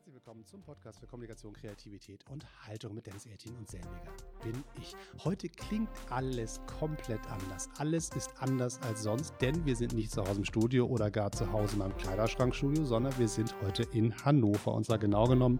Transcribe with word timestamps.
Herzlich 0.00 0.14
willkommen 0.14 0.46
zum 0.46 0.62
Podcast 0.62 0.98
für 0.98 1.06
Kommunikation, 1.06 1.52
Kreativität 1.52 2.24
und 2.30 2.46
Haltung 2.66 2.94
mit 2.94 3.06
Dennis 3.06 3.26
Ertin 3.26 3.54
und 3.58 3.68
selbiger 3.68 4.10
bin 4.42 4.64
ich. 4.80 4.94
Heute 5.24 5.50
klingt 5.50 5.90
alles 6.08 6.58
komplett 6.78 7.20
anders. 7.28 7.68
Alles 7.76 8.08
ist 8.16 8.30
anders 8.38 8.80
als 8.80 9.02
sonst, 9.02 9.34
denn 9.42 9.66
wir 9.66 9.76
sind 9.76 9.92
nicht 9.92 10.10
zu 10.10 10.22
Hause 10.22 10.38
im 10.38 10.44
Studio 10.46 10.86
oder 10.86 11.10
gar 11.10 11.30
zu 11.32 11.52
Hause 11.52 11.74
in 11.74 11.80
meinem 11.80 11.96
Kleiderschrankstudio, 11.98 12.86
sondern 12.86 13.18
wir 13.18 13.28
sind 13.28 13.54
heute 13.60 13.82
in 13.92 14.14
Hannover 14.24 14.72
und 14.72 14.86
zwar 14.86 14.96
genau 14.96 15.26
genommen 15.26 15.58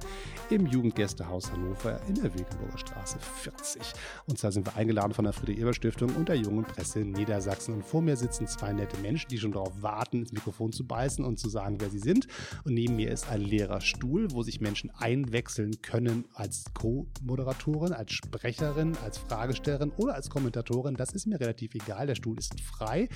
im 0.49 0.65
Jugendgästehaus 0.65 1.53
Hannover 1.53 2.01
in 2.09 2.15
der 2.15 2.33
Wilkenburger 2.33 2.79
Straße 2.79 3.19
40. 3.19 3.83
Und 4.27 4.39
zwar 4.39 4.53
sind 4.53 4.67
wir 4.67 4.75
eingeladen 4.75 5.13
von 5.13 5.25
der 5.25 5.35
Friede-Eber-Stiftung 5.35 6.17
und 6.17 6.31
der 6.31 6.37
Jungen 6.37 6.65
Presse 6.65 7.01
Niedersachsen. 7.01 7.75
Und 7.75 7.85
vor 7.85 8.01
mir 8.01 8.17
sitzen 8.17 8.47
zwei 8.47 8.73
nette 8.73 8.97
Menschen, 9.03 9.29
die 9.29 9.37
schon 9.37 9.53
darauf 9.53 9.83
warten, 9.83 10.21
ins 10.21 10.33
Mikrofon 10.33 10.73
zu 10.73 10.87
beißen 10.87 11.27
und 11.27 11.39
zu 11.39 11.51
sagen, 11.51 11.79
wer 11.79 11.91
sie 11.91 11.99
sind. 11.99 12.27
Und 12.65 12.73
neben 12.73 12.97
mir 12.97 13.11
ist 13.11 13.29
ein 13.29 13.43
leerer 13.43 13.83
Stuhl 13.83 14.30
Wo 14.33 14.43
sich 14.43 14.61
Menschen 14.61 14.91
einwechseln 14.91 15.83
können 15.83 16.25
als 16.35 16.65
Co-Moderatorin, 16.75 17.93
als 17.93 18.13
Sprecherin, 18.13 18.97
als 19.05 19.19
Fragestellerin 19.19 19.91
oder 19.97 20.15
als 20.15 20.31
Kommentatorin. 20.31 20.95
Das 20.95 21.13
ist 21.13 21.27
mir 21.27 21.41
relativ 21.41 21.75
egal. 21.75 22.07
Der 22.07 22.15
Stuhl 22.15 22.39
ist 22.39 22.61
frei. 22.61 23.09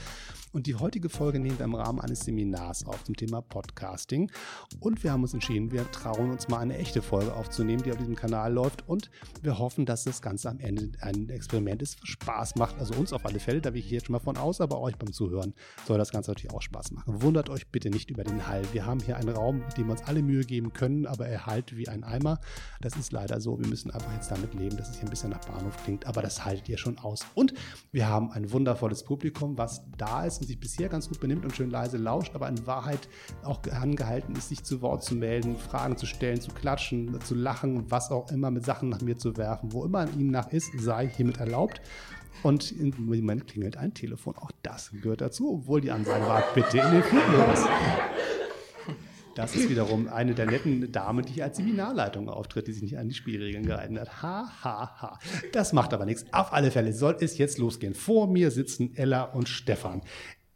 Und 0.54 0.68
die 0.68 0.76
heutige 0.76 1.08
Folge 1.08 1.40
nehmen 1.40 1.58
wir 1.58 1.64
im 1.64 1.74
Rahmen 1.74 2.00
eines 2.00 2.20
Seminars 2.20 2.86
auf 2.86 3.02
zum 3.02 3.16
Thema 3.16 3.42
Podcasting. 3.42 4.30
Und 4.78 5.02
wir 5.02 5.10
haben 5.10 5.22
uns 5.22 5.34
entschieden, 5.34 5.72
wir 5.72 5.90
trauen 5.90 6.30
uns 6.30 6.46
mal 6.46 6.60
eine 6.60 6.78
echte 6.78 7.02
Folge 7.02 7.34
aufzunehmen, 7.34 7.82
die 7.82 7.90
auf 7.90 7.98
diesem 7.98 8.14
Kanal 8.14 8.52
läuft. 8.52 8.88
Und 8.88 9.10
wir 9.42 9.58
hoffen, 9.58 9.84
dass 9.84 10.04
das 10.04 10.22
Ganze 10.22 10.48
am 10.48 10.60
Ende 10.60 10.92
ein 11.00 11.28
Experiment 11.28 11.82
ist, 11.82 12.00
was 12.00 12.08
Spaß 12.08 12.54
macht. 12.54 12.78
Also 12.78 12.94
uns 12.94 13.12
auf 13.12 13.26
alle 13.26 13.40
Fälle, 13.40 13.60
da 13.60 13.74
will 13.74 13.80
ich 13.80 13.90
jetzt 13.90 14.06
schon 14.06 14.12
mal 14.12 14.20
von 14.20 14.36
aus, 14.36 14.60
aber 14.60 14.80
euch 14.80 14.96
beim 14.96 15.12
Zuhören 15.12 15.54
soll 15.88 15.98
das 15.98 16.12
Ganze 16.12 16.30
natürlich 16.30 16.54
auch 16.54 16.62
Spaß 16.62 16.92
machen. 16.92 17.20
Wundert 17.20 17.50
euch 17.50 17.66
bitte 17.66 17.90
nicht 17.90 18.10
über 18.10 18.22
den 18.22 18.46
Hall. 18.46 18.62
Wir 18.72 18.86
haben 18.86 19.00
hier 19.00 19.16
einen 19.16 19.30
Raum, 19.30 19.60
dem 19.76 19.86
wir 19.86 19.92
uns 19.92 20.04
alle 20.04 20.22
Mühe 20.22 20.44
geben 20.44 20.72
können 20.72 20.84
können, 20.84 21.06
aber 21.06 21.26
er 21.26 21.46
halt 21.46 21.76
wie 21.76 21.88
ein 21.88 22.04
Eimer. 22.04 22.38
Das 22.80 22.96
ist 22.96 23.10
leider 23.10 23.40
so. 23.40 23.58
Wir 23.58 23.66
müssen 23.66 23.90
einfach 23.90 24.12
jetzt 24.12 24.30
damit 24.30 24.54
leben, 24.54 24.76
dass 24.76 24.90
es 24.90 24.96
hier 24.96 25.04
ein 25.04 25.10
bisschen 25.10 25.30
nach 25.30 25.44
Bahnhof 25.46 25.76
klingt, 25.82 26.06
aber 26.06 26.22
das 26.22 26.44
haltet 26.44 26.68
ihr 26.68 26.78
schon 26.78 26.98
aus. 26.98 27.20
Und 27.34 27.54
wir 27.90 28.06
haben 28.06 28.30
ein 28.30 28.52
wundervolles 28.52 29.02
Publikum, 29.02 29.56
was 29.58 29.82
da 29.96 30.24
ist 30.24 30.43
und 30.44 30.48
sich 30.48 30.60
bisher 30.60 30.88
ganz 30.90 31.08
gut 31.08 31.20
benimmt 31.20 31.44
und 31.44 31.56
schön 31.56 31.70
leise 31.70 31.96
lauscht, 31.96 32.34
aber 32.34 32.48
in 32.48 32.66
Wahrheit 32.66 33.08
auch 33.42 33.62
angehalten 33.70 34.36
ist, 34.36 34.50
sich 34.50 34.62
zu 34.62 34.82
Wort 34.82 35.02
zu 35.02 35.14
melden, 35.14 35.56
Fragen 35.56 35.96
zu 35.96 36.04
stellen, 36.06 36.40
zu 36.40 36.50
klatschen, 36.52 37.18
zu 37.22 37.34
lachen, 37.34 37.90
was 37.90 38.10
auch 38.10 38.30
immer 38.30 38.50
mit 38.50 38.64
Sachen 38.64 38.90
nach 38.90 39.00
mir 39.00 39.16
zu 39.16 39.36
werfen. 39.38 39.72
Wo 39.72 39.84
immer 39.84 40.06
ihnen 40.12 40.30
nach 40.30 40.52
ist, 40.52 40.70
sei 40.78 41.08
hiermit 41.08 41.38
erlaubt. 41.38 41.80
Und 42.42 42.72
im 42.72 42.92
Moment 42.98 43.46
klingelt 43.46 43.78
ein 43.78 43.94
Telefon. 43.94 44.36
Auch 44.36 44.50
das 44.62 44.90
gehört 44.90 45.22
dazu, 45.22 45.54
obwohl 45.54 45.80
die 45.80 45.90
Ansage 45.90 46.26
war, 46.26 46.42
bitte 46.54 46.78
in 46.78 46.92
den 46.92 47.02
Flugmodus. 47.02 47.64
Das 49.34 49.56
ist 49.56 49.68
wiederum 49.68 50.08
eine 50.08 50.32
der 50.34 50.46
netten 50.46 50.92
Damen, 50.92 51.24
die 51.24 51.32
hier 51.32 51.44
als 51.44 51.56
Seminarleitung 51.56 52.28
auftritt, 52.28 52.68
die 52.68 52.72
sich 52.72 52.82
nicht 52.82 52.98
an 52.98 53.08
die 53.08 53.14
Spielregeln 53.14 53.66
gehalten 53.66 53.98
hat. 53.98 54.22
Ha, 54.22 54.48
ha, 54.62 54.96
ha. 55.00 55.18
Das 55.52 55.72
macht 55.72 55.92
aber 55.92 56.06
nichts. 56.06 56.24
Auf 56.32 56.52
alle 56.52 56.70
Fälle 56.70 56.92
soll 56.92 57.16
es 57.20 57.36
jetzt 57.36 57.58
losgehen. 57.58 57.94
Vor 57.94 58.28
mir 58.28 58.52
sitzen 58.52 58.94
Ella 58.94 59.24
und 59.24 59.48
Stefan. 59.48 60.02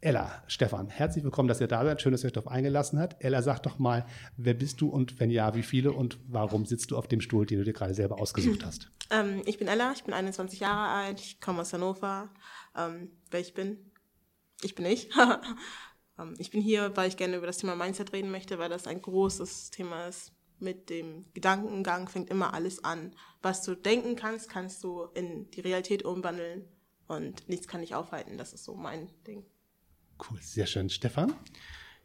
Ella, 0.01 0.41
Stefan, 0.47 0.87
herzlich 0.87 1.25
willkommen, 1.25 1.49
dass 1.49 1.59
ihr 1.59 1.67
da 1.67 1.83
seid. 1.83 2.01
Schön, 2.01 2.13
dass 2.13 2.23
ihr 2.23 2.27
euch 2.27 2.33
darauf 2.33 2.49
eingelassen 2.49 2.99
habt. 2.99 3.21
Ella, 3.21 3.41
sag 3.41 3.59
doch 3.63 3.79
mal, 3.79 4.05
wer 4.37 4.53
bist 4.53 4.79
du 4.79 4.87
und 4.87 5.19
wenn 5.19 5.29
ja, 5.29 5.55
wie 5.55 5.63
viele 5.63 5.91
und 5.91 6.17
warum 6.25 6.65
sitzt 6.65 6.91
du 6.91 6.97
auf 6.97 7.09
dem 7.09 7.19
Stuhl, 7.19 7.45
den 7.45 7.57
du 7.57 7.65
dir 7.65 7.73
gerade 7.73 7.93
selber 7.93 8.19
ausgesucht 8.19 8.65
hast? 8.65 8.89
Ähm, 9.11 9.41
ich 9.47 9.57
bin 9.57 9.67
Ella, 9.67 9.91
ich 9.91 10.03
bin 10.03 10.13
21 10.13 10.59
Jahre 10.59 10.87
alt, 10.93 11.19
ich 11.19 11.41
komme 11.41 11.61
aus 11.61 11.73
Hannover. 11.73 12.29
Ähm, 12.77 13.09
wer 13.31 13.39
ich 13.39 13.55
bin? 13.55 13.91
Ich 14.61 14.75
bin 14.75 14.85
ich. 14.85 15.09
Ähm, 16.19 16.35
ich 16.37 16.51
bin 16.51 16.61
hier, 16.61 16.95
weil 16.95 17.07
ich 17.07 17.15
gerne 17.15 17.37
über 17.37 17.47
das 17.47 17.57
Thema 17.57 17.75
Mindset 17.75 18.11
reden 18.11 18.29
möchte, 18.29 18.59
weil 18.59 18.69
das 18.69 18.87
ein 18.87 19.01
großes 19.01 19.71
Thema 19.71 20.07
ist. 20.07 20.33
Mit 20.59 20.89
dem 20.89 21.25
Gedankengang 21.33 22.09
fängt 22.09 22.29
immer 22.29 22.53
alles 22.53 22.83
an. 22.83 23.15
Was 23.41 23.63
du 23.63 23.73
denken 23.73 24.17
kannst, 24.17 24.49
kannst 24.49 24.83
du 24.83 25.05
in 25.13 25.49
die 25.51 25.61
Realität 25.61 26.03
umwandeln 26.03 26.67
und 27.07 27.47
nichts 27.47 27.69
kann 27.69 27.79
dich 27.79 27.95
aufhalten. 27.95 28.37
Das 28.37 28.51
ist 28.51 28.65
so 28.65 28.75
mein 28.75 29.09
Ding. 29.25 29.45
Cool, 30.19 30.39
sehr 30.41 30.65
schön. 30.65 30.89
Stefan? 30.89 31.33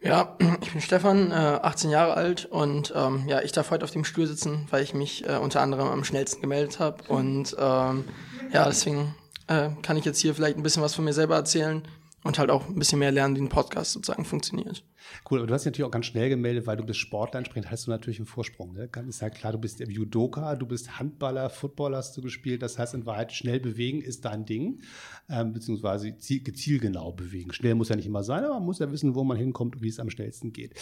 Ja, 0.00 0.36
ich 0.60 0.72
bin 0.72 0.80
Stefan, 0.82 1.30
äh, 1.30 1.34
18 1.34 1.90
Jahre 1.90 2.14
alt 2.14 2.44
und 2.44 2.92
ähm, 2.94 3.26
ja, 3.26 3.40
ich 3.40 3.52
darf 3.52 3.70
heute 3.70 3.84
auf 3.84 3.90
dem 3.90 4.04
Stuhl 4.04 4.26
sitzen, 4.26 4.66
weil 4.70 4.82
ich 4.82 4.92
mich 4.92 5.26
äh, 5.26 5.36
unter 5.36 5.62
anderem 5.62 5.88
am 5.88 6.04
schnellsten 6.04 6.42
gemeldet 6.42 6.78
habe 6.78 7.02
und 7.08 7.56
ähm, 7.58 8.04
ja, 8.52 8.66
deswegen 8.66 9.14
äh, 9.46 9.70
kann 9.82 9.96
ich 9.96 10.04
jetzt 10.04 10.20
hier 10.20 10.34
vielleicht 10.34 10.58
ein 10.58 10.62
bisschen 10.62 10.82
was 10.82 10.94
von 10.94 11.04
mir 11.04 11.14
selber 11.14 11.36
erzählen 11.36 11.82
und 12.24 12.38
halt 12.38 12.50
auch 12.50 12.68
ein 12.68 12.74
bisschen 12.74 12.98
mehr 12.98 13.12
lernen, 13.12 13.36
wie 13.36 13.42
ein 13.42 13.48
Podcast 13.50 13.92
sozusagen 13.92 14.24
funktioniert. 14.24 14.82
Cool, 15.30 15.38
aber 15.38 15.46
du 15.46 15.54
hast 15.54 15.62
dich 15.62 15.72
natürlich 15.72 15.86
auch 15.86 15.92
ganz 15.92 16.06
schnell 16.06 16.30
gemeldet, 16.30 16.66
weil 16.66 16.78
du 16.78 16.84
bist 16.84 16.98
Sportler, 16.98 17.38
entsprechend 17.38 17.70
hast 17.70 17.86
du 17.86 17.90
natürlich 17.90 18.18
einen 18.18 18.26
Vorsprung. 18.26 18.72
Ne? 18.72 18.88
Ist 19.06 19.20
ja 19.20 19.28
klar, 19.28 19.52
du 19.52 19.58
bist 19.58 19.80
Judoka, 19.80 20.56
du 20.56 20.66
bist 20.66 20.98
Handballer, 20.98 21.50
Footballer 21.50 21.98
hast 21.98 22.16
du 22.16 22.22
gespielt, 22.22 22.62
das 22.62 22.78
heißt 22.78 22.94
in 22.94 23.04
Wahrheit 23.04 23.32
schnell 23.32 23.60
bewegen 23.60 24.00
ist 24.00 24.24
dein 24.24 24.46
Ding, 24.46 24.80
ähm, 25.28 25.52
beziehungsweise 25.52 26.16
zielgenau 26.16 27.12
bewegen. 27.12 27.52
Schnell 27.52 27.74
muss 27.74 27.90
ja 27.90 27.96
nicht 27.96 28.06
immer 28.06 28.24
sein, 28.24 28.42
aber 28.42 28.54
man 28.54 28.64
muss 28.64 28.78
ja 28.78 28.90
wissen, 28.90 29.14
wo 29.14 29.22
man 29.22 29.36
hinkommt 29.36 29.76
und 29.76 29.82
wie 29.82 29.88
es 29.88 30.00
am 30.00 30.08
schnellsten 30.08 30.52
geht. 30.52 30.74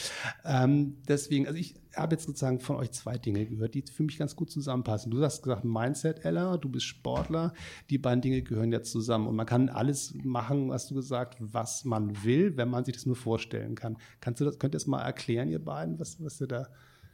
Ähm, 0.45 0.99
deswegen, 1.09 1.49
also 1.49 1.59
ich 1.59 1.75
habe 1.97 2.15
jetzt 2.15 2.27
sozusagen 2.27 2.61
von 2.61 2.77
euch 2.77 2.93
zwei 2.93 3.19
Dinge 3.19 3.47
gehört, 3.47 3.75
die 3.75 3.83
für 3.83 4.03
mich 4.03 4.19
ganz 4.19 4.37
gut 4.37 4.51
zusammenpassen. 4.51 5.11
Du 5.11 5.23
hast 5.23 5.43
gesagt 5.43 5.65
Mindset, 5.65 6.25
Ella, 6.25 6.57
du 6.57 6.69
bist 6.69 6.87
Sportler, 6.87 7.53
die 7.91 7.99
beiden 7.99 8.21
Dinge 8.21 8.43
gehören 8.43 8.73
ja 8.73 8.83
zusammen 8.83 9.27
und 9.27 9.37
man 9.37 9.47
kann 9.47 9.69
alles 9.69 10.15
machen, 10.23 10.73
hast 10.73 10.91
du 10.91 10.95
gesagt, 10.95 11.37
was 11.41 11.85
man 11.85 12.25
will, 12.25 12.57
wenn 12.57 12.69
man 12.69 12.85
sich 12.85 12.95
das 12.95 13.07
nur 13.07 13.17
vorstellen 13.17 13.75
kann. 13.75 13.99
Kannst 14.21 14.41
du 14.41 14.45
das, 14.45 14.59
könnt 14.59 14.75
ihr 14.75 14.79
das 14.79 14.87
mal 14.87 15.03
erklären, 15.03 15.49
ihr 15.49 15.63
beiden, 15.63 15.99
was, 15.99 16.23
was 16.23 16.41
ihr 16.41 16.47
da. 16.47 16.69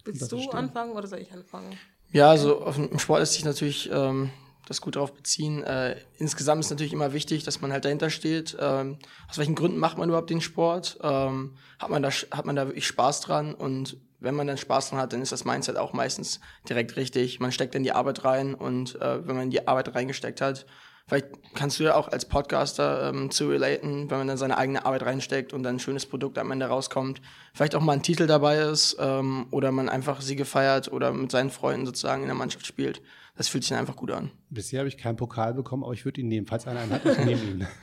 Willst 0.04 0.30
du 0.32 0.50
anfangen 0.50 0.92
oder 0.92 1.06
soll 1.06 1.18
ich 1.18 1.32
anfangen? 1.32 1.76
Ja, 2.12 2.30
also 2.30 2.62
auf 2.62 2.76
dem 2.76 2.98
Sport 2.98 3.20
lässt 3.20 3.34
sich 3.34 3.44
natürlich 3.44 3.90
ähm, 3.92 4.30
das 4.68 4.80
gut 4.80 4.96
darauf 4.96 5.14
beziehen. 5.14 5.62
Äh, 5.64 5.96
insgesamt 6.18 6.60
ist 6.60 6.70
natürlich 6.70 6.92
immer 6.92 7.12
wichtig, 7.12 7.44
dass 7.44 7.60
man 7.60 7.72
halt 7.72 7.84
dahinter 7.84 8.10
steht. 8.10 8.56
Ähm, 8.60 8.98
aus 9.28 9.38
welchen 9.38 9.54
Gründen 9.54 9.78
macht 9.78 9.98
man 9.98 10.08
überhaupt 10.08 10.30
den 10.30 10.40
Sport? 10.40 10.98
Ähm, 11.02 11.56
hat 11.78 11.90
man 11.90 12.02
da 12.02 12.10
hat 12.10 12.44
man 12.44 12.56
da 12.56 12.66
wirklich 12.66 12.86
Spaß 12.86 13.20
dran? 13.20 13.54
Und 13.54 13.96
wenn 14.20 14.34
man 14.34 14.46
dann 14.46 14.58
Spaß 14.58 14.90
dran 14.90 15.00
hat, 15.00 15.12
dann 15.12 15.22
ist 15.22 15.32
das 15.32 15.44
Mindset 15.44 15.76
auch 15.76 15.92
meistens 15.92 16.40
direkt 16.68 16.96
richtig. 16.96 17.40
Man 17.40 17.52
steckt 17.52 17.74
in 17.74 17.82
die 17.82 17.92
Arbeit 17.92 18.24
rein 18.24 18.54
und 18.54 19.00
äh, 19.00 19.26
wenn 19.26 19.36
man 19.36 19.50
die 19.50 19.66
Arbeit 19.66 19.94
reingesteckt 19.94 20.40
hat, 20.40 20.66
Vielleicht 21.08 21.28
kannst 21.54 21.80
du 21.80 21.84
ja 21.84 21.94
auch 21.94 22.08
als 22.08 22.26
Podcaster 22.26 23.08
ähm, 23.08 23.30
zu 23.30 23.48
relaten, 23.48 24.10
wenn 24.10 24.18
man 24.18 24.28
dann 24.28 24.36
seine 24.36 24.58
eigene 24.58 24.84
Arbeit 24.84 25.04
reinsteckt 25.04 25.54
und 25.54 25.62
dann 25.62 25.76
ein 25.76 25.78
schönes 25.78 26.04
Produkt 26.04 26.36
am 26.36 26.50
Ende 26.50 26.66
rauskommt. 26.66 27.22
Vielleicht 27.54 27.74
auch 27.74 27.80
mal 27.80 27.94
ein 27.94 28.02
Titel 28.02 28.26
dabei 28.26 28.58
ist 28.58 28.94
ähm, 29.00 29.46
oder 29.50 29.72
man 29.72 29.88
einfach 29.88 30.20
Siege 30.20 30.44
feiert 30.44 30.92
oder 30.92 31.10
mit 31.12 31.30
seinen 31.30 31.48
Freunden 31.48 31.86
sozusagen 31.86 32.22
in 32.22 32.28
der 32.28 32.36
Mannschaft 32.36 32.66
spielt. 32.66 33.00
Das 33.38 33.48
fühlt 33.48 33.64
sich 33.64 33.70
dann 33.70 33.78
einfach 33.78 33.96
gut 33.96 34.10
an. 34.10 34.32
Bisher 34.50 34.80
habe 34.80 34.88
ich 34.88 34.98
keinen 34.98 35.16
Pokal 35.16 35.54
bekommen, 35.54 35.82
aber 35.82 35.94
ich 35.94 36.04
würde 36.04 36.20
ihn 36.20 36.28
nehmen. 36.28 36.46
Falls 36.46 36.66
einer 36.66 36.80
einen 36.80 36.92
hat, 36.92 37.06
ich 37.06 37.18
nehme 37.24 37.42
ihn. 37.42 37.66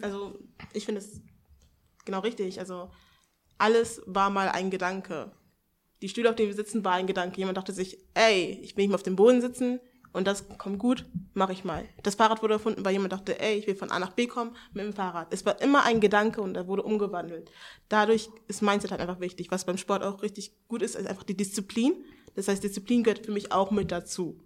Also 0.00 0.38
ich 0.72 0.86
finde 0.86 1.02
es 1.02 1.20
genau 2.06 2.20
richtig. 2.20 2.58
Also 2.60 2.90
alles 3.58 4.02
war 4.06 4.30
mal 4.30 4.48
ein 4.48 4.70
Gedanke. 4.70 5.32
Die 6.02 6.08
Stühle, 6.08 6.28
auf 6.28 6.36
denen 6.36 6.48
wir 6.48 6.56
sitzen, 6.56 6.84
war 6.84 6.92
ein 6.92 7.06
Gedanke. 7.06 7.38
Jemand 7.38 7.56
dachte 7.56 7.72
sich, 7.72 7.98
ey, 8.14 8.60
ich 8.62 8.76
will 8.76 8.82
nicht 8.82 8.90
mehr 8.90 8.96
auf 8.96 9.02
dem 9.02 9.16
Boden 9.16 9.40
sitzen, 9.40 9.80
und 10.16 10.26
das 10.26 10.48
kommt 10.56 10.78
gut, 10.78 11.04
mache 11.34 11.52
ich 11.52 11.62
mal. 11.62 11.86
Das 12.02 12.14
Fahrrad 12.14 12.42
wurde 12.42 12.54
erfunden, 12.54 12.86
weil 12.86 12.94
jemand 12.94 13.12
dachte, 13.12 13.38
ey, 13.38 13.58
ich 13.58 13.66
will 13.66 13.76
von 13.76 13.90
A 13.90 13.98
nach 13.98 14.12
B 14.12 14.26
kommen 14.26 14.56
mit 14.72 14.82
dem 14.82 14.94
Fahrrad. 14.94 15.26
Es 15.30 15.44
war 15.44 15.60
immer 15.60 15.84
ein 15.84 16.00
Gedanke 16.00 16.40
und 16.40 16.56
er 16.56 16.66
wurde 16.66 16.84
umgewandelt. 16.84 17.50
Dadurch 17.90 18.30
ist 18.48 18.62
Mindset 18.62 18.92
halt 18.92 19.02
einfach 19.02 19.20
wichtig. 19.20 19.50
Was 19.50 19.66
beim 19.66 19.76
Sport 19.76 20.02
auch 20.02 20.22
richtig 20.22 20.52
gut 20.68 20.80
ist, 20.80 20.96
ist 20.96 21.06
einfach 21.06 21.24
die 21.24 21.36
Disziplin. 21.36 22.02
Das 22.34 22.48
heißt, 22.48 22.64
Disziplin 22.64 23.02
gehört 23.02 23.26
für 23.26 23.30
mich 23.30 23.52
auch 23.52 23.70
mit 23.70 23.92
dazu. 23.92 24.40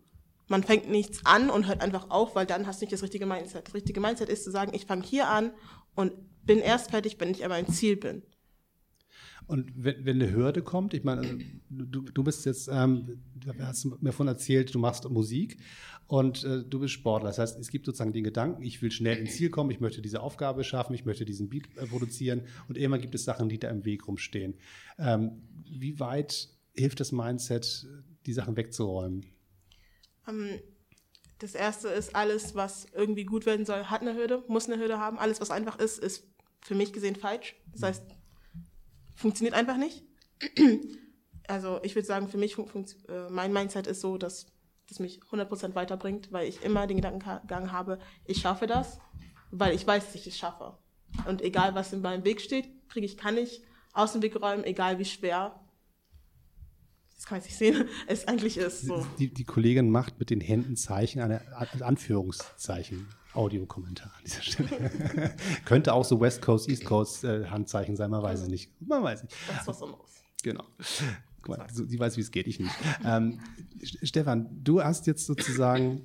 Man 0.49 0.65
fängt 0.65 0.91
nichts 0.91 1.25
an 1.25 1.51
und 1.51 1.69
hört 1.69 1.83
einfach 1.83 2.11
auf, 2.11 2.35
weil 2.35 2.47
dann 2.47 2.67
hast 2.67 2.81
du 2.81 2.87
nicht 2.87 2.93
das 2.93 3.05
richtige 3.05 3.27
Mindset. 3.27 3.69
Das 3.69 3.75
richtige 3.75 4.01
Mindset 4.01 4.29
ist 4.29 4.43
zu 4.43 4.51
sagen, 4.51 4.73
ich 4.75 4.87
fange 4.87 5.05
hier 5.05 5.29
an 5.29 5.53
und 5.95 6.15
bin 6.45 6.59
erst 6.59 6.91
fertig, 6.91 7.15
wenn 7.21 7.31
ich 7.31 7.45
an 7.45 7.51
meinem 7.51 7.69
Ziel 7.69 7.97
bin. 7.97 8.25
Und 9.47 9.73
wenn, 9.75 10.05
wenn 10.05 10.23
eine 10.23 10.33
Hürde 10.33 10.63
kommt, 10.63 10.95
ich 10.95 11.05
meine, 11.05 11.39
du, 11.69 12.03
du 12.03 12.23
bist 12.23 12.47
jetzt, 12.47 12.69
ähm, 12.73 13.21
du 13.35 13.53
hast 13.59 13.85
mir 14.03 14.13
von 14.13 14.29
erzählt, 14.29 14.75
du 14.75 14.79
machst 14.79 15.09
Musik 15.09 15.59
und 16.07 16.45
äh, 16.45 16.65
du 16.65 16.81
bist 16.81 16.95
Sportler. 16.95 17.29
Das 17.29 17.39
heißt, 17.39 17.59
es 17.59 17.71
gibt 17.71 17.87
sozusagen 17.87 18.13
den 18.13 18.25
Gedanken, 18.25 18.63
ich 18.63 18.81
will 18.83 18.91
schnell 18.91 19.19
ins 19.19 19.37
Ziel 19.37 19.51
kommen, 19.51 19.71
ich 19.71 19.81
möchte 19.81 20.03
diese 20.03 20.21
Aufgabe 20.21 20.65
schaffen, 20.65 20.95
ich 20.95 21.05
möchte 21.05 21.25
diesen 21.25 21.49
Beat 21.49 21.65
äh, 21.77 21.87
produzieren 21.87 22.43
und 22.69 22.77
immer 22.77 22.99
gibt 22.99 23.15
es 23.15 23.25
Sachen, 23.25 23.49
die 23.49 23.59
da 23.59 23.69
im 23.71 23.85
Weg 23.85 24.07
rumstehen. 24.07 24.55
Ähm, 24.99 25.43
wie 25.65 26.01
weit 26.01 26.49
hilft 26.75 27.01
das 27.01 27.13
Mindset, 27.13 27.87
die 28.27 28.33
Sachen 28.33 28.57
wegzuräumen? 28.57 29.27
Um, 30.27 30.45
ähm, 30.45 30.61
das 31.39 31.55
erste 31.55 31.89
ist, 31.89 32.15
alles, 32.15 32.55
was 32.55 32.87
irgendwie 32.95 33.25
gut 33.25 33.47
werden 33.47 33.65
soll, 33.65 33.85
hat 33.85 34.03
eine 34.03 34.15
Hürde, 34.15 34.45
muss 34.47 34.69
eine 34.69 34.79
Hürde 34.79 34.99
haben. 34.99 35.19
Alles, 35.19 35.41
was 35.41 35.51
einfach 35.51 35.79
ist, 35.79 35.99
ist 35.99 36.27
für 36.61 36.75
mich 36.75 36.93
gesehen 36.93 37.17
falsch. 37.17 37.57
Das 37.73 37.83
heißt, 37.83 38.03
funktioniert 39.15 39.55
einfach 39.55 39.77
nicht. 39.77 40.05
Also 41.47 41.81
ich 41.83 41.95
würde 41.95 42.07
sagen, 42.07 42.29
für 42.29 42.39
mich, 42.39 42.57
äh, 42.59 43.29
mein 43.29 43.53
Mindset 43.53 43.87
ist 43.87 44.01
so, 44.01 44.19
dass 44.19 44.47
das 44.89 44.99
mich 44.99 45.21
100% 45.31 45.75
weiterbringt, 45.75 46.33
weil 46.33 46.49
ich 46.49 46.63
immer 46.63 46.87
den 46.87 46.97
Gedankengang 46.97 47.73
habe, 47.73 47.99
ich 48.25 48.41
schaffe 48.41 48.67
das, 48.67 48.99
weil 49.51 49.75
ich 49.75 49.87
weiß, 49.87 50.07
dass 50.07 50.15
ich 50.15 50.27
es 50.27 50.39
schaffe. 50.39 50.79
Und 51.27 51.43
egal, 51.43 51.75
was 51.75 51.93
in 51.93 52.03
meinem 52.03 52.25
Weg 52.25 52.41
steht, 52.41 52.69
kriege 52.89 53.07
ich, 53.07 53.17
kann 53.17 53.37
ich 53.37 53.63
aus 53.93 54.13
dem 54.13 54.23
Weg 54.23 54.41
räumen, 54.41 54.65
egal 54.65 54.99
wie 54.99 55.05
schwer. 55.05 55.61
kann 57.25 57.39
man 57.39 57.41
jetzt 57.41 57.47
nicht 57.47 57.59
sehen, 57.59 57.89
es 58.07 58.29
eigentlich 58.29 58.57
ist. 58.57 58.83
So. 58.83 59.07
Die, 59.19 59.33
die 59.33 59.45
Kollegin 59.45 59.91
macht 59.91 60.19
mit 60.19 60.31
den 60.31 60.41
Händen 60.41 60.77
Zeichen, 60.77 61.21
eine 61.21 61.43
Anführungszeichen. 61.83 63.09
Audiokommentar 63.35 64.13
an 64.17 64.25
dieser 64.25 64.43
Stelle. 64.43 65.35
Könnte 65.65 65.93
auch 65.93 66.05
so 66.05 66.21
West 66.21 66.43
Coast, 66.43 66.69
East 66.69 66.85
Coast 66.85 67.25
äh, 67.25 67.47
Handzeichen 67.47 67.97
sein, 67.97 68.11
man 68.11 68.23
weiß 68.23 68.41
es 68.41 68.49
nicht. 68.49 68.71
Man 68.81 69.03
weiß 69.03 69.23
nicht. 69.23 69.35
Das 69.49 69.61
ist 69.63 69.67
was 69.69 69.83
anderes. 69.83 70.23
Genau. 70.43 70.65
Guck 71.43 71.59
mal, 71.59 71.67
so, 71.73 71.85
die 71.85 71.99
weiß, 71.99 72.17
wie 72.17 72.23
es 72.23 72.31
geht, 72.31 72.47
ich 72.47 72.61
nicht. 72.61 72.75
ähm, 73.05 73.41
Stefan, 74.03 74.49
du 74.63 74.83
hast 74.83 75.07
jetzt 75.07 75.27
sozusagen 75.27 76.03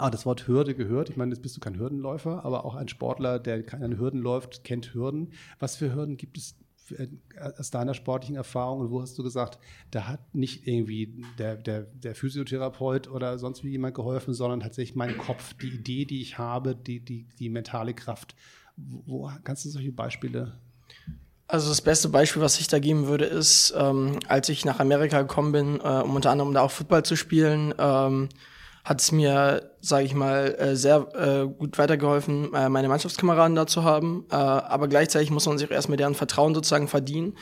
ah, 0.00 0.10
das 0.10 0.26
Wort 0.26 0.46
Hürde 0.48 0.74
gehört. 0.74 1.10
Ich 1.10 1.16
meine, 1.16 1.32
jetzt 1.32 1.42
bist 1.42 1.56
du 1.56 1.60
kein 1.60 1.78
Hürdenläufer, 1.78 2.44
aber 2.44 2.64
auch 2.64 2.74
ein 2.74 2.88
Sportler, 2.88 3.38
der 3.38 3.62
keine 3.64 3.98
Hürden 3.98 4.20
läuft, 4.20 4.64
kennt 4.64 4.94
Hürden. 4.94 5.32
Was 5.58 5.76
für 5.76 5.94
Hürden 5.94 6.16
gibt 6.16 6.38
es 6.38 6.56
aus 7.56 7.70
deiner 7.70 7.94
sportlichen 7.94 8.36
Erfahrung 8.36 8.80
und 8.80 8.90
wo 8.90 9.00
hast 9.02 9.18
du 9.18 9.22
gesagt, 9.22 9.58
da 9.90 10.06
hat 10.06 10.34
nicht 10.34 10.66
irgendwie 10.66 11.24
der, 11.38 11.56
der, 11.56 11.82
der 11.82 12.14
Physiotherapeut 12.14 13.08
oder 13.08 13.38
sonst 13.38 13.64
wie 13.64 13.70
jemand 13.70 13.94
geholfen, 13.94 14.34
sondern 14.34 14.60
tatsächlich 14.60 14.96
mein 14.96 15.16
Kopf, 15.18 15.54
die 15.54 15.68
Idee, 15.68 16.04
die 16.04 16.22
ich 16.22 16.38
habe, 16.38 16.74
die, 16.74 17.00
die, 17.00 17.26
die 17.38 17.48
mentale 17.48 17.94
Kraft. 17.94 18.34
Wo 18.76 19.30
kannst 19.44 19.64
du 19.64 19.68
solche 19.68 19.92
Beispiele 19.92 20.58
also 21.50 21.68
das 21.68 21.80
beste 21.80 22.08
Beispiel, 22.08 22.42
was 22.42 22.60
ich 22.60 22.68
da 22.68 22.78
geben 22.78 23.08
würde, 23.08 23.24
ist, 23.24 23.74
ähm, 23.76 24.20
als 24.28 24.48
ich 24.48 24.64
nach 24.64 24.78
Amerika 24.78 25.22
gekommen 25.22 25.50
bin, 25.50 25.80
äh, 25.80 26.02
um 26.02 26.14
unter 26.14 26.30
anderem 26.30 26.54
da 26.54 26.60
auch 26.60 26.70
Football 26.70 27.04
zu 27.04 27.16
spielen, 27.16 27.74
ähm, 27.76 28.28
hat 28.84 29.00
es 29.00 29.12
mir, 29.12 29.70
sage 29.80 30.04
ich 30.04 30.14
mal, 30.14 30.54
äh, 30.58 30.76
sehr 30.76 31.06
äh, 31.14 31.46
gut 31.46 31.78
weitergeholfen, 31.78 32.52
äh, 32.54 32.68
meine 32.68 32.88
Mannschaftskameraden 32.88 33.54
da 33.54 33.66
zu 33.66 33.84
haben. 33.84 34.24
Aber 34.30 34.88
gleichzeitig 34.88 35.30
muss 35.30 35.46
man 35.46 35.58
sich 35.58 35.70
erst 35.70 35.88
mit 35.88 36.00
deren 36.00 36.14
Vertrauen 36.14 36.54
sozusagen 36.54 36.88
verdienen. 36.88 37.34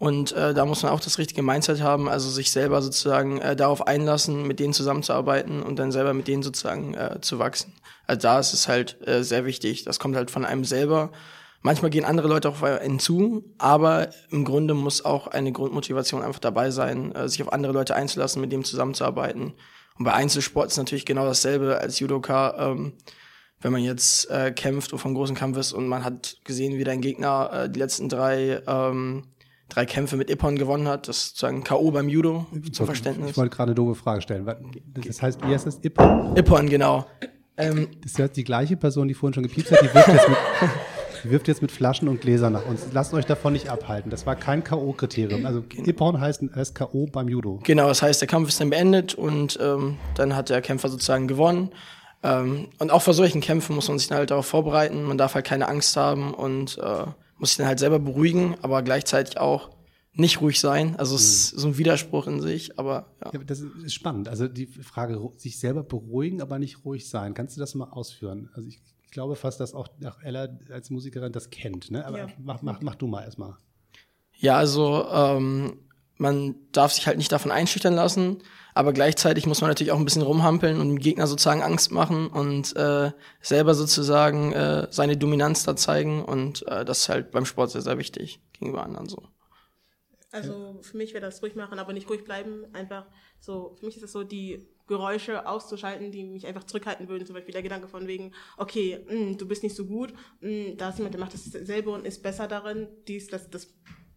Und 0.00 0.32
äh, 0.32 0.54
da 0.54 0.64
muss 0.64 0.82
man 0.82 0.92
auch 0.92 1.00
das 1.00 1.18
richtige 1.18 1.42
Mindset 1.42 1.82
haben, 1.82 2.08
also 2.08 2.30
sich 2.30 2.50
selber 2.50 2.80
sozusagen 2.80 3.38
äh, 3.42 3.54
darauf 3.54 3.86
einlassen, 3.86 4.46
mit 4.46 4.58
denen 4.58 4.72
zusammenzuarbeiten 4.72 5.62
und 5.62 5.78
dann 5.78 5.92
selber 5.92 6.14
mit 6.14 6.26
denen 6.26 6.42
sozusagen 6.42 6.94
äh, 6.94 7.20
zu 7.20 7.38
wachsen. 7.38 7.74
Also 8.06 8.22
da 8.22 8.40
ist 8.40 8.54
es 8.54 8.66
halt 8.66 9.06
äh, 9.06 9.22
sehr 9.22 9.44
wichtig. 9.44 9.84
Das 9.84 9.98
kommt 9.98 10.16
halt 10.16 10.30
von 10.30 10.46
einem 10.46 10.64
selber. 10.64 11.10
Manchmal 11.60 11.90
gehen 11.90 12.06
andere 12.06 12.28
Leute 12.28 12.48
auf 12.48 12.62
einen 12.62 12.98
zu, 12.98 13.44
aber 13.58 14.08
im 14.30 14.46
Grunde 14.46 14.72
muss 14.72 15.04
auch 15.04 15.26
eine 15.26 15.52
Grundmotivation 15.52 16.22
einfach 16.22 16.40
dabei 16.40 16.70
sein, 16.70 17.14
äh, 17.14 17.28
sich 17.28 17.42
auf 17.42 17.52
andere 17.52 17.74
Leute 17.74 17.94
einzulassen, 17.94 18.40
mit 18.40 18.52
dem 18.52 18.64
zusammenzuarbeiten 18.64 19.52
und 20.00 20.06
bei 20.06 20.14
Einzelsport 20.14 20.70
ist 20.70 20.78
natürlich 20.78 21.04
genau 21.04 21.26
dasselbe 21.26 21.78
als 21.78 22.00
Judoka. 22.00 22.72
Ähm, 22.72 22.94
wenn 23.60 23.70
man 23.70 23.82
jetzt 23.82 24.30
äh, 24.30 24.50
kämpft 24.50 24.94
und 24.94 24.98
vom 24.98 25.14
großen 25.14 25.36
Kampf 25.36 25.58
ist 25.58 25.74
und 25.74 25.86
man 25.88 26.04
hat 26.04 26.38
gesehen, 26.44 26.78
wie 26.78 26.84
dein 26.84 27.02
Gegner 27.02 27.50
äh, 27.52 27.70
die 27.70 27.78
letzten 27.78 28.08
drei 28.08 28.62
ähm, 28.66 29.24
drei 29.68 29.84
Kämpfe 29.84 30.16
mit 30.16 30.30
Ippon 30.30 30.56
gewonnen 30.56 30.88
hat, 30.88 31.06
das 31.06 31.18
ist 31.18 31.28
sozusagen 31.28 31.64
K.O. 31.64 31.90
beim 31.90 32.08
Judo, 32.08 32.46
zum 32.72 32.86
Verständnis. 32.86 33.32
Ich 33.32 33.36
wollte 33.36 33.54
gerade 33.54 33.68
eine 33.68 33.74
doofe 33.74 33.94
Frage 33.94 34.22
stellen. 34.22 34.50
Das 34.94 35.20
heißt, 35.20 35.46
wie 35.46 35.52
heißt 35.52 35.66
das? 35.66 35.78
Ippon? 35.82 36.34
Ippon, 36.34 36.70
genau. 36.70 37.06
Ähm, 37.58 37.88
das 38.02 38.18
ist 38.18 38.36
die 38.36 38.44
gleiche 38.44 38.78
Person, 38.78 39.06
die 39.06 39.12
vorhin 39.12 39.34
schon 39.34 39.42
gepiepst 39.42 39.70
hat, 39.70 39.82
die 39.82 39.94
wirft 39.94 40.08
jetzt 40.08 40.28
mit, 40.30 40.38
wirft 41.24 41.48
jetzt 41.48 41.62
mit 41.62 41.72
Flaschen 41.72 42.08
und 42.08 42.20
Gläsern 42.20 42.52
nach 42.52 42.66
uns. 42.66 42.86
Lasst 42.92 43.12
euch 43.14 43.26
davon 43.26 43.52
nicht 43.52 43.68
abhalten. 43.68 44.10
Das 44.10 44.26
war 44.26 44.36
kein 44.36 44.64
K.O.-Kriterium. 44.64 45.44
Also 45.44 45.64
Ippon 45.84 46.20
heißt, 46.20 46.42
heißt 46.54 46.74
K.O. 46.74 47.06
beim 47.06 47.28
Judo. 47.28 47.60
Genau, 47.64 47.88
das 47.88 48.02
heißt, 48.02 48.20
der 48.20 48.28
Kampf 48.28 48.48
ist 48.48 48.60
dann 48.60 48.70
beendet 48.70 49.14
und 49.14 49.58
ähm, 49.60 49.98
dann 50.14 50.36
hat 50.36 50.48
der 50.48 50.62
Kämpfer 50.62 50.88
sozusagen 50.88 51.28
gewonnen. 51.28 51.70
Ähm, 52.22 52.68
und 52.78 52.90
auch 52.90 53.02
vor 53.02 53.14
solchen 53.14 53.40
Kämpfen 53.40 53.74
muss 53.74 53.88
man 53.88 53.98
sich 53.98 54.08
dann 54.08 54.18
halt 54.18 54.30
darauf 54.30 54.46
vorbereiten. 54.46 55.02
Man 55.04 55.18
darf 55.18 55.34
halt 55.34 55.46
keine 55.46 55.68
Angst 55.68 55.96
haben 55.96 56.34
und 56.34 56.78
äh, 56.78 57.06
muss 57.38 57.50
sich 57.50 57.58
dann 57.58 57.66
halt 57.66 57.78
selber 57.78 57.98
beruhigen, 57.98 58.56
aber 58.62 58.82
gleichzeitig 58.82 59.38
auch 59.38 59.70
nicht 60.12 60.40
ruhig 60.40 60.60
sein. 60.60 60.96
Also 60.96 61.14
es 61.14 61.22
ist 61.22 61.50
so 61.50 61.68
ein 61.68 61.78
Widerspruch 61.78 62.26
in 62.26 62.40
sich, 62.40 62.78
aber 62.78 63.06
ja. 63.24 63.30
ja. 63.32 63.40
Das 63.46 63.60
ist 63.60 63.94
spannend. 63.94 64.28
Also 64.28 64.48
die 64.48 64.66
Frage, 64.66 65.18
sich 65.36 65.58
selber 65.58 65.82
beruhigen, 65.82 66.42
aber 66.42 66.58
nicht 66.58 66.84
ruhig 66.84 67.08
sein. 67.08 67.34
Kannst 67.34 67.56
du 67.56 67.60
das 67.60 67.74
mal 67.74 67.88
ausführen? 67.90 68.50
Also 68.54 68.68
ich 68.68 68.80
ich 69.10 69.14
glaube 69.14 69.34
fast, 69.34 69.58
dass 69.58 69.74
auch 69.74 69.88
Ella 70.22 70.48
als 70.70 70.88
Musikerin 70.88 71.32
das 71.32 71.50
kennt. 71.50 71.90
Ne? 71.90 72.06
Aber 72.06 72.18
ja. 72.18 72.26
mach, 72.38 72.62
mach, 72.62 72.80
mach 72.80 72.94
du 72.94 73.08
mal 73.08 73.24
erstmal. 73.24 73.56
Ja, 74.36 74.56
also 74.56 75.04
ähm, 75.10 75.80
man 76.14 76.54
darf 76.70 76.92
sich 76.92 77.08
halt 77.08 77.18
nicht 77.18 77.32
davon 77.32 77.50
einschüchtern 77.50 77.94
lassen, 77.94 78.40
aber 78.72 78.92
gleichzeitig 78.92 79.48
muss 79.48 79.62
man 79.62 79.68
natürlich 79.68 79.90
auch 79.90 79.98
ein 79.98 80.04
bisschen 80.04 80.22
rumhampeln 80.22 80.80
und 80.80 80.90
dem 80.90 80.98
Gegner 81.00 81.26
sozusagen 81.26 81.60
Angst 81.60 81.90
machen 81.90 82.28
und 82.28 82.76
äh, 82.76 83.10
selber 83.40 83.74
sozusagen 83.74 84.52
äh, 84.52 84.86
seine 84.92 85.16
Dominanz 85.16 85.64
da 85.64 85.74
zeigen 85.74 86.24
und 86.24 86.64
äh, 86.68 86.84
das 86.84 87.00
ist 87.00 87.08
halt 87.08 87.32
beim 87.32 87.46
Sport 87.46 87.72
sehr, 87.72 87.82
sehr 87.82 87.98
wichtig 87.98 88.40
gegenüber 88.52 88.84
anderen 88.84 89.08
so. 89.08 89.24
Also 90.30 90.78
für 90.82 90.96
mich 90.96 91.14
wäre 91.14 91.26
das 91.26 91.42
ruhig 91.42 91.56
machen, 91.56 91.80
aber 91.80 91.92
nicht 91.92 92.08
ruhig 92.08 92.22
bleiben. 92.22 92.64
Einfach 92.74 93.06
so, 93.40 93.74
für 93.80 93.86
mich 93.86 93.96
ist 93.96 94.04
das 94.04 94.12
so 94.12 94.22
die 94.22 94.68
Geräusche 94.90 95.46
auszuschalten, 95.46 96.10
die 96.10 96.24
mich 96.24 96.48
einfach 96.48 96.64
zurückhalten 96.64 97.08
würden. 97.08 97.24
Zum 97.24 97.34
Beispiel 97.34 97.52
der 97.52 97.62
Gedanke 97.62 97.86
von 97.86 98.08
wegen, 98.08 98.32
okay, 98.56 99.06
mh, 99.08 99.14
mm, 99.14 99.38
du 99.38 99.46
bist 99.46 99.62
nicht 99.62 99.76
so 99.76 99.86
gut, 99.86 100.12
mh, 100.40 100.50
mm, 100.50 100.76
da 100.78 100.88
ist 100.88 100.98
jemand, 100.98 101.14
der 101.14 101.20
macht 101.20 101.32
das 101.32 101.44
selber 101.44 101.92
und 101.92 102.04
ist 102.04 102.24
besser 102.24 102.48
darin. 102.48 102.88
Dies, 103.06 103.28
das, 103.28 103.48
das 103.48 103.72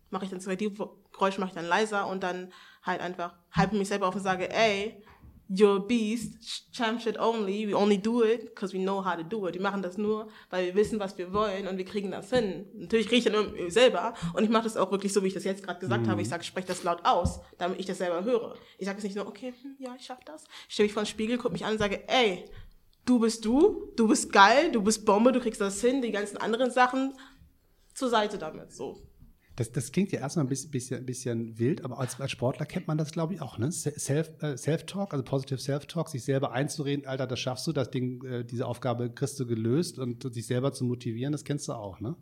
mache 0.09 0.25
ich 0.25 0.31
dann, 0.31 0.39
die 0.57 0.73
Geräusche 1.11 1.39
mache 1.39 1.49
ich 1.49 1.55
dann 1.55 1.67
leiser 1.67 2.07
und 2.07 2.23
dann 2.23 2.51
halt 2.81 3.01
einfach 3.01 3.35
halbe 3.51 3.77
mich 3.77 3.87
selber 3.87 4.07
auf 4.07 4.15
und 4.15 4.23
sage, 4.23 4.51
ey, 4.51 5.03
you're 5.49 5.77
a 5.77 5.79
beast, 5.79 6.71
champ 6.71 7.01
shit 7.01 7.17
only, 7.19 7.67
we 7.67 7.73
only 7.73 7.97
do 7.97 8.23
it 8.23 8.45
because 8.45 8.73
we 8.73 8.79
know 8.79 9.03
how 9.03 9.15
to 9.15 9.23
do 9.23 9.47
it. 9.47 9.55
Wir 9.55 9.61
machen 9.61 9.81
das 9.81 9.97
nur, 9.97 10.27
weil 10.49 10.67
wir 10.67 10.75
wissen, 10.75 10.99
was 10.99 11.17
wir 11.17 11.33
wollen 11.33 11.67
und 11.67 11.77
wir 11.77 11.85
kriegen 11.85 12.11
das 12.11 12.29
hin. 12.29 12.65
Natürlich 12.73 13.07
kriege 13.07 13.17
ich 13.19 13.23
dann 13.25 13.33
nur 13.33 13.71
selber 13.71 14.13
und 14.33 14.43
ich 14.43 14.49
mache 14.49 14.63
das 14.63 14.77
auch 14.77 14.91
wirklich 14.91 15.13
so, 15.13 15.23
wie 15.23 15.27
ich 15.27 15.33
das 15.33 15.43
jetzt 15.43 15.63
gerade 15.63 15.79
gesagt 15.79 16.05
mhm. 16.05 16.09
habe. 16.09 16.21
Ich 16.21 16.29
sage, 16.29 16.41
ich 16.41 16.47
spreche 16.47 16.67
das 16.67 16.83
laut 16.83 17.05
aus, 17.05 17.41
damit 17.57 17.79
ich 17.79 17.85
das 17.85 17.97
selber 17.97 18.23
höre. 18.23 18.55
Ich 18.77 18.85
sage 18.85 18.97
es 18.97 19.03
nicht 19.03 19.15
nur, 19.15 19.27
okay, 19.27 19.53
hm, 19.61 19.75
ja, 19.79 19.95
ich 19.97 20.05
schaffe 20.05 20.23
das. 20.25 20.45
Ich 20.67 20.73
stelle 20.73 20.87
mich 20.87 20.93
vor 20.93 21.03
den 21.03 21.07
Spiegel, 21.07 21.37
gucke 21.37 21.53
mich 21.53 21.65
an 21.65 21.73
und 21.73 21.79
sage, 21.79 22.07
ey, 22.07 22.45
du 23.05 23.19
bist 23.19 23.45
du, 23.45 23.91
du 23.95 24.07
bist 24.07 24.31
geil, 24.31 24.71
du 24.71 24.81
bist 24.81 25.05
Bombe, 25.05 25.31
du 25.31 25.39
kriegst 25.39 25.61
das 25.61 25.81
hin, 25.81 26.01
die 26.01 26.11
ganzen 26.11 26.37
anderen 26.37 26.71
Sachen 26.71 27.13
zur 27.93 28.09
Seite 28.09 28.37
damit, 28.37 28.71
so. 28.73 29.01
Das, 29.55 29.71
das 29.71 29.91
klingt 29.91 30.11
ja 30.11 30.19
erstmal 30.19 30.45
ein 30.45 30.50
bisschen, 30.50 30.71
bisschen, 30.71 31.05
bisschen 31.05 31.59
wild, 31.59 31.85
aber 31.85 32.00
als, 32.00 32.19
als 32.19 32.31
Sportler 32.31 32.65
kennt 32.65 32.88
man 32.88 32.97
das, 32.97 33.11
glaube 33.11 33.35
ich, 33.35 33.41
auch. 33.41 33.59
Ne? 33.59 33.71
Self, 33.71 34.31
äh, 34.41 34.57
Self-Talk, 34.57 35.13
also 35.13 35.23
Positive 35.23 35.59
Self-Talk, 35.59 36.09
sich 36.09 36.23
selber 36.23 36.53
einzureden, 36.53 37.05
Alter, 37.05 37.27
das 37.27 37.39
schaffst 37.39 37.67
du, 37.67 37.71
das 37.71 37.91
Ding, 37.91 38.23
äh, 38.23 38.44
diese 38.44 38.65
Aufgabe 38.65 39.11
kriegst 39.11 39.39
du 39.39 39.45
gelöst 39.45 40.00
und, 40.00 40.25
und 40.25 40.33
sich 40.33 40.47
selber 40.47 40.73
zu 40.73 40.85
motivieren, 40.85 41.31
das 41.31 41.44
kennst 41.44 41.67
du 41.67 41.73
auch, 41.73 42.00
ne? 42.00 42.15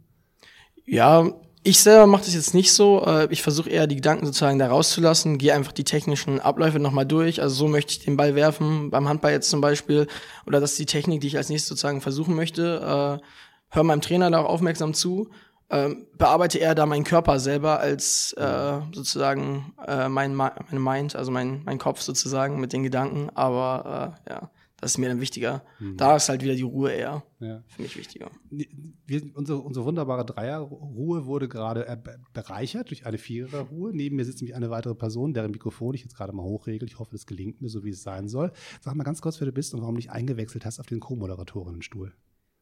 Ja, 0.86 1.32
ich 1.64 1.80
selber 1.80 2.08
mache 2.08 2.26
das 2.26 2.34
jetzt 2.34 2.56
nicht 2.56 2.74
so. 2.74 3.06
Äh, 3.06 3.28
ich 3.32 3.44
versuche 3.44 3.70
eher 3.70 3.86
die 3.86 3.96
Gedanken 3.96 4.26
sozusagen 4.26 4.58
da 4.58 4.68
rauszulassen, 4.68 5.38
gehe 5.38 5.54
einfach 5.54 5.72
die 5.72 5.84
technischen 5.84 6.40
Abläufe 6.40 6.80
nochmal 6.80 7.06
durch. 7.06 7.42
Also 7.42 7.54
so 7.56 7.68
möchte 7.68 7.92
ich 7.94 8.00
den 8.00 8.18
Ball 8.18 8.34
werfen, 8.36 8.90
beim 8.90 9.08
Handball 9.08 9.32
jetzt 9.32 9.50
zum 9.50 9.62
Beispiel. 9.62 10.08
Oder 10.48 10.60
das 10.60 10.72
ist 10.72 10.80
die 10.80 10.86
Technik, 10.88 11.22
die 11.22 11.28
ich 11.28 11.38
als 11.38 11.50
nächstes 11.50 11.70
sozusagen 11.70 12.02
versuchen 12.02 12.36
möchte. 12.36 13.20
Äh, 13.22 13.26
hör 13.70 13.84
meinem 13.84 14.02
Trainer 14.02 14.32
da 14.32 14.40
auch 14.40 14.50
aufmerksam 14.50 14.96
zu 14.96 15.30
ähm, 15.72 16.06
bearbeite 16.18 16.60
eher 16.60 16.76
da 16.76 16.86
meinen 16.86 17.06
Körper 17.06 17.40
selber 17.40 17.80
als 17.80 18.34
äh, 18.34 18.82
sozusagen 18.94 19.74
äh, 19.88 20.10
mein, 20.10 20.36
mein 20.36 20.52
Mind, 20.72 21.16
also 21.16 21.32
mein, 21.32 21.64
mein 21.64 21.78
Kopf 21.78 22.02
sozusagen 22.02 22.60
mit 22.60 22.74
den 22.74 22.84
Gedanken. 22.84 23.30
Aber 23.36 24.18
äh, 24.28 24.32
ja, 24.32 24.52
das 24.82 24.92
ist 24.92 24.98
mir 24.98 25.08
dann 25.08 25.22
wichtiger. 25.22 25.64
Mhm. 25.80 25.96
Da 25.96 26.18
ist 26.18 26.28
halt 26.28 26.44
wieder 26.44 26.56
die 26.56 26.64
Ruhe 26.64 26.92
eher 26.92 27.24
ja. 27.40 27.64
für 27.68 27.84
mich 27.84 27.96
wichtiger. 27.96 28.30
Wir, 28.50 29.22
unsere, 29.34 29.60
unsere 29.60 29.86
wunderbare 29.86 30.26
Dreierruhe 30.26 31.26
wurde 31.26 31.48
gerade 31.48 31.88
äh, 31.88 31.98
bereichert 32.34 32.90
durch 32.90 33.06
eine 33.06 33.18
Viererruhe. 33.18 33.92
Neben 33.94 34.18
mir 34.18 34.26
sitzt 34.26 34.42
nämlich 34.42 34.56
eine 34.56 34.72
weitere 34.72 34.96
Person, 34.96 35.34
deren 35.34 35.52
Mikrofon 35.52 35.94
ich 35.94 36.02
jetzt 36.02 36.18
gerade 36.18 36.34
mal 36.34 36.44
hochregel. 36.44 36.86
Ich 36.86 37.00
hoffe, 37.00 37.12
das 37.12 37.26
gelingt 37.26 37.62
mir, 37.62 37.70
so 37.70 37.86
wie 37.86 37.92
es 37.92 38.04
sein 38.04 38.28
soll. 38.28 38.52
Sag 38.82 38.96
mal 38.96 39.06
ganz 39.06 39.22
kurz, 39.22 39.40
wer 39.40 39.46
du 39.46 39.54
bist 39.54 39.74
und 39.74 39.80
warum 39.80 39.96
du 39.96 40.02
dich 40.02 40.12
eingewechselt 40.12 40.66
hast 40.66 40.82
auf 40.82 40.88
den 40.88 41.00
Co-Moderatorinnenstuhl. 41.00 42.14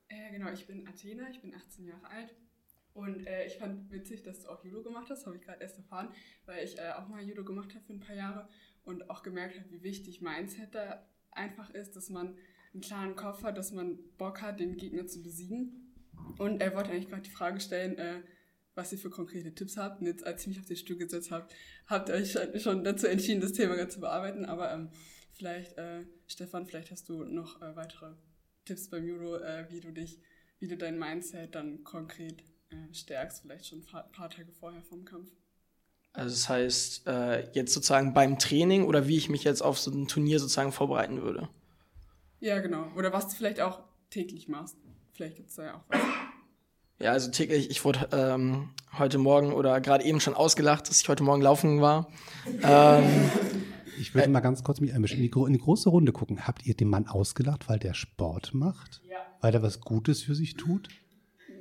Äh, 0.09 0.31
genau, 0.31 0.51
ich 0.51 0.67
bin 0.67 0.87
Athena, 0.87 1.23
ich 1.31 1.41
bin 1.41 1.55
18 1.55 1.85
Jahre 1.85 2.07
alt 2.07 2.35
und 2.93 3.25
äh, 3.27 3.46
ich 3.46 3.58
fand 3.58 3.91
witzig, 3.91 4.24
dass 4.24 4.41
du 4.41 4.50
auch 4.50 4.63
Judo 4.63 4.81
gemacht 4.84 5.10
hast, 5.10 5.25
habe 5.25 5.38
ich 5.38 5.41
gerade 5.41 5.62
erst 5.62 5.77
erfahren, 5.77 6.10
weil 6.46 6.63
ich 6.65 6.77
äh, 6.77 6.91
auch 6.91 7.08
mal 7.08 7.22
Judo 7.22 7.43
gemacht 7.43 7.74
habe 7.74 7.86
für 7.86 7.93
ein 7.93 8.00
paar 8.00 8.15
Jahre 8.15 8.48
und 8.84 9.10
auch 9.10 9.24
gemerkt 9.24 9.60
habe, 9.60 9.69
wie 9.72 9.84
wichtig 9.84 10.22
Mindset 10.22 10.74
da 10.74 11.08
einfach 11.31 11.69
ist, 11.72 11.96
dass 11.96 12.10
man 12.10 12.36
einen 12.74 12.81
klaren 12.81 13.15
Kopf 13.15 13.43
hat, 13.43 13.58
dass 13.58 13.72
man 13.72 14.00
Bock 14.17 14.41
hat, 14.41 14.60
den 14.60 14.77
Gegner 14.77 15.08
zu 15.08 15.22
besiegen. 15.22 15.93
Und 16.38 16.62
er 16.62 16.75
wollte 16.75 16.91
eigentlich 16.91 17.10
gerade 17.10 17.22
die 17.22 17.29
Frage 17.29 17.60
stellen, 17.60 17.98
äh, 17.98 18.22
was 18.75 18.91
ihr 18.91 18.98
für 18.98 19.10
konkrete 19.10 19.53
Tipps 19.53 19.77
habt. 19.77 20.01
Und 20.01 20.08
jetzt, 20.08 20.25
als 20.25 20.41
ich 20.41 20.48
mich 20.48 20.60
auf 20.60 20.65
den 20.65 20.77
Stuhl 20.77 20.98
gesetzt 20.98 21.31
habe, 21.31 21.48
habt 21.88 22.10
ihr 22.10 22.15
euch 22.15 22.38
schon 22.62 22.84
dazu 22.84 23.08
entschieden, 23.08 23.41
das 23.41 23.53
Thema 23.53 23.88
zu 23.89 24.00
bearbeiten. 24.00 24.46
Aber 24.46 24.72
ähm, 24.72 24.89
vielleicht, 25.34 25.77
äh, 25.77 26.05
Stefan, 26.27 26.65
vielleicht 26.65 26.91
hast 26.91 27.10
du 27.10 27.24
noch 27.24 27.62
äh, 27.62 27.75
weitere 27.75 28.15
Tipps 28.65 28.89
beim 28.89 29.08
Judo, 29.08 29.38
äh, 29.38 29.67
wie 29.69 29.79
du 29.79 29.91
dich, 29.91 30.19
wie 30.60 30.67
du 30.67 30.77
dein 30.77 31.00
Mindset 31.00 31.55
dann 31.55 31.84
konkret 31.84 32.41
äh, 32.41 32.58
stärkst, 32.91 33.41
vielleicht 33.41 33.67
schon 33.67 33.79
ein 33.79 34.11
paar 34.11 34.29
Tage 34.29 34.51
vorher 34.51 34.81
vom 34.81 35.05
Kampf. 35.05 35.29
Also 36.13 36.31
das 36.31 36.49
heißt, 36.49 37.07
äh, 37.07 37.49
jetzt 37.51 37.73
sozusagen 37.73 38.13
beim 38.13 38.39
Training 38.39 38.85
oder 38.85 39.07
wie 39.07 39.17
ich 39.17 39.29
mich 39.29 39.43
jetzt 39.43 39.61
auf 39.61 39.79
so 39.79 39.91
ein 39.91 40.07
Turnier 40.07 40.39
sozusagen 40.39 40.71
vorbereiten 40.71 41.21
würde. 41.21 41.49
Ja, 42.39 42.59
genau. 42.59 42.88
Oder 42.95 43.13
was 43.13 43.27
du 43.29 43.35
vielleicht 43.35 43.61
auch 43.61 43.81
täglich 44.09 44.47
machst. 44.47 44.77
Vielleicht 45.13 45.35
gibt 45.35 45.49
es 45.49 45.55
da 45.55 45.65
ja 45.65 45.75
auch 45.75 45.83
was. 45.88 45.99
Ja, 46.99 47.11
also 47.11 47.31
täglich, 47.31 47.69
ich 47.69 47.85
wurde 47.85 48.09
ähm, 48.11 48.69
heute 48.97 49.17
Morgen 49.17 49.53
oder 49.53 49.79
gerade 49.81 50.03
eben 50.03 50.19
schon 50.19 50.33
ausgelacht, 50.33 50.89
dass 50.89 51.01
ich 51.01 51.07
heute 51.07 51.23
Morgen 51.23 51.41
laufen 51.41 51.79
war. 51.79 52.09
ähm, 52.63 53.31
ich 53.99 54.13
würde 54.15 54.29
mal 54.29 54.39
ganz 54.41 54.63
kurz 54.63 54.81
mich 54.81 54.93
einmischen. 54.93 55.17
In 55.17 55.31
die, 55.31 55.39
in 55.39 55.53
die 55.53 55.59
große 55.59 55.89
Runde 55.89 56.11
gucken. 56.11 56.47
Habt 56.47 56.65
ihr 56.65 56.75
den 56.75 56.89
Mann 56.89 57.07
ausgelacht, 57.07 57.69
weil 57.69 57.79
der 57.79 57.93
Sport 57.93 58.53
macht? 58.53 59.01
Ja. 59.09 59.17
Weil 59.41 59.53
er 59.53 59.61
was 59.61 59.79
Gutes 59.79 60.23
für 60.23 60.35
sich 60.35 60.55
tut? 60.55 60.89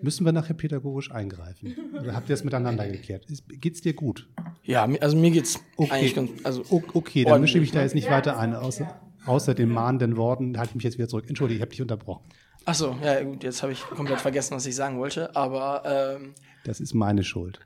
Müssen 0.03 0.25
wir 0.25 0.33
nachher 0.33 0.55
pädagogisch 0.55 1.11
eingreifen? 1.11 1.75
Oder 2.01 2.15
habt 2.15 2.29
ihr 2.29 2.35
das 2.35 2.45
miteinander 2.45 2.89
geklärt? 2.89 3.27
Geht's 3.49 3.81
dir 3.81 3.95
gut? 3.95 4.29
Ja, 4.63 4.89
also 5.01 5.17
mir 5.17 5.31
geht's 5.31 5.61
okay. 5.77 5.91
eigentlich 5.93 6.15
ganz, 6.15 6.31
also 6.45 6.65
okay, 6.71 7.25
dann 7.25 7.41
mische 7.41 7.59
ich 7.59 7.63
mich 7.63 7.73
da 7.73 7.83
jetzt 7.83 7.95
nicht 7.95 8.11
weiter 8.11 8.39
ein, 8.39 8.55
außer, 8.55 9.01
außer 9.27 9.55
den 9.55 9.71
mahnenden 9.71 10.17
Worten 10.17 10.59
halte 10.59 10.71
ich 10.71 10.75
mich 10.77 10.85
jetzt 10.85 10.99
wieder 10.99 11.09
zurück. 11.09 11.25
Entschuldige, 11.29 11.57
ich 11.57 11.63
habe 11.63 11.71
dich 11.71 11.83
unterbrochen. 11.83 12.25
Ach 12.65 12.75
so, 12.75 12.97
ja 13.03 13.23
gut, 13.23 13.43
jetzt 13.45 13.63
habe 13.63 13.73
ich 13.73 13.81
komplett 13.83 14.21
vergessen, 14.21 14.55
was 14.55 14.67
ich 14.67 14.77
sagen 14.77 14.99
wollte, 14.99 15.35
aber 15.35 15.83
ähm, 16.21 16.35
das 16.65 16.81
ist 16.81 16.95
meine 16.95 17.25
Schuld. 17.25 17.61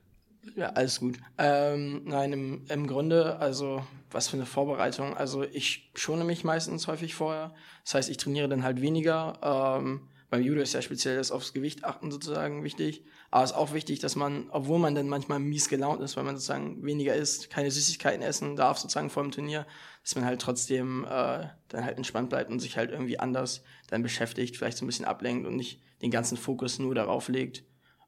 Ja, 0.56 0.70
alles 0.70 1.00
gut. 1.00 1.18
Ähm, 1.38 2.02
nein, 2.04 2.32
im, 2.32 2.64
im 2.68 2.86
Grunde, 2.86 3.38
also 3.38 3.82
was 4.10 4.28
für 4.28 4.36
eine 4.36 4.46
Vorbereitung. 4.46 5.16
Also 5.16 5.44
ich 5.44 5.90
schone 5.94 6.24
mich 6.24 6.44
meistens 6.44 6.88
häufig 6.88 7.14
vorher. 7.14 7.54
Das 7.84 7.94
heißt, 7.94 8.10
ich 8.10 8.16
trainiere 8.16 8.48
dann 8.48 8.62
halt 8.62 8.80
weniger. 8.80 9.38
Ähm, 9.42 10.08
beim 10.32 10.42
Judo 10.42 10.62
ist 10.62 10.72
ja 10.72 10.80
speziell 10.80 11.18
das 11.18 11.30
aufs 11.30 11.52
Gewicht 11.52 11.84
achten 11.84 12.10
sozusagen 12.10 12.64
wichtig. 12.64 13.04
Aber 13.30 13.44
es 13.44 13.50
ist 13.50 13.56
auch 13.56 13.74
wichtig, 13.74 13.98
dass 13.98 14.16
man, 14.16 14.48
obwohl 14.48 14.78
man 14.78 14.94
dann 14.94 15.06
manchmal 15.06 15.38
mies 15.38 15.68
gelaunt 15.68 16.00
ist, 16.00 16.16
weil 16.16 16.24
man 16.24 16.36
sozusagen 16.36 16.82
weniger 16.82 17.14
isst, 17.14 17.50
keine 17.50 17.70
Süßigkeiten 17.70 18.22
essen 18.22 18.56
darf 18.56 18.78
sozusagen 18.78 19.10
vor 19.10 19.24
dem 19.24 19.30
Turnier, 19.30 19.66
dass 20.02 20.14
man 20.16 20.24
halt 20.24 20.40
trotzdem 20.40 21.04
äh, 21.04 21.48
dann 21.68 21.84
halt 21.84 21.98
entspannt 21.98 22.30
bleibt 22.30 22.50
und 22.50 22.60
sich 22.60 22.78
halt 22.78 22.92
irgendwie 22.92 23.18
anders 23.18 23.62
dann 23.88 24.02
beschäftigt, 24.02 24.56
vielleicht 24.56 24.78
so 24.78 24.86
ein 24.86 24.88
bisschen 24.88 25.04
ablenkt 25.04 25.46
und 25.46 25.54
nicht 25.54 25.82
den 26.00 26.10
ganzen 26.10 26.38
Fokus 26.38 26.78
nur 26.78 26.94
darauf 26.94 27.28
legt. 27.28 27.64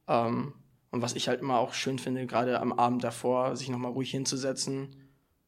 Ähm, 0.08 0.54
und 0.92 1.02
was 1.02 1.16
ich 1.16 1.28
halt 1.28 1.42
immer 1.42 1.58
auch 1.58 1.74
schön 1.74 1.98
finde, 1.98 2.26
gerade 2.26 2.58
am 2.58 2.72
Abend 2.72 3.04
davor, 3.04 3.54
sich 3.54 3.68
nochmal 3.68 3.92
ruhig 3.92 4.10
hinzusetzen, 4.10 4.96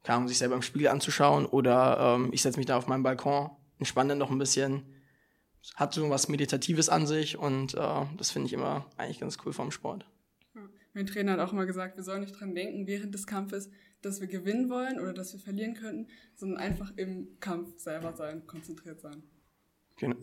kann 0.03 0.29
sich 0.29 0.37
selber 0.37 0.57
im 0.57 0.63
Spiegel 0.63 0.89
anzuschauen 0.89 1.47
oder 1.47 2.17
ähm, 2.17 2.29
ich 2.35 2.43
setze 2.43 2.59
mich 2.59 2.67
da 2.67 2.77
auf 2.77 2.87
meinen 2.87 3.03
Balkon, 3.03 3.49
entspanne 3.79 4.11
dann 4.11 4.19
noch 4.19 4.31
ein 4.31 4.37
bisschen 4.37 4.96
hat 5.75 5.95
so 5.95 6.09
was 6.11 6.29
Meditatives 6.29 6.89
an 6.89 7.07
sich 7.07 7.37
und 7.37 7.75
äh, 7.75 8.05
das 8.17 8.31
finde 8.31 8.47
ich 8.47 8.53
immer 8.53 8.91
eigentlich 8.97 9.21
ganz 9.21 9.39
cool 9.45 9.53
vom 9.53 9.71
Sport. 9.71 10.07
Mein 10.97 11.05
Trainer 11.05 11.33
hat 11.33 11.41
auch 11.41 11.53
immer 11.53 11.67
gesagt, 11.67 11.99
wir 11.99 12.03
sollen 12.03 12.23
nicht 12.23 12.41
dran 12.41 12.55
denken 12.55 12.87
während 12.87 13.13
des 13.13 13.27
Kampfes, 13.27 13.71
dass 14.01 14.23
wir 14.23 14.29
gewinnen 14.29 14.71
wollen 14.71 14.99
oder 14.99 15.13
dass 15.13 15.35
wir 15.35 15.41
verlieren 15.41 15.75
könnten, 15.75 16.11
sondern 16.35 16.59
einfach 16.59 16.91
im 16.97 17.39
Kampf 17.39 17.79
selber 17.79 18.15
sein, 18.15 18.47
konzentriert 18.47 19.03
sein. 19.03 19.23
Genau. 19.97 20.17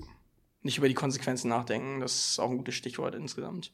Nicht 0.64 0.80
über 0.80 0.88
die 0.88 0.96
Konsequenzen 0.96 1.50
nachdenken, 1.50 2.00
das 2.00 2.32
ist 2.32 2.40
auch 2.40 2.50
ein 2.50 2.58
gutes 2.58 2.74
Stichwort 2.74 3.14
insgesamt. 3.14 3.72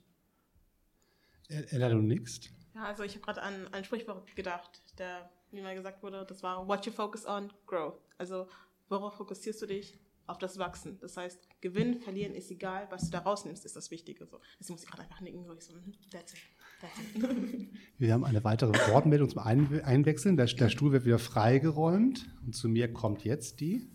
Ella, 1.48 1.88
du 1.88 2.02
nix? 2.02 2.42
Ja, 2.76 2.84
also 2.84 3.04
ich 3.04 3.14
habe 3.14 3.22
gerade 3.22 3.44
an 3.44 3.74
ein 3.74 3.86
Sprichwort 3.86 4.36
gedacht, 4.36 4.82
der, 4.98 5.32
wie 5.52 5.62
mal 5.62 5.76
gesagt 5.76 6.04
wurde, 6.04 6.26
das 6.28 6.44
war 6.44 6.68
What 6.68 6.86
you 6.86 6.92
focus 6.92 7.26
on, 7.26 7.54
grow. 7.66 7.94
Also 8.18 8.50
worauf 8.90 9.16
fokussierst 9.16 9.62
du 9.62 9.68
dich? 9.68 9.98
Auf 10.30 10.38
das 10.38 10.58
Wachsen. 10.60 10.98
Das 11.02 11.18
heißt, 11.18 11.40
gewinnen, 11.62 12.00
verlieren 12.00 12.36
ist 12.36 12.52
egal, 12.52 12.88
was 12.90 13.06
du 13.06 13.12
da 13.12 13.20
rausnimmst, 13.20 13.66
ist 13.66 13.76
das 13.76 13.92
Wichtige. 13.92 14.26
So. 14.26 14.40
Deswegen 14.60 14.76
muss 14.76 14.84
ich 14.84 14.90
gerade 14.90 15.04
einfach 15.04 15.22
nicken, 15.22 15.44
so, 15.60 15.74
hm, 15.74 15.94
that's 16.12 16.34
it. 16.34 16.40
That's 16.82 17.00
it. 17.16 17.70
Wir 17.98 18.14
haben 18.14 18.24
eine 18.24 18.44
weitere 18.44 18.72
Wortmeldung 18.92 19.30
zum 19.30 19.40
Einwechseln. 19.40 20.38
Der, 20.38 20.46
der 20.46 20.70
Stuhl 20.70 20.92
wird 20.92 21.06
wieder 21.06 21.20
freigeräumt. 21.20 22.30
Und 22.46 22.56
zu 22.56 22.70
mir 22.70 22.92
kommt 22.94 23.26
jetzt 23.26 23.60
die. 23.60 23.90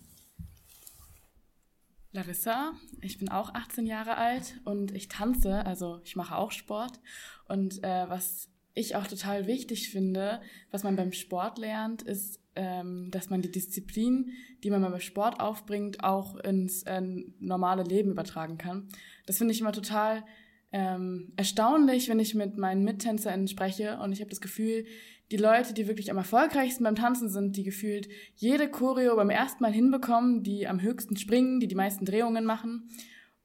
Larissa, 2.12 2.74
ich 3.00 3.18
bin 3.18 3.28
auch 3.28 3.54
18 3.54 3.86
Jahre 3.86 4.16
alt 4.16 4.60
und 4.64 4.92
ich 4.92 5.08
tanze, 5.08 5.66
also 5.66 6.00
ich 6.04 6.14
mache 6.14 6.36
auch 6.36 6.52
Sport. 6.52 7.00
Und 7.48 7.82
äh, 7.82 8.08
was 8.08 8.50
ich 8.72 8.94
auch 8.94 9.06
total 9.06 9.48
wichtig 9.48 9.90
finde, 9.90 10.40
was 10.70 10.84
man 10.84 10.94
beim 10.94 11.12
Sport 11.12 11.58
lernt, 11.58 12.02
ist 12.02 12.40
ähm, 12.56 13.10
dass 13.10 13.30
man 13.30 13.42
die 13.42 13.50
Disziplin, 13.50 14.30
die 14.62 14.70
man 14.70 14.82
beim 14.82 15.00
Sport 15.00 15.40
aufbringt, 15.40 16.04
auch 16.04 16.36
ins 16.36 16.82
äh, 16.84 17.02
normale 17.40 17.82
Leben 17.82 18.10
übertragen 18.10 18.58
kann. 18.58 18.88
Das 19.26 19.38
finde 19.38 19.52
ich 19.52 19.60
immer 19.60 19.72
total 19.72 20.24
ähm, 20.72 21.32
erstaunlich, 21.36 22.08
wenn 22.08 22.18
ich 22.18 22.34
mit 22.34 22.56
meinen 22.56 22.84
MittänzerInnen 22.84 23.48
spreche 23.48 23.98
und 23.98 24.12
ich 24.12 24.20
habe 24.20 24.30
das 24.30 24.40
Gefühl, 24.40 24.84
die 25.30 25.36
Leute, 25.36 25.72
die 25.72 25.88
wirklich 25.88 26.10
am 26.10 26.16
erfolgreichsten 26.16 26.84
beim 26.84 26.96
Tanzen 26.96 27.28
sind, 27.28 27.56
die 27.56 27.62
gefühlt 27.62 28.08
jede 28.34 28.68
Choreo 28.68 29.16
beim 29.16 29.30
ersten 29.30 29.62
Mal 29.62 29.72
hinbekommen, 29.72 30.42
die 30.42 30.68
am 30.68 30.82
höchsten 30.82 31.16
springen, 31.16 31.60
die 31.60 31.68
die 31.68 31.74
meisten 31.74 32.04
Drehungen 32.04 32.44
machen 32.44 32.90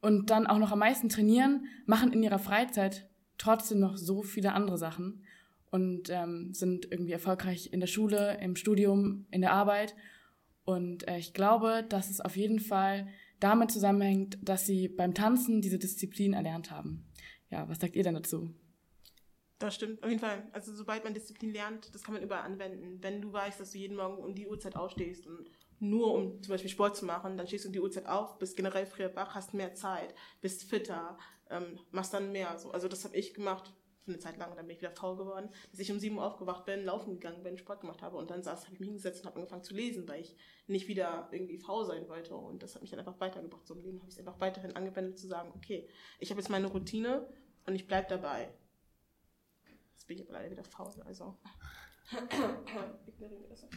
und 0.02 0.30
dann 0.30 0.48
auch 0.48 0.58
noch 0.58 0.72
am 0.72 0.80
meisten 0.80 1.10
trainieren, 1.10 1.66
machen 1.86 2.12
in 2.12 2.24
ihrer 2.24 2.40
Freizeit 2.40 3.08
trotzdem 3.38 3.80
noch 3.80 3.96
so 3.96 4.22
viele 4.24 4.54
andere 4.54 4.78
Sachen 4.78 5.24
und 5.72 6.10
ähm, 6.10 6.54
sind 6.54 6.92
irgendwie 6.92 7.12
erfolgreich 7.12 7.72
in 7.72 7.80
der 7.80 7.88
Schule, 7.88 8.40
im 8.42 8.56
Studium, 8.56 9.26
in 9.32 9.42
der 9.42 9.54
Arbeit. 9.54 9.96
Und 10.66 11.08
äh, 11.08 11.18
ich 11.18 11.34
glaube, 11.34 11.86
dass 11.88 12.10
es 12.10 12.22
auf 12.22 12.36
jeden 12.36 12.60
Fall 12.60 13.08
damit 13.40 13.72
zusammenhängt, 13.72 14.38
dass 14.42 14.66
sie 14.66 14.88
beim 14.88 15.14
Tanzen 15.14 15.62
diese 15.62 15.80
Disziplin 15.80 16.34
erlernt 16.34 16.72
haben. 16.72 17.08
Ja, 17.50 17.68
was 17.70 17.80
sagt 17.80 17.96
ihr 17.96 18.04
denn 18.04 18.16
dazu? 18.16 18.54
Das 19.60 19.76
stimmt, 19.76 20.02
auf 20.04 20.10
jeden 20.10 20.22
Fall. 20.22 20.48
Also 20.54 20.74
sobald 20.74 21.04
man 21.04 21.14
Disziplin 21.14 21.52
lernt, 21.52 21.94
das 21.94 22.04
kann 22.04 22.14
man 22.14 22.24
überall 22.24 22.44
anwenden. 22.44 23.04
Wenn 23.04 23.22
du 23.22 23.34
weißt, 23.34 23.60
dass 23.60 23.72
du 23.72 23.78
jeden 23.78 23.98
Morgen 23.98 24.24
um 24.24 24.34
die 24.34 24.48
Uhrzeit 24.48 24.76
aufstehst 24.76 25.28
und 25.28 25.50
nur 25.80 26.14
um 26.14 26.42
zum 26.42 26.54
Beispiel 26.54 26.70
Sport 26.70 26.96
zu 26.96 27.06
machen, 27.06 27.38
dann 27.38 27.48
stehst 27.48 27.66
du 27.66 27.70
um 27.70 27.74
die 27.74 27.82
Uhrzeit 27.82 28.06
auf, 28.06 28.38
bist 28.38 28.56
generell 28.56 28.86
früher 28.86 29.14
wach, 29.16 29.36
hast 29.36 29.54
mehr 29.54 29.74
Zeit, 29.76 30.14
bist 30.40 30.70
fitter, 30.70 31.18
ähm, 31.50 31.80
machst 31.92 32.14
dann 32.14 32.32
mehr. 32.32 32.58
So. 32.58 32.72
Also 32.72 32.88
das 32.88 33.04
habe 33.04 33.18
ich 33.18 33.34
gemacht 33.34 33.74
für 34.10 34.14
eine 34.14 34.24
Zeit 34.24 34.38
lang, 34.38 34.56
dann 34.56 34.66
bin 34.68 34.76
ich 34.76 34.82
wieder 34.82 34.92
faul 34.92 35.18
geworden, 35.18 35.50
dass 35.72 35.80
ich 35.80 35.92
um 35.92 36.00
sieben 36.00 36.18
Uhr 36.18 36.26
aufgewacht 36.26 36.66
bin, 36.66 36.84
laufen 36.84 37.20
gegangen 37.20 37.44
bin, 37.44 37.58
Sport 37.58 37.82
gemacht 37.82 38.02
habe 38.02 38.18
und 38.18 38.30
dann 38.30 38.44
saß, 38.44 38.66
habe 38.66 38.74
ich 38.74 38.80
mich 38.80 38.88
hingesetzt 38.88 39.22
und 39.22 39.28
habe 39.28 39.38
angefangen 39.38 39.64
zu 39.64 39.74
lesen, 39.74 40.08
weil 40.08 40.22
ich 40.22 40.36
nicht 40.68 40.88
wieder 40.88 41.30
irgendwie 41.32 41.58
faul 41.58 41.86
sein 41.86 42.08
wollte 42.08 42.36
und 42.36 42.64
das 42.64 42.76
hat 42.76 42.82
mich 42.82 42.92
dann 42.92 43.00
einfach 43.00 43.20
weitergebracht. 43.20 43.66
So 43.68 43.76
im 43.76 43.82
Leben 43.82 44.00
habe 44.00 44.10
ich 44.10 44.16
es 44.16 44.20
einfach 44.20 44.40
weiterhin 44.40 44.76
angewendet 44.76 45.18
zu 45.20 45.28
sagen, 45.28 45.52
okay, 45.56 45.88
ich 46.20 46.30
habe 46.32 46.40
jetzt 46.40 46.50
meine 46.50 46.68
Routine 46.68 47.28
und 47.66 47.76
ich 47.76 47.88
bleibe 47.88 48.08
dabei. 48.10 48.50
Jetzt 49.92 50.08
bin 50.08 50.18
ich 50.18 50.24
aber 50.24 50.34
leider 50.34 50.52
wieder 50.52 50.64
faul, 50.64 50.94
also 51.06 51.38
ignorieren 53.08 53.42
wir 53.42 53.50
das. 53.50 53.68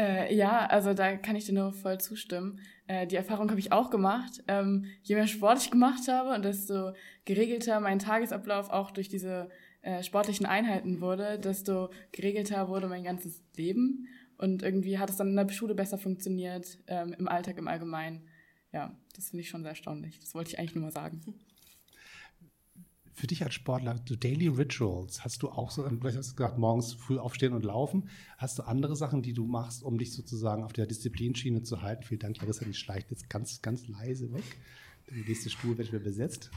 Äh, 0.00 0.34
ja, 0.34 0.64
also 0.66 0.94
da 0.94 1.14
kann 1.18 1.36
ich 1.36 1.44
dir 1.44 1.52
nur 1.52 1.74
voll 1.74 2.00
zustimmen. 2.00 2.58
Äh, 2.86 3.06
die 3.06 3.16
Erfahrung 3.16 3.50
habe 3.50 3.60
ich 3.60 3.70
auch 3.70 3.90
gemacht. 3.90 4.42
Ähm, 4.48 4.86
je 5.02 5.14
mehr 5.14 5.26
Sport 5.26 5.58
ich 5.58 5.70
gemacht 5.70 6.08
habe 6.08 6.34
und 6.34 6.42
desto 6.42 6.92
geregelter 7.26 7.80
mein 7.80 7.98
Tagesablauf 7.98 8.70
auch 8.70 8.92
durch 8.92 9.10
diese 9.10 9.50
äh, 9.82 10.02
sportlichen 10.02 10.46
Einheiten 10.46 11.02
wurde, 11.02 11.38
desto 11.38 11.90
geregelter 12.12 12.68
wurde 12.68 12.88
mein 12.88 13.04
ganzes 13.04 13.42
Leben. 13.56 14.08
Und 14.38 14.62
irgendwie 14.62 14.98
hat 14.98 15.10
es 15.10 15.16
dann 15.16 15.28
in 15.28 15.36
der 15.36 15.50
Schule 15.50 15.74
besser 15.74 15.98
funktioniert, 15.98 16.78
ähm, 16.86 17.14
im 17.18 17.28
Alltag 17.28 17.58
im 17.58 17.68
Allgemeinen. 17.68 18.26
Ja, 18.72 18.96
das 19.14 19.28
finde 19.28 19.42
ich 19.42 19.50
schon 19.50 19.60
sehr 19.60 19.72
erstaunlich. 19.72 20.18
Das 20.18 20.34
wollte 20.34 20.48
ich 20.48 20.58
eigentlich 20.58 20.76
nur 20.76 20.84
mal 20.84 20.92
sagen 20.92 21.20
für 23.14 23.26
dich 23.26 23.42
als 23.42 23.54
Sportler, 23.54 23.96
so 24.08 24.16
Daily 24.16 24.48
Rituals, 24.48 25.24
hast 25.24 25.42
du 25.42 25.48
auch 25.48 25.70
so, 25.70 25.86
du 25.86 26.04
hast 26.04 26.36
gesagt, 26.36 26.58
morgens 26.58 26.94
früh 26.94 27.18
aufstehen 27.18 27.52
und 27.52 27.64
laufen. 27.64 28.08
Hast 28.38 28.58
du 28.58 28.62
andere 28.62 28.96
Sachen, 28.96 29.22
die 29.22 29.32
du 29.32 29.46
machst, 29.46 29.82
um 29.82 29.98
dich 29.98 30.12
sozusagen 30.12 30.64
auf 30.64 30.72
der 30.72 30.86
Disziplinschiene 30.86 31.62
zu 31.62 31.82
halten? 31.82 32.04
Vielen 32.04 32.20
Dank, 32.20 32.40
Larissa, 32.40 32.64
die 32.64 32.74
schleicht 32.74 33.10
jetzt 33.10 33.28
ganz, 33.28 33.60
ganz 33.62 33.86
leise 33.88 34.32
weg. 34.32 34.44
Der 35.10 35.24
nächste 35.24 35.50
Stuhl 35.50 35.76
wird 35.76 35.88
wieder 35.88 36.02
besetzt. 36.02 36.50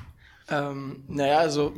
Ähm, 0.50 1.04
naja, 1.08 1.40
also 1.40 1.74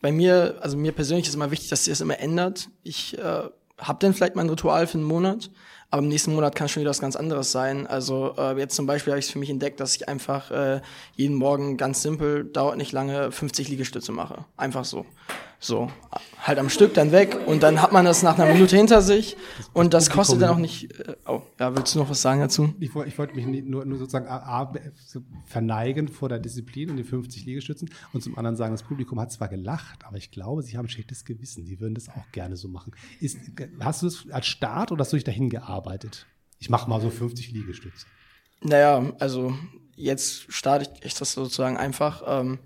bei 0.00 0.12
mir, 0.12 0.58
also 0.60 0.76
mir 0.76 0.92
persönlich 0.92 1.28
ist 1.28 1.34
immer 1.34 1.50
wichtig, 1.50 1.68
dass 1.68 1.84
sich 1.84 1.92
das 1.92 2.00
immer 2.00 2.18
ändert. 2.18 2.68
Ich 2.82 3.16
äh, 3.18 3.48
habe 3.80 3.98
dann 4.00 4.14
vielleicht 4.14 4.36
mein 4.36 4.48
Ritual 4.48 4.86
für 4.86 4.98
einen 4.98 5.06
Monat, 5.06 5.50
aber 5.90 6.02
im 6.02 6.08
nächsten 6.08 6.34
Monat 6.34 6.54
kann 6.54 6.68
schon 6.68 6.82
wieder 6.82 6.90
was 6.90 7.00
ganz 7.00 7.16
anderes 7.16 7.50
sein. 7.50 7.86
Also 7.86 8.34
äh, 8.38 8.56
jetzt 8.58 8.76
zum 8.76 8.86
Beispiel 8.86 9.12
habe 9.12 9.18
ich 9.18 9.26
es 9.26 9.32
für 9.32 9.38
mich 9.38 9.50
entdeckt, 9.50 9.80
dass 9.80 9.96
ich 9.96 10.08
einfach 10.08 10.50
äh, 10.50 10.80
jeden 11.16 11.36
Morgen 11.36 11.76
ganz 11.76 12.02
simpel, 12.02 12.44
dauert 12.44 12.76
nicht 12.76 12.92
lange, 12.92 13.32
50 13.32 13.68
Liegestütze 13.68 14.12
mache. 14.12 14.44
Einfach 14.56 14.84
so. 14.84 15.04
So, 15.62 15.90
halt 16.38 16.58
am 16.58 16.70
Stück 16.70 16.94
dann 16.94 17.12
weg 17.12 17.38
und 17.46 17.62
dann 17.62 17.82
hat 17.82 17.92
man 17.92 18.06
das 18.06 18.22
nach 18.22 18.38
einer 18.38 18.50
Minute 18.50 18.74
hinter 18.78 19.02
sich 19.02 19.36
und 19.74 19.92
das 19.92 20.08
kostet 20.08 20.40
dann 20.40 20.48
auch 20.48 20.58
nicht. 20.58 20.98
Äh, 20.98 21.16
oh, 21.26 21.42
ja, 21.58 21.76
willst 21.76 21.94
du 21.94 21.98
noch 21.98 22.08
was 22.08 22.22
sagen 22.22 22.40
dazu? 22.40 22.74
Ich, 22.80 22.94
ich 22.94 23.18
wollte 23.18 23.34
mich 23.34 23.44
nur, 23.66 23.84
nur 23.84 23.98
sozusagen 23.98 24.26
A, 24.26 24.62
A, 24.62 24.72
verneigen 25.44 26.08
vor 26.08 26.30
der 26.30 26.38
Disziplin 26.38 26.88
und 26.88 26.96
den 26.96 27.04
50 27.04 27.44
Liegestützen 27.44 27.90
und 28.14 28.22
zum 28.22 28.38
anderen 28.38 28.56
sagen, 28.56 28.72
das 28.72 28.82
Publikum 28.82 29.20
hat 29.20 29.32
zwar 29.32 29.48
gelacht, 29.48 30.06
aber 30.06 30.16
ich 30.16 30.30
glaube, 30.30 30.62
sie 30.62 30.78
haben 30.78 30.86
ein 30.86 30.88
schlechtes 30.88 31.26
Gewissen. 31.26 31.66
Sie 31.66 31.78
würden 31.78 31.94
das 31.94 32.08
auch 32.08 32.32
gerne 32.32 32.56
so 32.56 32.68
machen. 32.68 32.94
Ist, 33.20 33.36
hast 33.80 34.00
du 34.00 34.06
das 34.06 34.24
als 34.30 34.46
Start 34.46 34.92
oder 34.92 35.02
hast 35.02 35.12
du 35.12 35.18
dich 35.18 35.24
dahin 35.24 35.50
gearbeitet? 35.50 36.26
Ich 36.58 36.70
mache 36.70 36.88
mal 36.88 37.02
so 37.02 37.10
50 37.10 37.52
Liegestütze. 37.52 38.06
Naja, 38.62 39.12
also 39.18 39.54
jetzt 39.94 40.50
starte 40.50 40.90
ich 41.02 41.12
das 41.12 41.32
sozusagen 41.32 41.76
einfach. 41.76 42.22
Ähm, 42.26 42.60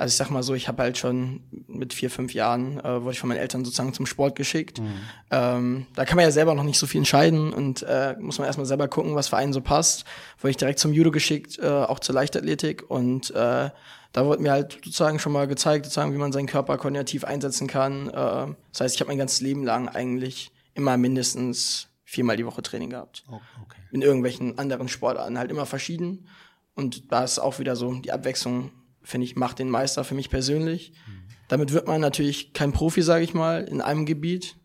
Also 0.00 0.12
ich 0.14 0.16
sag 0.16 0.30
mal 0.30 0.42
so, 0.42 0.54
ich 0.54 0.66
habe 0.66 0.82
halt 0.82 0.96
schon 0.96 1.42
mit 1.66 1.92
vier, 1.92 2.10
fünf 2.10 2.32
Jahren, 2.32 2.80
äh, 2.80 3.02
wurde 3.02 3.12
ich 3.12 3.20
von 3.20 3.28
meinen 3.28 3.36
Eltern 3.36 3.66
sozusagen 3.66 3.92
zum 3.92 4.06
Sport 4.06 4.34
geschickt. 4.34 4.80
Mhm. 4.80 4.92
Ähm, 5.30 5.86
da 5.94 6.06
kann 6.06 6.16
man 6.16 6.24
ja 6.24 6.30
selber 6.30 6.54
noch 6.54 6.64
nicht 6.64 6.78
so 6.78 6.86
viel 6.86 7.00
entscheiden 7.00 7.52
und 7.52 7.82
äh, 7.82 8.16
muss 8.18 8.38
man 8.38 8.46
erstmal 8.46 8.64
selber 8.64 8.88
gucken, 8.88 9.14
was 9.14 9.28
für 9.28 9.36
einen 9.36 9.52
so 9.52 9.60
passt. 9.60 10.06
Wurde 10.38 10.52
ich 10.52 10.56
direkt 10.56 10.78
zum 10.78 10.94
Judo 10.94 11.10
geschickt, 11.10 11.58
äh, 11.58 11.68
auch 11.68 11.98
zur 11.98 12.14
Leichtathletik 12.14 12.90
und 12.90 13.30
äh, 13.32 13.68
da 14.12 14.24
wurde 14.24 14.40
mir 14.40 14.52
halt 14.52 14.78
sozusagen 14.82 15.18
schon 15.18 15.32
mal 15.32 15.46
gezeigt, 15.46 15.84
sozusagen, 15.84 16.14
wie 16.14 16.18
man 16.18 16.32
seinen 16.32 16.46
Körper 16.46 16.78
koordinativ 16.78 17.24
einsetzen 17.24 17.66
kann. 17.66 18.08
Äh, 18.08 18.12
das 18.12 18.80
heißt, 18.80 18.94
ich 18.94 19.00
habe 19.02 19.08
mein 19.10 19.18
ganzes 19.18 19.42
Leben 19.42 19.64
lang 19.64 19.86
eigentlich 19.86 20.50
immer 20.72 20.96
mindestens 20.96 21.88
viermal 22.04 22.38
die 22.38 22.46
Woche 22.46 22.62
Training 22.62 22.88
gehabt. 22.88 23.24
Oh, 23.30 23.34
okay. 23.62 23.82
In 23.92 24.00
irgendwelchen 24.00 24.58
anderen 24.58 24.88
Sportarten 24.88 25.38
halt 25.38 25.50
immer 25.50 25.66
verschieden. 25.66 26.26
Und 26.74 27.12
da 27.12 27.22
ist 27.22 27.38
auch 27.38 27.58
wieder 27.58 27.76
so 27.76 27.92
die 27.96 28.12
Abwechslung 28.12 28.70
finde 29.02 29.26
ich, 29.26 29.36
macht 29.36 29.58
den 29.58 29.70
Meister 29.70 30.04
für 30.04 30.14
mich 30.14 30.30
persönlich. 30.30 30.92
Mhm. 31.06 31.28
Damit 31.48 31.72
wird 31.72 31.88
man 31.88 32.00
natürlich 32.00 32.52
kein 32.52 32.72
Profi, 32.72 33.02
sage 33.02 33.24
ich 33.24 33.34
mal, 33.34 33.64
in 33.64 33.80
einem 33.80 34.06
Gebiet. 34.06 34.56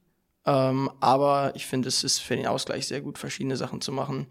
Ähm, 0.46 0.92
aber 1.00 1.54
ich 1.56 1.66
finde, 1.66 1.88
es 1.88 2.04
ist 2.04 2.20
für 2.20 2.36
den 2.36 2.46
Ausgleich 2.46 2.88
sehr 2.88 3.02
gut, 3.02 3.18
verschiedene 3.18 3.58
Sachen 3.58 3.82
zu 3.82 3.92
machen 3.92 4.28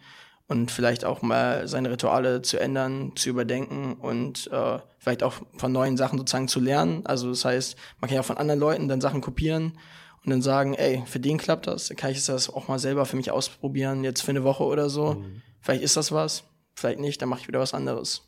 und 0.46 0.70
vielleicht 0.70 1.04
auch 1.04 1.22
mal 1.22 1.66
seine 1.66 1.90
Rituale 1.90 2.42
zu 2.42 2.60
ändern, 2.60 3.12
zu 3.16 3.30
überdenken 3.30 3.94
und 3.94 4.50
äh, 4.52 4.78
vielleicht 4.98 5.22
auch 5.22 5.34
von 5.56 5.72
neuen 5.72 5.96
Sachen 5.96 6.18
sozusagen 6.18 6.48
zu 6.48 6.60
lernen. 6.60 7.04
Also 7.06 7.30
das 7.30 7.44
heißt, 7.44 7.76
man 8.00 8.08
kann 8.08 8.14
ja 8.14 8.20
auch 8.20 8.26
von 8.26 8.36
anderen 8.36 8.60
Leuten 8.60 8.88
dann 8.88 9.00
Sachen 9.00 9.20
kopieren 9.20 9.78
und 10.24 10.30
dann 10.30 10.42
sagen, 10.42 10.74
ey, 10.74 11.02
für 11.06 11.18
den 11.18 11.38
klappt 11.38 11.66
das, 11.66 11.88
dann 11.88 11.96
kann 11.96 12.12
ich 12.12 12.24
das 12.24 12.48
auch 12.48 12.68
mal 12.68 12.78
selber 12.78 13.06
für 13.06 13.16
mich 13.16 13.30
ausprobieren, 13.30 14.04
jetzt 14.04 14.22
für 14.22 14.30
eine 14.30 14.44
Woche 14.44 14.64
oder 14.64 14.88
so. 14.88 15.14
Mhm. 15.14 15.42
Vielleicht 15.60 15.82
ist 15.82 15.96
das 15.96 16.12
was, 16.12 16.44
vielleicht 16.74 17.00
nicht, 17.00 17.20
dann 17.20 17.28
mache 17.30 17.40
ich 17.40 17.48
wieder 17.48 17.60
was 17.60 17.74
anderes 17.74 18.22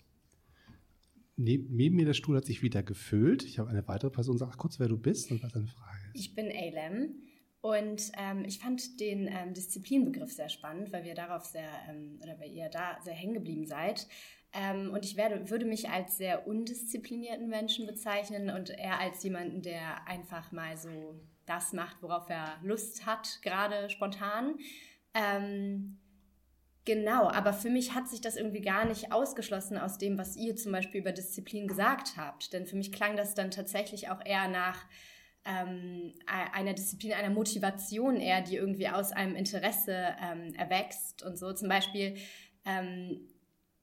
neben 1.37 1.97
mir 1.97 2.07
der 2.07 2.15
Stuhl 2.15 2.37
hat 2.37 2.45
sich 2.45 2.63
wieder 2.63 2.83
gefüllt. 2.83 3.45
Ich 3.45 3.59
habe 3.59 3.71
eine 3.71 3.87
weitere 3.87 4.11
Person. 4.11 4.39
Sag 4.39 4.57
kurz, 4.57 4.79
wer 4.79 4.89
du 4.89 4.99
bist 4.99 5.31
und 5.31 5.43
was 5.43 5.53
deine 5.53 5.67
Frage 5.67 5.99
ist. 6.15 6.21
Ich 6.21 6.35
bin 6.35 6.51
Alem 6.51 7.15
und 7.61 8.13
ähm, 8.17 8.45
ich 8.45 8.59
fand 8.59 9.01
den 9.01 9.29
ähm, 9.29 9.53
Disziplinbegriff 9.55 10.33
sehr 10.33 10.49
spannend, 10.49 10.93
weil 10.93 11.05
wir 11.05 11.15
darauf 11.15 11.45
sehr, 11.45 11.69
ähm, 11.89 12.19
oder 12.23 12.39
weil 12.39 12.53
ihr 12.53 12.69
da 12.69 12.99
sehr 13.03 13.15
hängen 13.15 13.35
geblieben 13.35 13.67
seid. 13.67 14.07
Ähm, 14.53 14.91
und 14.93 15.05
ich 15.05 15.17
werde, 15.17 15.51
würde 15.51 15.67
mich 15.67 15.89
als 15.91 16.17
sehr 16.17 16.47
undisziplinierten 16.47 17.49
Menschen 17.49 17.87
bezeichnen 17.87 18.51
und 18.51 18.71
eher 18.71 19.01
als 19.01 19.23
jemanden, 19.23 19.63
der 19.63 20.07
einfach 20.07 20.53
mal 20.53 20.77
so 20.77 21.21
das 21.45 21.73
macht, 21.73 22.03
worauf 22.03 22.29
er 22.31 22.59
Lust 22.63 23.05
hat, 23.05 23.41
gerade 23.43 23.91
spontan. 23.91 24.57
Ähm, 25.15 25.99
Genau, 26.87 27.29
aber 27.29 27.53
für 27.53 27.69
mich 27.69 27.95
hat 27.95 28.09
sich 28.09 28.21
das 28.21 28.37
irgendwie 28.37 28.61
gar 28.61 28.85
nicht 28.87 29.11
ausgeschlossen 29.11 29.77
aus 29.77 29.99
dem, 29.99 30.19
was 30.19 30.37
ihr 30.37 30.55
zum 30.55 30.71
Beispiel 30.71 31.01
über 31.01 31.11
Disziplin 31.11 31.67
gesagt 31.67 32.17
habt. 32.17 32.53
Denn 32.53 32.65
für 32.65 32.77
mich 32.77 32.93
klang 32.93 33.17
das 33.17 33.35
dann 33.35 33.51
tatsächlich 33.51 34.09
auch 34.09 34.25
eher 34.25 34.47
nach 34.47 34.87
ähm, 35.45 36.15
einer 36.27 36.75
Disziplin, 36.75 37.15
einer 37.15 37.31
Motivation 37.31 38.21
eher, 38.21 38.41
die 38.41 38.55
irgendwie 38.55 38.89
aus 38.89 39.11
einem 39.11 39.35
Interesse 39.35 40.15
ähm, 40.23 40.55
erwächst 40.55 41.25
und 41.25 41.37
so. 41.37 41.53
Zum 41.53 41.69
Beispiel 41.69 42.19
ähm, 42.65 43.19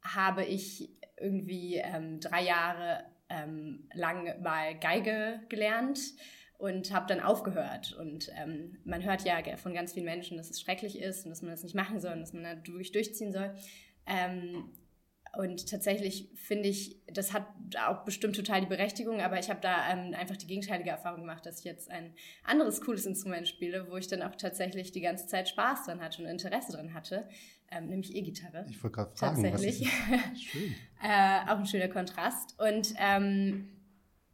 habe 0.02 0.46
ich 0.46 0.90
irgendwie 1.20 1.76
ähm, 1.84 2.22
drei 2.22 2.44
Jahre 2.44 3.04
ähm, 3.28 3.90
lang 3.94 4.42
mal 4.42 4.80
Geige 4.80 5.42
gelernt 5.50 6.00
und 6.58 6.94
habe 6.94 7.08
dann 7.08 7.20
aufgehört. 7.20 7.94
Und 7.94 8.30
ähm, 8.38 8.78
man 8.86 9.04
hört 9.04 9.24
ja 9.24 9.42
von 9.58 9.74
ganz 9.74 9.94
vielen 9.94 10.06
Menschen, 10.06 10.38
dass 10.38 10.50
es 10.50 10.62
schrecklich 10.62 11.00
ist 11.00 11.26
und 11.26 11.30
dass 11.30 11.42
man 11.42 11.52
das 11.52 11.64
nicht 11.64 11.76
machen 11.76 12.00
soll 12.00 12.14
und 12.14 12.22
dass 12.22 12.34
man 12.34 12.44
da 12.44 12.56
wirklich 12.68 12.92
durchziehen 12.92 13.32
soll. 13.32 13.54
Ähm, 14.06 14.70
und 15.36 15.68
tatsächlich 15.68 16.30
finde 16.36 16.70
ich, 16.70 17.02
das 17.08 17.34
hat 17.34 17.48
auch 17.88 18.06
bestimmt 18.06 18.36
total 18.36 18.62
die 18.62 18.68
Berechtigung, 18.68 19.20
aber 19.20 19.40
ich 19.40 19.50
habe 19.50 19.60
da 19.62 19.92
ähm, 19.92 20.14
einfach 20.14 20.38
die 20.38 20.46
gegenteilige 20.46 20.92
Erfahrung 20.92 21.22
gemacht, 21.22 21.44
dass 21.48 21.60
ich 21.60 21.66
jetzt 21.66 21.90
ein 21.90 22.14
anderes 22.44 22.82
cooles 22.82 23.08
Instrument 23.08 23.48
spiele, 23.48 23.90
wo 23.90 23.98
ich 23.98 24.08
dann 24.08 24.22
auch 24.22 24.36
tatsächlich 24.36 24.92
die 24.92 25.02
ganze 25.02 25.26
Zeit 25.26 25.50
Spaß 25.50 25.86
dran 25.86 26.02
hatte 26.02 26.22
und 26.22 26.30
Interesse 26.30 26.74
dran 26.74 26.94
hatte, 26.94 27.28
ähm, 27.72 27.88
nämlich 27.88 28.16
E-Gitarre. 28.16 28.68
Ich 28.70 28.84
wollte 28.84 28.96
gerade 28.96 29.16
fragen, 29.16 29.44
tatsächlich. 29.44 29.90
was 30.08 30.32
ist 30.34 30.44
Schön. 30.52 30.76
äh, 31.02 31.40
auch 31.50 31.58
ein 31.58 31.66
schöner 31.66 31.88
Kontrast. 31.88 32.56
Und 32.60 32.94
ähm, 33.00 33.70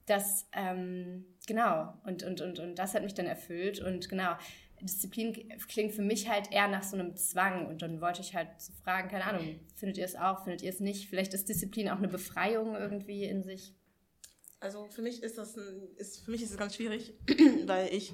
das 0.06 0.50
ähm, 0.52 1.24
Genau, 1.50 1.92
und, 2.06 2.22
und, 2.22 2.42
und, 2.42 2.60
und 2.60 2.76
das 2.76 2.94
hat 2.94 3.02
mich 3.02 3.16
dann 3.16 3.26
erfüllt. 3.26 3.80
Und 3.80 4.08
genau, 4.08 4.36
Disziplin 4.84 5.34
klingt 5.68 5.96
für 5.96 6.04
mich 6.04 6.30
halt 6.30 6.52
eher 6.52 6.68
nach 6.68 6.84
so 6.84 6.96
einem 6.96 7.16
Zwang. 7.16 7.66
Und 7.66 7.82
dann 7.82 8.02
wollte 8.02 8.22
ich 8.22 8.36
halt 8.36 8.50
so 8.60 8.72
fragen, 8.84 9.10
keine 9.10 9.24
Ahnung, 9.24 9.60
findet 9.74 9.98
ihr 9.98 10.06
es 10.06 10.16
auch, 10.16 10.44
findet 10.44 10.62
ihr 10.62 10.70
es 10.70 10.80
nicht? 10.80 11.10
Vielleicht 11.10 11.34
ist 11.34 11.50
Disziplin 11.50 11.90
auch 11.90 11.98
eine 11.98 12.08
Befreiung 12.08 12.76
irgendwie 12.76 13.24
in 13.24 13.42
sich. 13.42 13.74
Also 14.60 14.86
für 14.90 15.02
mich 15.02 15.24
ist 15.24 15.40
das 15.40 15.58
ein, 15.58 15.88
ist, 15.96 16.24
für 16.24 16.30
mich 16.30 16.44
ist 16.44 16.52
es 16.52 16.58
ganz 16.58 16.76
schwierig, 16.76 17.16
weil 17.66 17.92
ich 17.92 18.14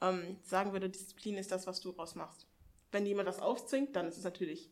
ähm, 0.00 0.36
sagen 0.44 0.72
würde, 0.72 0.88
Disziplin 0.88 1.36
ist 1.36 1.50
das, 1.50 1.66
was 1.66 1.80
du 1.80 1.90
rausmachst. 1.90 2.46
Wenn 2.92 3.06
jemand 3.06 3.26
das 3.26 3.40
aufzwingt, 3.40 3.96
dann 3.96 4.06
ist 4.06 4.18
es 4.18 4.22
natürlich. 4.22 4.70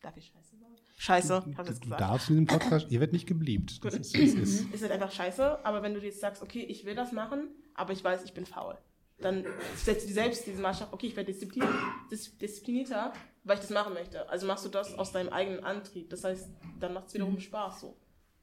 Darf 0.00 0.16
ich 0.16 0.26
scheiße 0.26 0.56
sagen? 0.56 0.70
scheiße, 1.00 1.44
ich 1.46 1.56
gesagt. 1.56 1.84
Du 1.84 1.90
darfst 1.90 2.28
in 2.28 2.34
diesem 2.36 2.46
Podcast, 2.46 2.90
ihr 2.90 3.00
werdet 3.00 3.14
nicht 3.14 3.26
gebliebt. 3.26 3.82
Das 3.84 3.94
ist, 3.94 4.14
ist, 4.14 4.72
ist. 4.72 4.82
halt 4.82 4.92
einfach 4.92 5.10
scheiße, 5.10 5.64
aber 5.64 5.82
wenn 5.82 5.94
du 5.94 6.00
jetzt 6.00 6.20
sagst, 6.20 6.42
okay, 6.42 6.60
ich 6.60 6.84
will 6.84 6.94
das 6.94 7.12
machen, 7.12 7.48
aber 7.74 7.92
ich 7.92 8.04
weiß, 8.04 8.22
ich 8.24 8.34
bin 8.34 8.44
faul, 8.44 8.76
dann 9.18 9.46
setzt 9.76 10.04
du 10.04 10.08
dir 10.08 10.14
selbst 10.14 10.46
diesen 10.46 10.62
Maßstab, 10.62 10.92
okay, 10.92 11.06
ich 11.06 11.16
werde 11.16 11.32
disziplinierter, 11.32 13.12
weil 13.44 13.56
ich 13.56 13.62
das 13.62 13.70
machen 13.70 13.94
möchte. 13.94 14.28
Also 14.28 14.46
machst 14.46 14.64
du 14.64 14.68
das 14.68 14.94
aus 14.98 15.12
deinem 15.12 15.30
eigenen 15.30 15.64
Antrieb. 15.64 16.10
Das 16.10 16.24
heißt, 16.24 16.50
dann 16.78 16.94
macht 16.94 17.08
es 17.08 17.14
wiederum 17.14 17.34
mhm. 17.34 17.40
Spaß 17.40 17.80
so. 17.80 17.96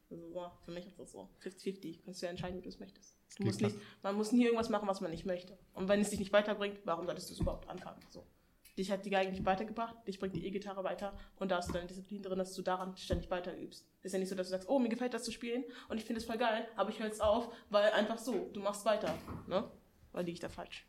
Also 0.10 0.30
so, 0.30 0.52
für 0.63 0.72
mich 0.72 0.88
ist 0.88 1.00
das 1.00 1.12
so 1.12 1.30
50-50. 1.43 2.00
Kannst 2.06 2.22
du 2.22 2.26
ja 2.26 2.30
entscheiden, 2.32 2.58
wie 2.58 2.62
du 2.62 2.70
es 2.70 2.80
möchtest. 2.80 3.17
Du 3.38 3.43
musst 3.43 3.62
nicht, 3.62 3.76
man 4.04 4.15
muss 4.15 4.32
nie 4.32 4.46
irgendwas 4.46 4.70
machen, 4.70 4.88
was 4.88 5.02
man 5.02 5.12
nicht 5.12 5.26
möchte. 5.26 5.58
Und 5.74 5.89
wenn 5.89 6.00
es 6.00 6.10
dich 6.10 6.20
nicht 6.20 6.32
weiterbringt, 6.32 6.80
warum 6.86 7.06
solltest 7.06 7.30
du 7.30 7.34
es 7.34 7.39
überhaupt 7.39 7.67
anfangen? 7.70 8.00
So 8.10 8.26
dich 8.77 8.91
hat 8.91 9.05
die 9.05 9.09
Geige 9.09 9.31
nicht 9.31 9.45
weitergebracht, 9.45 9.95
dich 10.07 10.19
bringt 10.19 10.35
die 10.35 10.45
E-Gitarre 10.45 10.83
weiter 10.83 11.17
und 11.37 11.51
da 11.51 11.57
hast 11.57 11.69
du 11.69 11.73
deine 11.73 11.87
Disziplin 11.87 12.21
drin, 12.21 12.37
dass 12.37 12.53
du 12.53 12.61
daran 12.61 12.95
ständig 12.97 13.29
weiter 13.29 13.57
übst. 13.57 13.85
Ist 14.03 14.13
ja 14.13 14.19
nicht 14.19 14.29
so, 14.29 14.35
dass 14.35 14.47
du 14.47 14.51
sagst, 14.51 14.69
oh, 14.69 14.79
mir 14.79 14.89
gefällt 14.89 15.13
das 15.13 15.23
zu 15.23 15.31
spielen 15.31 15.63
und 15.89 15.97
ich 15.97 16.05
finde 16.05 16.19
es 16.19 16.25
voll 16.25 16.37
geil, 16.37 16.67
aber 16.75 16.89
ich 16.89 16.99
höre 16.99 17.07
jetzt 17.07 17.21
auf, 17.21 17.53
weil 17.69 17.91
einfach 17.91 18.17
so, 18.17 18.49
du 18.53 18.59
machst 18.59 18.85
weiter. 18.85 19.13
Ne? 19.47 19.69
Weil 20.11 20.25
liege 20.25 20.35
ich 20.35 20.39
da 20.39 20.49
falsch? 20.49 20.87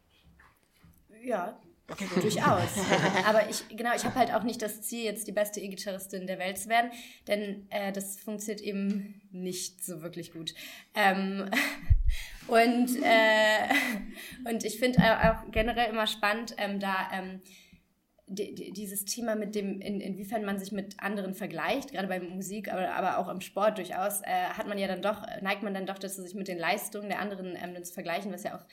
Ja, 1.23 1.61
Okay, 1.91 2.07
durchaus. 2.21 2.69
Aber 3.27 3.49
ich, 3.49 3.67
genau, 3.75 3.95
ich 3.97 4.05
habe 4.05 4.15
halt 4.15 4.35
auch 4.35 4.43
nicht 4.43 4.61
das 4.61 4.83
Ziel, 4.83 5.05
jetzt 5.05 5.27
die 5.27 5.33
beste 5.33 5.61
E-Gitarristin 5.61 6.27
der 6.27 6.39
Welt 6.39 6.59
zu 6.59 6.69
werden, 6.69 6.91
denn 7.27 7.67
äh, 7.71 7.93
das 7.93 8.19
funktioniert 8.21 8.61
eben 8.61 9.23
nicht 9.31 9.83
so 9.83 10.03
wirklich 10.03 10.33
gut. 10.33 10.55
Ähm, 10.95 11.51
und, 12.47 12.91
äh, 13.03 13.69
und 14.51 14.65
ich 14.65 14.79
finde 14.79 15.01
auch 15.03 15.51
generell 15.51 15.89
immer 15.89 16.07
spannend, 16.07 16.55
ähm, 16.59 16.79
da 16.79 17.09
ähm, 17.11 17.41
dieses 18.29 19.05
Thema 19.05 19.35
mit 19.35 19.55
dem, 19.55 19.81
in, 19.81 20.01
inwiefern 20.01 20.45
man 20.45 20.59
sich 20.59 20.73
mit 20.73 21.01
anderen 21.01 21.35
vergleicht, 21.35 21.93
gerade 21.93 22.09
bei 22.09 22.21
Musik, 22.21 22.73
aber, 22.73 22.95
aber 22.95 23.19
auch 23.19 23.29
im 23.29 23.41
Sport 23.41 23.79
durchaus, 23.79 24.21
äh, 24.23 24.27
hat 24.27 24.67
man 24.69 24.79
ja 24.79 24.87
dann 24.87 25.03
doch, 25.03 25.23
neigt 25.41 25.63
man 25.63 25.75
dann 25.75 25.87
doch 25.87 25.99
dazu, 25.99 26.23
sich 26.23 26.35
mit 26.35 26.49
den 26.49 26.59
Leistungen 26.59 27.09
der 27.09 27.21
anderen 27.21 27.57
ähm, 27.57 27.83
zu 27.83 27.93
vergleichen, 27.93 28.33
was 28.33 28.45
ja 28.45 28.57
auch 28.57 28.65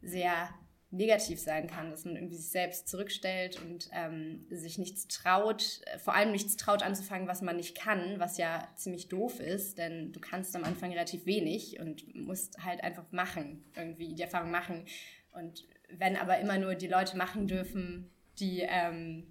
sehr 0.00 0.48
negativ 0.90 1.38
sein 1.38 1.66
kann, 1.66 1.90
dass 1.90 2.06
man 2.06 2.16
irgendwie 2.16 2.36
sich 2.36 2.48
selbst 2.48 2.88
zurückstellt 2.88 3.60
und 3.60 3.90
ähm, 3.92 4.46
sich 4.48 4.78
nichts 4.78 5.06
traut, 5.06 5.82
vor 5.98 6.14
allem 6.14 6.32
nichts 6.32 6.56
traut 6.56 6.82
anzufangen, 6.82 7.28
was 7.28 7.42
man 7.42 7.56
nicht 7.56 7.76
kann, 7.76 8.18
was 8.18 8.38
ja 8.38 8.66
ziemlich 8.74 9.08
doof 9.08 9.38
ist, 9.38 9.76
denn 9.76 10.12
du 10.12 10.20
kannst 10.20 10.56
am 10.56 10.64
Anfang 10.64 10.90
relativ 10.90 11.26
wenig 11.26 11.78
und 11.78 12.14
musst 12.14 12.64
halt 12.64 12.82
einfach 12.82 13.04
machen, 13.12 13.64
irgendwie 13.76 14.14
die 14.14 14.22
Erfahrung 14.22 14.50
machen. 14.50 14.86
Und 15.32 15.68
wenn 15.90 16.16
aber 16.16 16.38
immer 16.38 16.58
nur 16.58 16.74
die 16.74 16.88
Leute 16.88 17.18
machen 17.18 17.46
dürfen, 17.46 18.10
die 18.40 18.60
ähm, 18.60 19.26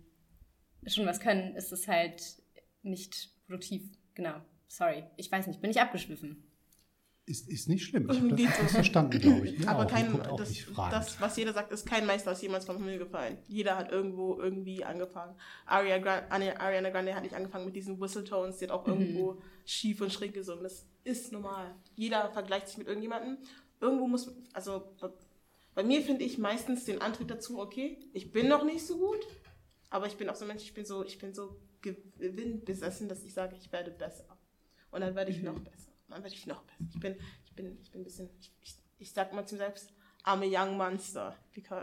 schon 0.86 1.06
was 1.06 1.20
können, 1.20 1.56
ist 1.56 1.72
es 1.72 1.88
halt 1.88 2.22
nicht 2.84 3.30
produktiv. 3.46 3.84
Genau. 4.14 4.42
Sorry. 4.68 5.04
Ich 5.16 5.32
weiß 5.32 5.48
nicht, 5.48 5.62
bin 5.62 5.72
ich 5.72 5.80
abgeschwiffen. 5.80 6.44
Ist, 7.26 7.50
ist 7.50 7.68
nicht 7.68 7.84
schlimm. 7.84 8.10
Ich 8.10 8.22
habe 8.22 8.64
das, 8.64 8.72
verstanden, 8.72 9.20
glaube 9.20 9.50
ich. 9.50 9.68
Aber 9.68 9.86
kein, 9.86 10.18
das, 10.38 10.66
das, 10.90 11.20
was 11.20 11.36
jeder 11.36 11.52
sagt, 11.52 11.74
ist 11.74 11.86
kein 11.86 12.06
Meister 12.06 12.32
ist 12.32 12.42
jemals 12.42 12.64
vom 12.64 12.78
Himmel 12.78 13.00
gefallen. 13.00 13.38
Jeder 13.50 13.78
hat 13.78 13.92
irgendwo 13.92 14.40
irgendwie 14.40 14.86
angefangen. 14.86 15.36
Aria 15.66 15.98
Grande, 15.98 16.58
Ariana 16.58 16.90
Grande 16.90 17.14
hat 17.14 17.24
nicht 17.24 17.36
angefangen 17.36 17.66
mit 17.66 17.76
diesen 17.76 18.00
Whistletones, 18.00 18.60
sie 18.60 18.66
hat 18.66 18.72
auch 18.72 18.88
mhm. 18.88 18.94
irgendwo 18.94 19.42
schief 19.66 20.00
und 20.00 20.14
schräg 20.14 20.34
gesungen. 20.34 20.64
Das 20.64 20.86
ist 21.04 21.34
normal. 21.34 21.76
Jeder 21.96 22.32
vergleicht 22.32 22.70
sich 22.70 22.78
mit 22.78 22.88
irgendjemandem. 22.88 23.38
Irgendwo 23.82 24.08
muss, 24.08 24.34
also 24.54 24.96
bei 25.78 25.84
mir 25.84 26.02
finde 26.02 26.26
ich 26.26 26.40
meistens 26.40 26.86
den 26.86 27.04
Antrieb 27.04 27.28
dazu, 27.28 27.60
okay, 27.60 28.00
ich 28.12 28.32
bin 28.32 28.48
noch 28.48 28.64
nicht 28.64 28.84
so 28.84 28.98
gut, 28.98 29.28
aber 29.92 30.08
ich 30.08 30.18
bin 30.18 30.28
auch 30.28 30.34
so 30.34 30.44
ein 30.44 30.48
Mensch, 30.48 30.64
ich 30.64 30.74
bin 30.74 30.86
so, 30.86 31.06
ich 31.06 31.20
bin 31.20 31.36
so 31.36 31.56
gewinnbesessen, 31.82 33.08
dass 33.08 33.24
ich 33.24 33.36
sage, 33.36 33.56
ich 33.56 33.72
werde 33.72 33.92
besser. 33.92 34.26
Und 34.90 35.02
dann 35.02 35.14
werde 35.14 35.30
ich 35.30 35.38
mhm. 35.38 35.54
noch 35.54 35.60
besser. 35.60 35.92
Und 36.08 36.16
dann 36.16 36.24
werde 36.24 36.36
ich 36.36 36.48
noch 36.48 36.64
besser. 36.64 36.90
Ich 36.90 37.00
bin, 37.00 37.16
ich 37.46 37.54
bin, 37.54 37.78
ich 37.80 37.92
bin 37.92 38.02
ein 38.02 38.04
bisschen, 38.04 38.28
ich, 38.40 38.52
ich, 38.64 38.76
ich 38.98 39.14
sag 39.14 39.34
mal 39.34 39.46
zu 39.46 39.54
mir 39.54 39.60
selbst, 39.60 39.94
I'm 40.26 40.42
a 40.42 40.66
young 40.66 40.78
monster, 40.78 41.36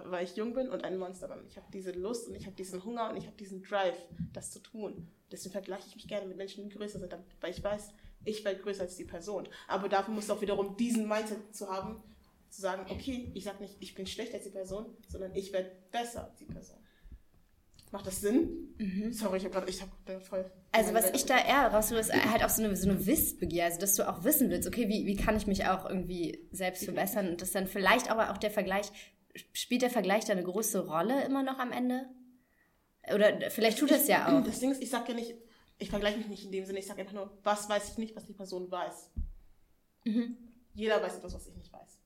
weil 0.06 0.24
ich 0.24 0.34
jung 0.34 0.54
bin 0.54 0.70
und 0.70 0.82
ein 0.82 0.98
Monster 0.98 1.28
bin. 1.28 1.46
Ich 1.46 1.56
habe 1.56 1.68
diese 1.72 1.92
Lust 1.92 2.26
und 2.26 2.34
ich 2.34 2.46
habe 2.46 2.56
diesen 2.56 2.84
Hunger 2.84 3.10
und 3.10 3.16
ich 3.16 3.26
habe 3.28 3.36
diesen 3.36 3.62
Drive, 3.62 3.96
das 4.32 4.50
zu 4.50 4.58
tun. 4.58 5.08
Deswegen 5.30 5.52
vergleiche 5.52 5.86
ich 5.86 5.94
mich 5.94 6.08
gerne 6.08 6.26
mit 6.26 6.36
Menschen, 6.36 6.68
die 6.68 6.74
größer 6.74 6.98
sind, 6.98 7.16
weil 7.40 7.52
ich 7.52 7.62
weiß, 7.62 7.92
ich 8.24 8.44
werde 8.44 8.60
größer 8.60 8.82
als 8.82 8.96
die 8.96 9.04
Person. 9.04 9.48
Aber 9.68 9.88
dafür 9.88 10.12
musst 10.12 10.30
du 10.30 10.32
auch 10.32 10.40
wiederum 10.40 10.76
diesen 10.76 11.06
Mindset 11.06 11.54
zu 11.54 11.70
haben, 11.70 12.02
zu 12.54 12.62
sagen, 12.62 12.86
okay, 12.88 13.30
ich 13.34 13.44
sage 13.44 13.62
nicht, 13.62 13.76
ich 13.80 13.94
bin 13.94 14.06
schlechter 14.06 14.36
als 14.36 14.44
die 14.44 14.50
Person, 14.50 14.86
sondern 15.08 15.34
ich 15.34 15.52
werde 15.52 15.72
besser 15.90 16.24
als 16.24 16.36
die 16.36 16.46
Person. 16.46 16.78
Macht 17.90 18.06
das 18.08 18.20
Sinn? 18.20 18.74
Mhm. 18.78 19.12
Sorry, 19.12 19.38
ich 19.38 19.44
habe 19.44 19.54
gerade, 19.54 19.70
ich 19.70 19.80
habe 19.80 20.20
voll. 20.20 20.50
Also 20.72 20.94
was 20.94 21.10
ich 21.10 21.26
da 21.26 21.38
eher 21.38 21.68
raushole, 21.68 22.00
ist 22.00 22.12
halt 22.12 22.42
auch 22.42 22.48
so 22.48 22.64
eine, 22.64 22.74
so 22.74 22.90
eine 22.90 23.06
Wissbegier, 23.06 23.66
also 23.66 23.78
dass 23.78 23.94
du 23.94 24.08
auch 24.08 24.24
wissen 24.24 24.50
willst, 24.50 24.66
okay, 24.66 24.88
wie, 24.88 25.06
wie 25.06 25.14
kann 25.14 25.36
ich 25.36 25.46
mich 25.46 25.64
auch 25.66 25.88
irgendwie 25.88 26.48
selbst 26.50 26.84
verbessern 26.84 27.28
und 27.28 27.40
das 27.40 27.52
dann 27.52 27.68
vielleicht 27.68 28.10
aber 28.10 28.32
auch 28.32 28.38
der 28.38 28.50
Vergleich, 28.50 28.90
spielt 29.52 29.82
der 29.82 29.90
Vergleich 29.90 30.24
da 30.24 30.32
eine 30.32 30.42
große 30.42 30.86
Rolle 30.88 31.24
immer 31.24 31.44
noch 31.44 31.60
am 31.60 31.70
Ende? 31.70 32.06
Oder 33.14 33.50
vielleicht 33.50 33.78
tut 33.78 33.92
es 33.92 34.08
ja 34.08 34.26
auch. 34.26 34.42
Das 34.42 34.58
Ding 34.58 34.72
ist, 34.72 34.82
ich 34.82 34.90
sage 34.90 35.12
ja 35.12 35.14
nicht, 35.14 35.34
ich 35.78 35.90
vergleiche 35.90 36.18
mich 36.18 36.28
nicht 36.28 36.44
in 36.44 36.52
dem 36.52 36.64
Sinne, 36.64 36.80
ich 36.80 36.86
sage 36.86 37.00
einfach 37.00 37.14
nur, 37.14 37.38
was 37.44 37.68
weiß 37.68 37.90
ich 37.90 37.98
nicht, 37.98 38.16
was 38.16 38.24
die 38.24 38.32
Person 38.32 38.70
weiß. 38.70 39.10
Mhm. 40.04 40.36
Jeder 40.74 41.00
weiß 41.00 41.16
etwas, 41.16 41.34
was 41.34 41.46
ich 41.46 41.54
nicht 41.54 41.72
weiß. 41.72 42.00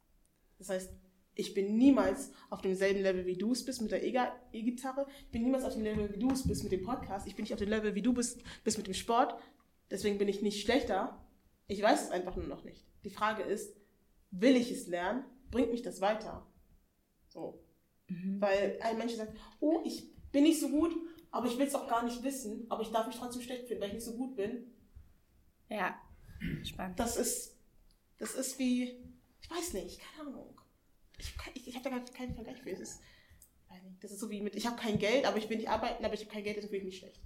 Das 0.58 0.68
heißt, 0.68 0.92
ich 1.34 1.54
bin 1.54 1.76
niemals 1.76 2.32
auf 2.50 2.60
demselben 2.62 3.00
Level, 3.00 3.24
wie 3.24 3.36
du 3.36 3.52
es 3.52 3.64
bist 3.64 3.80
mit 3.80 3.92
der 3.92 4.02
E-Gitarre. 4.02 5.06
Ich 5.26 5.30
bin 5.30 5.44
niemals 5.44 5.64
auf 5.64 5.74
dem 5.74 5.84
Level, 5.84 6.12
wie 6.12 6.18
du 6.18 6.30
es 6.30 6.46
bist 6.46 6.64
mit 6.64 6.72
dem 6.72 6.82
Podcast. 6.82 7.28
Ich 7.28 7.36
bin 7.36 7.44
nicht 7.44 7.52
auf 7.52 7.60
dem 7.60 7.68
Level, 7.68 7.94
wie 7.94 8.02
du 8.02 8.12
bist, 8.12 8.42
bist 8.64 8.76
mit 8.76 8.88
dem 8.88 8.94
Sport. 8.94 9.40
Deswegen 9.88 10.18
bin 10.18 10.26
ich 10.26 10.42
nicht 10.42 10.62
schlechter. 10.62 11.24
Ich 11.68 11.80
weiß 11.80 12.04
es 12.04 12.10
einfach 12.10 12.34
nur 12.34 12.46
noch 12.46 12.64
nicht. 12.64 12.84
Die 13.04 13.10
Frage 13.10 13.44
ist, 13.44 13.76
will 14.32 14.56
ich 14.56 14.72
es 14.72 14.88
lernen? 14.88 15.24
Bringt 15.50 15.70
mich 15.70 15.82
das 15.82 16.00
weiter? 16.00 16.44
So. 17.28 17.62
Mhm. 18.08 18.40
Weil 18.40 18.78
ein 18.82 18.98
Mensch 18.98 19.14
sagt, 19.14 19.38
oh, 19.60 19.80
ich 19.84 20.10
bin 20.32 20.42
nicht 20.42 20.60
so 20.60 20.68
gut, 20.70 20.94
aber 21.30 21.46
ich 21.46 21.56
will 21.56 21.66
es 21.66 21.74
auch 21.74 21.88
gar 21.88 22.04
nicht 22.04 22.22
wissen, 22.24 22.66
aber 22.68 22.82
ich 22.82 22.90
darf 22.90 23.06
mich 23.06 23.16
trotzdem 23.16 23.42
schlecht 23.42 23.68
finden, 23.68 23.82
weil 23.82 23.88
ich 23.90 23.94
nicht 23.94 24.04
so 24.04 24.16
gut 24.16 24.34
bin. 24.34 24.72
Ja, 25.68 25.96
spannend. 26.64 26.98
Das 26.98 27.16
ist, 27.16 27.56
das 28.18 28.34
ist 28.34 28.58
wie, 28.58 28.96
ich 29.40 29.50
weiß 29.50 29.72
nicht, 29.74 30.00
keine 30.00 30.28
Ahnung. 30.28 30.60
Ich, 31.18 31.34
ich, 31.54 31.68
ich 31.68 31.76
habe 31.76 31.90
da 31.90 31.98
keinen 32.12 32.34
Vergleich 32.34 32.60
für. 32.62 32.70
Das 32.70 32.80
ist, 32.80 33.00
das 34.00 34.12
ist 34.12 34.20
so 34.20 34.30
wie 34.30 34.40
mit, 34.40 34.54
ich 34.54 34.66
habe 34.66 34.76
kein 34.76 34.98
Geld, 34.98 35.24
aber 35.24 35.36
ich 35.36 35.48
will 35.48 35.56
nicht 35.56 35.68
arbeiten, 35.68 36.04
aber 36.04 36.14
ich 36.14 36.20
habe 36.20 36.30
kein 36.30 36.44
Geld, 36.44 36.56
deswegen 36.56 36.70
fühle 36.70 36.78
ich 36.78 36.84
mich 36.84 36.98
schlecht. 36.98 37.20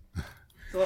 So. 0.72 0.78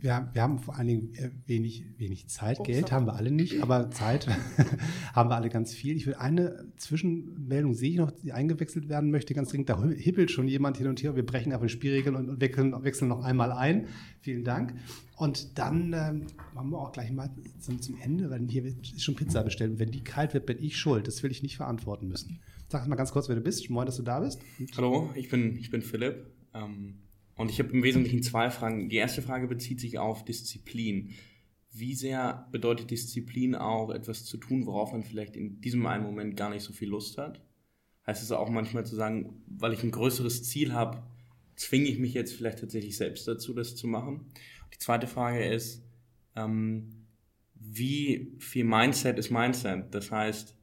Wir, 0.00 0.28
wir 0.32 0.42
haben 0.42 0.58
vor 0.58 0.76
allen 0.76 0.88
Dingen 0.88 1.14
äh, 1.14 1.30
wenig, 1.46 1.84
wenig 1.96 2.28
Zeit. 2.28 2.58
Ups, 2.58 2.66
Geld 2.66 2.90
haben 2.90 3.06
wir 3.06 3.14
alle 3.14 3.30
nicht, 3.30 3.62
aber 3.62 3.90
Zeit 3.92 4.26
haben 5.14 5.30
wir 5.30 5.36
alle 5.36 5.48
ganz 5.48 5.72
viel. 5.72 5.96
Ich 5.96 6.06
will 6.06 6.14
eine 6.14 6.66
Zwischenmeldung 6.76 7.72
sehe 7.74 7.90
ich 7.90 7.96
noch, 7.98 8.10
die 8.10 8.32
eingewechselt 8.32 8.88
werden 8.88 9.12
möchte, 9.12 9.32
ganz 9.32 9.50
dringend. 9.50 9.68
Da 9.68 9.80
hippelt 9.84 10.32
schon 10.32 10.48
jemand 10.48 10.76
hin 10.76 10.88
und 10.88 11.00
her. 11.04 11.14
Wir 11.14 11.24
brechen 11.24 11.52
einfach 11.52 11.66
die 11.66 11.72
Spielregeln 11.72 12.16
und 12.16 12.40
wechseln, 12.40 12.74
wechseln 12.82 13.08
noch 13.08 13.22
einmal 13.22 13.52
ein. 13.52 13.86
Vielen 14.20 14.42
Dank. 14.42 14.74
Und 15.16 15.56
dann 15.56 15.92
ähm, 15.92 16.26
machen 16.52 16.70
wir 16.70 16.78
auch 16.78 16.90
gleich 16.90 17.12
mal 17.12 17.30
zum, 17.60 17.80
zum 17.80 18.00
Ende, 18.00 18.28
weil 18.28 18.44
hier 18.48 18.64
ist 18.64 19.02
schon 19.02 19.14
Pizza 19.14 19.44
bestellt. 19.44 19.70
Und 19.72 19.78
wenn 19.78 19.92
die 19.92 20.02
kalt 20.02 20.34
wird, 20.34 20.46
bin 20.46 20.58
ich 20.60 20.76
schuld. 20.76 21.06
Das 21.06 21.22
will 21.22 21.30
ich 21.30 21.44
nicht 21.44 21.56
verantworten 21.56 22.08
müssen. 22.08 22.40
Sag 22.68 22.88
mal 22.88 22.96
ganz 22.96 23.12
kurz, 23.12 23.28
wer 23.28 23.36
du 23.36 23.42
bist. 23.42 23.70
Moin, 23.70 23.86
dass 23.86 23.98
du 23.98 24.02
da 24.02 24.18
bist. 24.18 24.40
Und 24.58 24.76
Hallo, 24.76 25.10
ich 25.14 25.28
bin, 25.28 25.56
ich 25.58 25.70
bin 25.70 25.80
Philipp. 25.80 26.26
Ähm 26.54 26.94
und 27.42 27.50
ich 27.50 27.58
habe 27.58 27.70
im 27.70 27.82
Wesentlichen 27.82 28.22
zwei 28.22 28.52
Fragen. 28.52 28.88
Die 28.88 28.96
erste 28.96 29.20
Frage 29.20 29.48
bezieht 29.48 29.80
sich 29.80 29.98
auf 29.98 30.24
Disziplin. 30.24 31.10
Wie 31.72 31.92
sehr 31.92 32.46
bedeutet 32.52 32.92
Disziplin 32.92 33.56
auch 33.56 33.90
etwas 33.90 34.24
zu 34.24 34.36
tun, 34.36 34.64
worauf 34.64 34.92
man 34.92 35.02
vielleicht 35.02 35.34
in 35.34 35.60
diesem 35.60 35.84
einen 35.86 36.04
Moment 36.04 36.36
gar 36.36 36.50
nicht 36.50 36.62
so 36.62 36.72
viel 36.72 36.88
Lust 36.88 37.18
hat? 37.18 37.42
Heißt 38.06 38.22
es 38.22 38.30
auch 38.30 38.48
manchmal 38.48 38.86
zu 38.86 38.94
sagen, 38.94 39.42
weil 39.48 39.72
ich 39.72 39.82
ein 39.82 39.90
größeres 39.90 40.44
Ziel 40.44 40.72
habe, 40.72 41.02
zwinge 41.56 41.88
ich 41.88 41.98
mich 41.98 42.14
jetzt 42.14 42.32
vielleicht 42.32 42.60
tatsächlich 42.60 42.96
selbst 42.96 43.26
dazu, 43.26 43.52
das 43.54 43.74
zu 43.74 43.88
machen? 43.88 44.26
Die 44.72 44.78
zweite 44.78 45.08
Frage 45.08 45.44
ist, 45.44 45.82
ähm, 46.36 47.06
wie 47.56 48.36
viel 48.38 48.62
Mindset 48.62 49.18
ist 49.18 49.30
Mindset? 49.30 49.92
Das 49.92 50.12
heißt, 50.12 50.56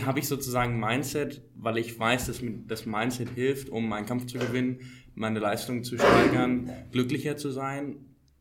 habe 0.00 0.18
ich 0.18 0.28
sozusagen 0.28 0.80
Mindset, 0.80 1.42
weil 1.54 1.76
ich 1.76 1.98
weiß, 1.98 2.26
dass 2.26 2.42
das 2.66 2.86
Mindset 2.86 3.28
hilft, 3.34 3.68
um 3.68 3.92
einen 3.92 4.06
Kampf 4.06 4.26
zu 4.26 4.38
gewinnen, 4.38 4.80
meine 5.18 5.40
Leistung 5.40 5.84
zu 5.84 5.96
steigern, 5.96 6.70
glücklicher 6.92 7.36
zu 7.36 7.50
sein? 7.50 7.96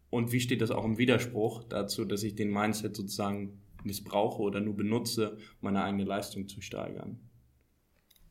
Und 0.10 0.32
wie 0.32 0.40
steht 0.40 0.62
das 0.62 0.72
auch 0.72 0.86
im 0.86 0.98
Widerspruch 0.98 1.64
dazu, 1.64 2.06
dass 2.06 2.24
ich 2.24 2.36
den 2.36 2.50
Mindset 2.50 2.96
sozusagen 2.96 3.62
missbrauche 3.84 4.42
oder 4.42 4.62
nur 4.62 4.76
benutze, 4.76 5.38
meine 5.62 5.84
eigene 5.84 6.04
Leistung 6.04 6.48
zu 6.48 6.62
steigern? 6.62 7.20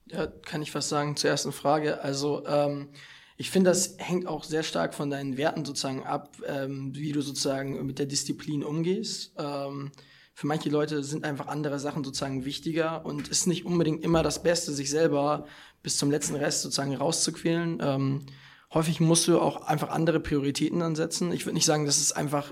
Ja, 0.07 0.27
kann 0.27 0.63
ich 0.63 0.75
was 0.75 0.89
sagen 0.89 1.17
zur 1.17 1.31
ersten 1.31 1.53
Frage. 1.53 2.01
Also 2.01 2.47
ähm, 2.47 2.89
ich 3.37 3.51
finde, 3.51 3.71
das 3.71 3.97
hängt 3.99 4.27
auch 4.27 4.45
sehr 4.45 4.63
stark 4.63 4.95
von 4.95 5.11
deinen 5.11 5.37
Werten 5.37 5.65
sozusagen 5.65 6.05
ab, 6.05 6.37
ähm, 6.47 6.95
wie 6.95 7.13
du 7.13 7.21
sozusagen 7.21 7.85
mit 7.85 7.99
der 7.99 8.07
Disziplin 8.07 8.65
umgehst. 8.65 9.35
Ähm, 9.37 9.91
für 10.33 10.47
manche 10.47 10.69
Leute 10.69 11.03
sind 11.03 11.25
einfach 11.25 11.47
andere 11.47 11.79
Sachen 11.79 12.05
sozusagen 12.05 12.45
wichtiger 12.45 13.05
und 13.05 13.29
ist 13.29 13.47
nicht 13.47 13.65
unbedingt 13.65 14.05
immer 14.05 14.23
das 14.23 14.43
Beste, 14.43 14.73
sich 14.73 14.91
selber 14.91 15.47
bis 15.87 15.99
zum 15.99 16.11
letzten 16.11 16.35
Rest 16.35 16.63
sozusagen 16.63 16.97
rauszuquälen. 16.97 17.79
Ähm, 17.81 18.27
häufig 18.75 18.99
musst 18.99 19.29
du 19.29 19.39
auch 19.39 19.69
einfach 19.69 19.91
andere 19.91 20.19
Prioritäten 20.19 20.83
ansetzen. 20.83 21.31
Ich 21.31 21.47
würde 21.47 21.55
nicht 21.55 21.65
sagen, 21.65 21.87
dass 21.87 21.99
es 21.99 22.11
einfach 22.11 22.51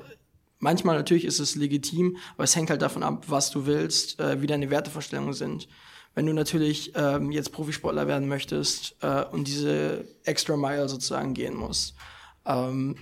manchmal 0.61 0.95
natürlich 0.95 1.25
ist 1.25 1.41
es 1.41 1.57
legitim, 1.57 2.17
aber 2.37 2.45
es 2.45 2.55
hängt 2.55 2.71
halt 2.71 2.81
davon 2.81 3.03
ab, 3.03 3.25
was 3.27 3.51
du 3.51 3.67
willst, 3.67 4.21
äh, 4.21 4.41
wie 4.41 4.47
deine 4.47 4.71
Wertevorstellungen 4.71 5.35
sind. 5.35 5.67
Wenn 6.15 6.27
du 6.27 6.33
natürlich 6.33 6.93
ähm, 6.95 7.33
jetzt 7.33 7.51
Profisportler 7.51 8.07
werden 8.07 8.29
möchtest 8.29 8.95
äh, 9.01 9.25
und 9.25 9.49
diese 9.49 10.07
extra 10.23 10.57
Mile 10.57 10.89
sozusagen 10.89 11.35
gehen 11.35 11.57
musst, 11.57 11.97
ähm, 12.47 12.95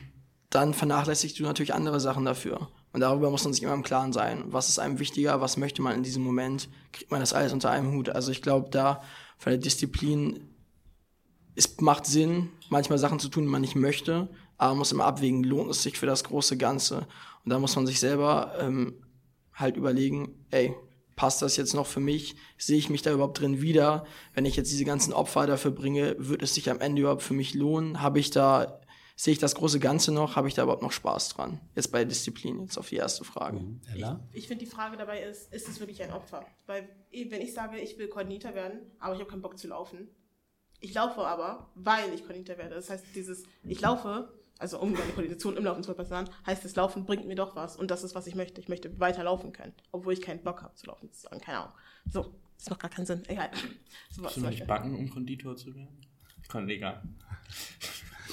dann 0.48 0.72
vernachlässigst 0.72 1.38
du 1.38 1.42
natürlich 1.42 1.74
andere 1.74 2.00
Sachen 2.00 2.24
dafür. 2.24 2.70
Und 2.94 3.00
darüber 3.00 3.28
muss 3.28 3.44
man 3.44 3.52
sich 3.52 3.62
immer 3.62 3.74
im 3.74 3.82
Klaren 3.82 4.14
sein. 4.14 4.44
Was 4.46 4.70
ist 4.70 4.78
einem 4.78 4.98
wichtiger? 4.98 5.42
Was 5.42 5.58
möchte 5.58 5.82
man 5.82 5.94
in 5.94 6.02
diesem 6.02 6.22
Moment? 6.22 6.70
Kriegt 6.90 7.10
man 7.10 7.20
das 7.20 7.34
alles 7.34 7.52
unter 7.52 7.70
einem 7.70 7.92
Hut? 7.92 8.08
Also 8.08 8.32
ich 8.32 8.40
glaube, 8.40 8.70
da 8.70 9.02
der 9.50 9.58
Disziplin, 9.58 10.48
es 11.54 11.80
macht 11.80 12.06
Sinn, 12.06 12.50
manchmal 12.70 12.98
Sachen 12.98 13.18
zu 13.18 13.28
tun, 13.28 13.44
die 13.44 13.50
man 13.50 13.60
nicht 13.60 13.76
möchte, 13.76 14.28
aber 14.56 14.70
man 14.70 14.78
muss 14.78 14.92
immer 14.92 15.04
abwägen, 15.04 15.42
lohnt 15.42 15.70
es 15.70 15.82
sich 15.82 15.98
für 15.98 16.06
das 16.06 16.24
große 16.24 16.56
Ganze. 16.56 17.06
Und 17.44 17.50
da 17.50 17.58
muss 17.58 17.74
man 17.76 17.86
sich 17.86 17.98
selber 17.98 18.54
ähm, 18.60 18.94
halt 19.52 19.76
überlegen, 19.76 20.46
ey, 20.50 20.74
passt 21.16 21.42
das 21.42 21.56
jetzt 21.56 21.74
noch 21.74 21.86
für 21.86 22.00
mich? 22.00 22.36
Sehe 22.56 22.78
ich 22.78 22.90
mich 22.90 23.02
da 23.02 23.12
überhaupt 23.12 23.40
drin 23.40 23.60
wieder? 23.60 24.04
Wenn 24.34 24.46
ich 24.46 24.56
jetzt 24.56 24.70
diese 24.70 24.84
ganzen 24.84 25.12
Opfer 25.12 25.46
dafür 25.46 25.72
bringe, 25.72 26.16
wird 26.18 26.42
es 26.42 26.54
sich 26.54 26.70
am 26.70 26.80
Ende 26.80 27.02
überhaupt 27.02 27.22
für 27.22 27.34
mich 27.34 27.54
lohnen? 27.54 28.00
Habe 28.00 28.20
ich 28.20 28.30
da, 28.30 28.80
sehe 29.22 29.32
ich 29.34 29.38
das 29.38 29.54
große 29.54 29.78
Ganze 29.78 30.10
noch? 30.10 30.34
Habe 30.34 30.48
ich 30.48 30.54
da 30.54 30.64
überhaupt 30.64 30.82
noch 30.82 30.90
Spaß 30.90 31.28
dran? 31.28 31.60
Jetzt 31.76 31.92
bei 31.92 32.04
Disziplin, 32.04 32.60
jetzt 32.62 32.76
auf 32.76 32.88
die 32.88 32.96
erste 32.96 33.22
Frage. 33.22 33.60
Mhm. 33.60 33.80
Ich, 33.94 34.04
ich 34.32 34.48
finde 34.48 34.64
die 34.64 34.70
Frage 34.70 34.96
dabei 34.96 35.22
ist, 35.22 35.52
ist 35.52 35.68
es 35.68 35.78
wirklich 35.78 36.02
ein 36.02 36.10
Opfer? 36.10 36.44
Weil 36.66 36.88
wenn 37.12 37.40
ich 37.40 37.54
sage, 37.54 37.78
ich 37.78 37.96
will 37.98 38.08
Koordinator 38.08 38.52
werden, 38.54 38.80
aber 38.98 39.14
ich 39.14 39.20
habe 39.20 39.30
keinen 39.30 39.42
Bock 39.42 39.56
zu 39.56 39.68
laufen. 39.68 40.08
Ich 40.80 40.92
laufe 40.94 41.20
aber, 41.20 41.70
weil 41.76 42.12
ich 42.12 42.22
Koordinator 42.22 42.58
werde. 42.58 42.74
Das 42.74 42.90
heißt, 42.90 43.14
dieses, 43.14 43.44
ich 43.62 43.80
laufe, 43.80 44.28
also 44.58 44.80
um 44.80 44.90
meine 44.90 45.12
Koordination 45.12 45.56
im 45.56 45.64
Laufen 45.66 45.84
zu 45.84 45.94
verbessern, 45.94 46.28
heißt 46.44 46.64
das 46.64 46.74
Laufen 46.74 47.04
bringt 47.04 47.24
mir 47.24 47.36
doch 47.36 47.54
was. 47.54 47.76
Und 47.76 47.92
das 47.92 48.02
ist, 48.02 48.16
was 48.16 48.26
ich 48.26 48.34
möchte. 48.34 48.60
Ich 48.60 48.68
möchte 48.68 48.98
weiter 48.98 49.22
laufen 49.22 49.52
können, 49.52 49.72
obwohl 49.92 50.14
ich 50.14 50.20
keinen 50.20 50.42
Bock 50.42 50.62
habe 50.62 50.74
zu 50.74 50.86
laufen. 50.86 51.06
Sozusagen. 51.06 51.40
Keine 51.40 51.58
Ahnung. 51.58 51.74
So, 52.10 52.34
das 52.58 52.70
macht 52.70 52.80
gar 52.80 52.90
keinen 52.90 53.06
Sinn. 53.06 53.22
Egal. 53.28 53.52
So, 54.10 54.22
Musst 54.22 54.36
du 54.36 54.40
nicht 54.40 54.66
backen, 54.66 54.96
um 54.96 55.08
Konditor 55.08 55.54
zu 55.54 55.72
werden? 55.76 56.00
Kann, 56.48 56.68
egal. 56.68 57.04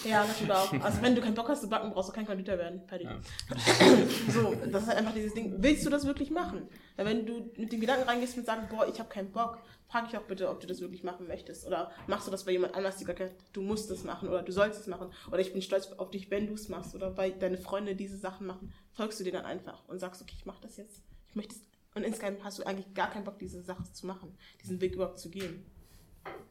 Ja, 0.03 0.25
natürlich 0.25 0.51
auch. 0.51 0.71
Also 0.81 1.01
wenn 1.01 1.15
du 1.15 1.21
keinen 1.21 1.35
Bock 1.35 1.49
hast 1.49 1.61
zu 1.61 1.69
backen, 1.69 1.91
brauchst 1.91 2.09
du 2.09 2.13
kein 2.13 2.25
Konditor 2.25 2.57
werden. 2.57 2.85
Paddy. 2.87 3.05
Ja. 3.05 3.19
so, 4.29 4.55
das 4.71 4.83
ist 4.83 4.87
halt 4.87 4.97
einfach 4.99 5.13
dieses 5.13 5.33
Ding. 5.33 5.55
Willst 5.57 5.85
du 5.85 5.89
das 5.89 6.05
wirklich 6.05 6.31
machen? 6.31 6.67
Weil 6.95 7.05
wenn 7.05 7.25
du 7.25 7.51
mit 7.57 7.71
dem 7.71 7.79
Gedanken 7.79 8.07
reingehst 8.07 8.37
und 8.37 8.45
sagst, 8.45 8.69
boah, 8.69 8.87
ich 8.87 8.99
habe 8.99 9.09
keinen 9.09 9.31
Bock, 9.31 9.59
frag 9.87 10.07
ich 10.07 10.17
auch 10.17 10.23
bitte, 10.23 10.49
ob 10.49 10.59
du 10.59 10.67
das 10.67 10.81
wirklich 10.81 11.03
machen 11.03 11.27
möchtest. 11.27 11.65
Oder 11.65 11.91
machst 12.07 12.27
du 12.27 12.31
das 12.31 12.45
bei 12.45 12.51
jemand 12.51 12.75
anders, 12.75 12.97
die 12.97 13.05
gesagt 13.05 13.19
hat, 13.19 13.31
du 13.53 13.61
musst 13.61 13.89
das 13.89 14.03
machen 14.03 14.29
oder 14.29 14.43
du 14.43 14.51
sollst 14.51 14.79
es 14.79 14.87
machen. 14.87 15.11
Oder 15.27 15.39
ich 15.39 15.51
bin 15.51 15.61
stolz 15.61 15.91
auf 15.93 16.11
dich, 16.11 16.31
wenn 16.31 16.47
du 16.47 16.53
es 16.53 16.69
machst. 16.69 16.95
Oder 16.95 17.17
weil 17.17 17.31
deine 17.31 17.57
Freunde 17.57 17.95
diese 17.95 18.17
Sachen 18.17 18.47
machen, 18.47 18.73
folgst 18.93 19.19
du 19.19 19.23
dir 19.23 19.33
dann 19.33 19.45
einfach 19.45 19.87
und 19.87 19.99
sagst, 19.99 20.21
okay, 20.21 20.35
ich 20.37 20.45
mach 20.45 20.59
das 20.59 20.77
jetzt. 20.77 21.01
Ich 21.29 21.35
möchte 21.35 21.55
Und 21.95 22.03
insgesamt 22.03 22.43
hast 22.43 22.59
du 22.59 22.63
eigentlich 22.63 22.93
gar 22.93 23.09
keinen 23.09 23.25
Bock, 23.25 23.39
diese 23.39 23.61
Sache 23.61 23.83
zu 23.91 24.05
machen, 24.05 24.35
diesen 24.63 24.79
Weg 24.81 24.93
überhaupt 24.93 25.19
zu 25.19 25.29
gehen. 25.29 25.65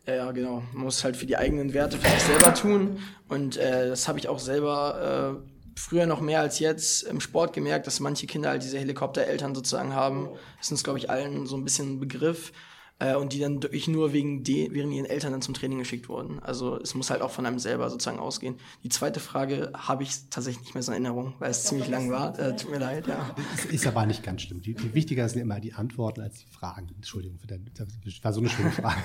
Ja, 0.07 0.15
ja, 0.15 0.31
genau. 0.33 0.63
Man 0.73 0.85
muss 0.85 1.05
halt 1.05 1.17
für 1.17 1.27
die 1.27 1.37
eigenen 1.37 1.75
Werte 1.75 1.99
für 1.99 2.09
sich 2.09 2.23
selber 2.23 2.55
tun. 2.55 2.99
Und 3.29 3.57
äh, 3.59 3.89
das 3.89 4.09
habe 4.09 4.19
ich 4.19 4.29
auch 4.29 4.39
selber 4.39 5.43
äh, 5.45 5.79
früher 5.79 6.07
noch 6.07 6.21
mehr 6.21 6.41
als 6.41 6.59
jetzt 6.59 7.03
im 7.03 7.21
Sport 7.21 7.53
gemerkt, 7.53 7.87
dass 7.87 8.01
manche 8.01 8.27
Kinder 8.27 8.51
halt 8.51 8.63
diese 8.63 8.79
Helikoptereltern 8.79 9.55
sozusagen 9.55 9.95
haben. 9.95 10.31
Das 10.57 10.67
ist 10.67 10.73
uns, 10.73 10.85
glaube 10.85 10.99
ich, 10.99 11.11
allen 11.11 11.47
so 11.47 11.57
ein 11.57 11.65
bisschen 11.65 11.95
ein 11.95 12.01
Begriff. 12.01 12.53
Äh, 12.99 13.15
und 13.15 13.33
die 13.33 13.39
dann 13.39 13.63
wirklich 13.63 13.89
nur 13.89 14.13
wegen, 14.13 14.43
de 14.43 14.73
wegen 14.73 14.93
ihren 14.93 15.07
Eltern 15.07 15.33
dann 15.33 15.43
zum 15.43 15.55
Training 15.55 15.79
geschickt 15.79 16.09
wurden. 16.09 16.39
Also 16.41 16.79
es 16.81 16.95
muss 16.95 17.11
halt 17.11 17.23
auch 17.23 17.31
von 17.31 17.47
einem 17.47 17.59
selber 17.59 17.89
sozusagen 17.91 18.19
ausgehen. 18.19 18.57
Die 18.83 18.89
zweite 18.89 19.21
Frage 19.21 19.73
habe 19.75 20.03
ich 20.03 20.29
tatsächlich 20.31 20.65
nicht 20.65 20.75
mehr 20.75 20.83
so 20.83 20.93
in 20.93 21.05
Erinnerung, 21.05 21.35
weil 21.39 21.51
es 21.51 21.65
ziemlich 21.65 21.89
lang 21.89 22.11
war. 22.11 22.39
Äh, 22.39 22.57
tut 22.57 22.71
mir 22.71 22.79
leid, 22.79 23.07
ja. 23.07 23.35
Ist, 23.55 23.67
ist 23.67 23.87
aber 23.87 24.05
nicht 24.07 24.23
ganz 24.23 24.43
schlimm. 24.43 24.61
Die, 24.61 24.75
die 24.75 24.95
wichtiger 24.95 25.29
sind 25.29 25.41
immer 25.41 25.61
die 25.61 25.73
Antworten 25.73 26.21
als 26.21 26.39
die 26.39 26.47
Fragen. 26.47 26.89
Entschuldigung, 26.97 27.39
für 27.39 27.47
dein, 27.47 27.71
das 27.75 27.89
war 28.23 28.33
so 28.33 28.41
eine 28.41 28.49
schöne 28.49 28.71
Frage. 28.71 29.01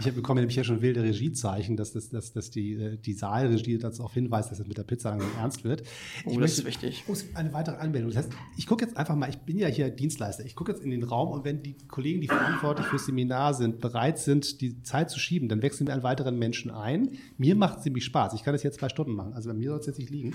Ich 0.00 0.06
habe 0.06 0.12
bekomme 0.12 0.40
nämlich 0.40 0.56
ja 0.56 0.64
schon 0.64 0.80
wilde 0.80 1.02
Regiezeichen, 1.02 1.76
dass, 1.76 1.92
dass, 1.92 2.08
dass, 2.08 2.32
dass 2.32 2.50
die, 2.50 2.74
äh, 2.74 2.96
die 2.96 3.12
Saalregie 3.12 3.78
darauf 3.78 4.12
hinweist, 4.14 4.50
dass 4.50 4.60
es 4.60 4.66
mit 4.66 4.78
der 4.78 4.84
Pizza 4.84 5.10
langsam 5.10 5.30
ernst 5.38 5.64
wird. 5.64 5.82
Oh, 6.24 6.30
ich 6.30 6.38
das 6.38 6.52
ist 6.52 6.64
wichtig. 6.64 7.04
Oh, 7.08 7.14
eine 7.34 7.52
weitere 7.52 7.76
Anmeldung. 7.76 8.10
Das 8.10 8.24
heißt, 8.24 8.32
ich 8.56 8.66
gucke 8.66 8.84
jetzt 8.84 8.96
einfach 8.96 9.16
mal, 9.16 9.28
ich 9.28 9.38
bin 9.38 9.58
ja 9.58 9.68
hier 9.68 9.90
Dienstleister, 9.90 10.44
ich 10.44 10.54
gucke 10.54 10.72
jetzt 10.72 10.82
in 10.82 10.90
den 10.90 11.02
Raum 11.02 11.30
und 11.30 11.44
wenn 11.44 11.62
die 11.62 11.76
Kollegen, 11.88 12.20
die 12.20 12.28
verantwortlich 12.28 12.86
fürs 12.86 13.06
Seminar 13.06 13.17
sind, 13.52 13.80
bereit 13.80 14.18
sind, 14.18 14.60
die 14.60 14.82
Zeit 14.82 15.10
zu 15.10 15.18
schieben, 15.18 15.48
dann 15.48 15.62
wechseln 15.62 15.86
wir 15.86 15.94
einen 15.94 16.02
weiteren 16.02 16.38
Menschen 16.38 16.70
ein. 16.70 17.18
Mir 17.36 17.56
macht 17.56 17.78
es 17.78 17.82
ziemlich 17.84 18.04
Spaß. 18.04 18.34
Ich 18.34 18.44
kann 18.44 18.54
das 18.54 18.62
jetzt 18.62 18.78
zwei 18.78 18.88
Stunden 18.88 19.12
machen. 19.12 19.32
Also 19.32 19.48
bei 19.50 19.54
mir 19.54 19.70
soll 19.70 19.80
es 19.80 19.86
jetzt 19.86 19.98
nicht 19.98 20.10
liegen. 20.10 20.34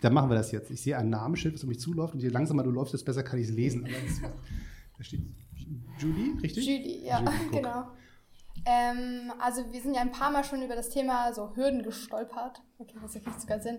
Dann 0.00 0.12
machen 0.12 0.30
wir 0.30 0.36
das 0.36 0.52
jetzt. 0.52 0.70
Ich 0.70 0.82
sehe 0.82 0.98
ein 0.98 1.08
Namensschild, 1.08 1.54
was 1.54 1.62
um 1.62 1.70
mich 1.70 1.80
zuläuft 1.80 2.14
und 2.14 2.20
je 2.20 2.28
langsamer 2.28 2.62
du 2.62 2.70
läufst, 2.70 2.92
desto 2.92 3.06
besser 3.06 3.22
kann 3.22 3.38
ich 3.38 3.48
es 3.48 3.54
lesen. 3.54 3.84
Das, 3.84 4.30
da 4.98 5.04
steht 5.04 5.22
Julie, 5.98 6.40
richtig? 6.42 6.66
Julie, 6.66 7.06
ja, 7.06 7.20
Julie, 7.20 7.50
genau. 7.50 7.88
Ähm, 8.66 9.32
also 9.40 9.62
wir 9.72 9.80
sind 9.80 9.94
ja 9.94 10.02
ein 10.02 10.12
paar 10.12 10.30
Mal 10.30 10.44
schon 10.44 10.62
über 10.62 10.74
das 10.74 10.90
Thema 10.90 11.32
so 11.32 11.54
Hürden 11.56 11.82
gestolpert. 11.82 12.62
Okay, 12.78 12.96
das 13.00 13.14
ergibt 13.14 13.40
sogar 13.40 13.60
Sinn. 13.60 13.78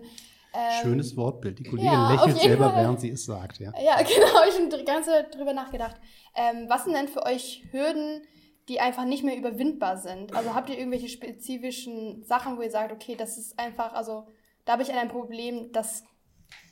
Ähm, 0.56 0.82
Schönes 0.82 1.16
Wortbild. 1.16 1.58
Die 1.58 1.64
Kollegin 1.64 1.92
ja, 1.92 2.12
lächelt 2.12 2.38
selber, 2.38 2.70
Fall. 2.70 2.82
während 2.82 3.00
sie 3.00 3.10
es 3.10 3.26
sagt. 3.26 3.58
Ja. 3.58 3.72
Ja, 3.78 3.96
genau, 4.02 4.48
ich 4.48 4.54
habe 4.54 4.78
die 4.78 4.84
ganze 4.84 5.10
Zeit 5.10 5.34
drüber 5.34 5.52
nachgedacht. 5.52 5.96
Ähm, 6.34 6.66
was 6.68 6.84
sind 6.84 6.94
denn 6.94 7.08
für 7.08 7.26
euch 7.26 7.64
Hürden, 7.72 8.22
die 8.68 8.80
einfach 8.80 9.04
nicht 9.04 9.22
mehr 9.22 9.36
überwindbar 9.36 9.98
sind? 9.98 10.34
Also 10.34 10.54
habt 10.54 10.70
ihr 10.70 10.78
irgendwelche 10.78 11.08
spezifischen 11.08 12.24
Sachen, 12.24 12.56
wo 12.56 12.62
ihr 12.62 12.70
sagt, 12.70 12.90
okay, 12.90 13.16
das 13.16 13.36
ist 13.36 13.58
einfach, 13.58 13.92
also 13.92 14.26
da 14.64 14.72
habe 14.72 14.82
ich 14.82 14.92
ein 14.92 15.08
Problem, 15.08 15.72
das 15.72 16.04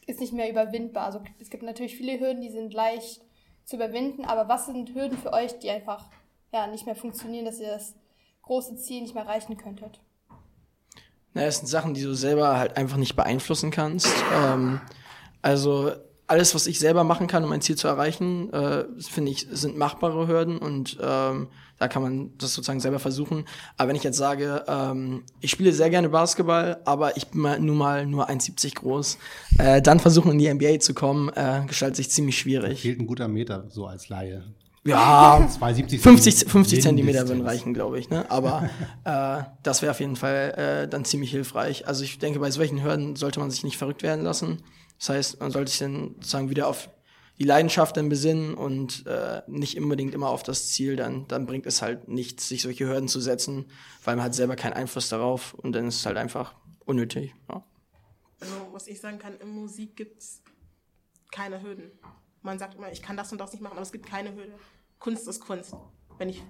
ist 0.06 0.20
nicht 0.20 0.32
mehr 0.32 0.50
überwindbar. 0.50 1.04
Also 1.04 1.22
es 1.38 1.50
gibt 1.50 1.62
natürlich 1.62 1.96
viele 1.96 2.18
Hürden, 2.18 2.40
die 2.40 2.50
sind 2.50 2.72
leicht 2.72 3.20
zu 3.64 3.76
überwinden, 3.76 4.24
aber 4.24 4.48
was 4.48 4.66
sind 4.66 4.94
Hürden 4.94 5.18
für 5.18 5.32
euch, 5.32 5.58
die 5.58 5.70
einfach 5.70 6.10
ja, 6.52 6.66
nicht 6.66 6.86
mehr 6.86 6.96
funktionieren, 6.96 7.44
dass 7.44 7.60
ihr 7.60 7.68
das 7.68 7.94
große 8.42 8.76
Ziel 8.76 9.02
nicht 9.02 9.14
mehr 9.14 9.24
erreichen 9.24 9.56
könntet? 9.56 10.00
Naja, 11.34 11.48
es 11.48 11.58
sind 11.58 11.66
Sachen, 11.66 11.94
die 11.94 12.02
du 12.02 12.14
selber 12.14 12.58
halt 12.58 12.76
einfach 12.76 12.96
nicht 12.96 13.16
beeinflussen 13.16 13.70
kannst. 13.70 14.12
Ähm, 14.32 14.80
also 15.42 15.92
alles, 16.26 16.54
was 16.54 16.66
ich 16.66 16.78
selber 16.78 17.04
machen 17.04 17.26
kann, 17.26 17.44
um 17.44 17.52
ein 17.52 17.60
Ziel 17.60 17.76
zu 17.76 17.86
erreichen, 17.86 18.52
äh, 18.52 18.84
finde 19.00 19.32
ich, 19.32 19.46
sind 19.50 19.76
machbare 19.76 20.26
Hürden 20.26 20.58
und 20.58 20.96
ähm, 21.02 21.48
da 21.78 21.88
kann 21.88 22.02
man 22.02 22.30
das 22.38 22.54
sozusagen 22.54 22.80
selber 22.80 22.98
versuchen. 22.98 23.44
Aber 23.76 23.88
wenn 23.88 23.96
ich 23.96 24.04
jetzt 24.04 24.16
sage, 24.16 24.64
ähm, 24.66 25.24
ich 25.40 25.50
spiele 25.50 25.72
sehr 25.72 25.90
gerne 25.90 26.08
Basketball, 26.08 26.80
aber 26.84 27.16
ich 27.16 27.26
bin 27.28 27.40
mal, 27.40 27.60
nun 27.60 27.76
mal 27.76 28.06
nur 28.06 28.30
1,70 28.30 28.76
groß, 28.76 29.18
äh, 29.58 29.82
dann 29.82 30.00
versuchen 30.00 30.32
in 30.32 30.38
die 30.38 30.48
NBA 30.48 30.78
zu 30.80 30.94
kommen, 30.94 31.30
äh, 31.34 31.62
gestaltet 31.66 31.96
sich 31.96 32.10
ziemlich 32.10 32.38
schwierig. 32.38 32.80
Fehlt 32.80 33.00
ein 33.00 33.06
guter 33.06 33.28
Meter, 33.28 33.66
so 33.68 33.86
als 33.86 34.08
Laie. 34.08 34.44
Ja, 34.86 35.48
270 35.48 36.00
50, 36.00 36.50
50 36.50 36.82
Zentimeter 36.82 37.26
würden 37.26 37.46
reichen, 37.46 37.72
glaube 37.72 37.98
ich. 37.98 38.10
Ne? 38.10 38.30
Aber 38.30 38.68
äh, 39.04 39.42
das 39.62 39.80
wäre 39.80 39.92
auf 39.92 40.00
jeden 40.00 40.16
Fall 40.16 40.84
äh, 40.84 40.88
dann 40.88 41.06
ziemlich 41.06 41.30
hilfreich. 41.30 41.88
Also 41.88 42.04
ich 42.04 42.18
denke, 42.18 42.38
bei 42.38 42.50
solchen 42.50 42.82
Hürden 42.82 43.16
sollte 43.16 43.40
man 43.40 43.50
sich 43.50 43.64
nicht 43.64 43.78
verrückt 43.78 44.02
werden 44.02 44.24
lassen. 44.24 44.62
Das 44.98 45.08
heißt, 45.08 45.40
man 45.40 45.50
sollte 45.50 45.70
sich 45.70 45.80
dann 45.80 46.14
sozusagen 46.16 46.50
wieder 46.50 46.68
auf 46.68 46.90
die 47.38 47.44
Leidenschaft 47.44 47.96
dann 47.96 48.08
besinnen 48.08 48.54
und 48.54 49.06
äh, 49.06 49.42
nicht 49.46 49.78
unbedingt 49.78 50.14
immer 50.14 50.28
auf 50.28 50.42
das 50.42 50.70
Ziel. 50.70 50.96
Dann, 50.96 51.26
dann 51.28 51.46
bringt 51.46 51.66
es 51.66 51.80
halt 51.80 52.08
nichts, 52.08 52.48
sich 52.48 52.62
solche 52.62 52.86
Hürden 52.86 53.08
zu 53.08 53.20
setzen, 53.20 53.66
weil 54.04 54.16
man 54.16 54.24
hat 54.24 54.34
selber 54.34 54.54
keinen 54.54 54.74
Einfluss 54.74 55.08
darauf 55.08 55.54
und 55.54 55.72
dann 55.72 55.88
ist 55.88 55.96
es 55.96 56.06
halt 56.06 56.18
einfach 56.18 56.54
unnötig. 56.84 57.34
Ja. 57.48 57.64
Also, 58.40 58.54
was 58.72 58.86
ich 58.86 59.00
sagen 59.00 59.18
kann, 59.18 59.36
in 59.38 59.48
Musik 59.48 59.96
gibt 59.96 60.18
es 60.18 60.42
keine 61.32 61.62
Hürden. 61.62 61.90
Man 62.42 62.58
sagt 62.58 62.74
immer, 62.74 62.92
ich 62.92 63.00
kann 63.00 63.16
das 63.16 63.32
und 63.32 63.38
das 63.38 63.52
nicht 63.52 63.62
machen, 63.62 63.72
aber 63.72 63.82
es 63.82 63.90
gibt 63.90 64.06
keine 64.06 64.34
Hürde. 64.34 64.52
Kunst 65.04 65.28
ist 65.28 65.40
Kunst. 65.40 65.76
Wenn 66.16 66.30
ich 66.30 66.42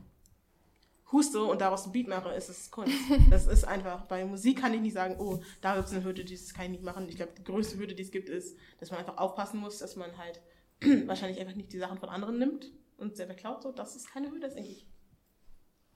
huste 1.10 1.42
und 1.42 1.60
daraus 1.60 1.86
ein 1.86 1.90
Beat 1.90 2.06
mache, 2.06 2.32
ist 2.34 2.48
es 2.48 2.70
Kunst. 2.70 2.94
Das 3.28 3.48
ist 3.48 3.64
einfach. 3.64 4.06
Bei 4.06 4.24
Musik 4.24 4.60
kann 4.60 4.72
ich 4.72 4.80
nicht 4.80 4.94
sagen, 4.94 5.16
oh, 5.18 5.42
da 5.60 5.74
gibt 5.74 5.88
es 5.88 5.92
eine 5.92 6.04
Hürde, 6.04 6.24
das 6.24 6.54
kann 6.54 6.66
ich 6.66 6.70
nicht 6.70 6.84
machen. 6.84 7.08
Ich 7.08 7.16
glaube, 7.16 7.32
die 7.36 7.42
größte 7.42 7.80
Hürde, 7.80 7.96
die 7.96 8.04
es 8.04 8.12
gibt, 8.12 8.28
ist, 8.28 8.56
dass 8.78 8.92
man 8.92 9.00
einfach 9.00 9.18
aufpassen 9.18 9.58
muss, 9.58 9.78
dass 9.78 9.96
man 9.96 10.16
halt 10.16 10.40
wahrscheinlich 11.08 11.40
einfach 11.40 11.56
nicht 11.56 11.72
die 11.72 11.78
Sachen 11.78 11.98
von 11.98 12.08
anderen 12.08 12.38
nimmt 12.38 12.70
und 12.96 13.16
selber 13.16 13.34
klaut. 13.34 13.64
So, 13.64 13.72
das 13.72 13.96
ist 13.96 14.08
keine 14.08 14.28
Hürde, 14.28 14.42
das 14.42 14.52
ist 14.52 14.58
eigentlich 14.58 14.86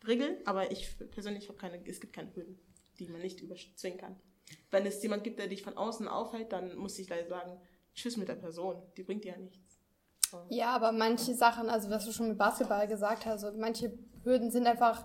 Regeln, 0.05 0.39
aber 0.45 0.73
ich 0.73 0.99
persönlich 1.13 1.47
habe 1.49 1.59
keine, 1.59 1.81
es 1.87 2.01
gibt 2.01 2.13
keine 2.13 2.35
Hürden, 2.35 2.59
die 2.99 3.07
man 3.07 3.21
nicht 3.21 3.41
überzwingen 3.41 4.01
kann. 4.01 4.17
Wenn 4.73 4.85
es 4.85 5.01
jemand 5.01 5.23
gibt, 5.23 5.39
der 5.39 5.47
dich 5.47 5.63
von 5.63 5.77
außen 5.77 6.09
aufhält, 6.09 6.51
dann 6.51 6.77
muss 6.77 6.99
ich 6.99 7.09
leider 7.09 7.29
sagen, 7.29 7.61
tschüss 7.95 8.17
mit 8.17 8.27
der 8.27 8.35
Person, 8.35 8.83
die 8.97 9.05
bringt 9.05 9.23
dir 9.23 9.35
ja 9.35 9.39
nichts. 9.39 9.68
Ja, 10.49 10.71
aber 10.71 10.93
manche 10.93 11.35
Sachen, 11.35 11.69
also 11.69 11.91
was 11.91 12.05
du 12.05 12.13
schon 12.13 12.29
mit 12.29 12.39
Basketball 12.39 12.87
gesagt 12.87 13.27
hast, 13.27 13.45
also 13.45 13.59
manche 13.59 13.93
Hürden 14.25 14.51
sind 14.51 14.67
einfach, 14.67 15.05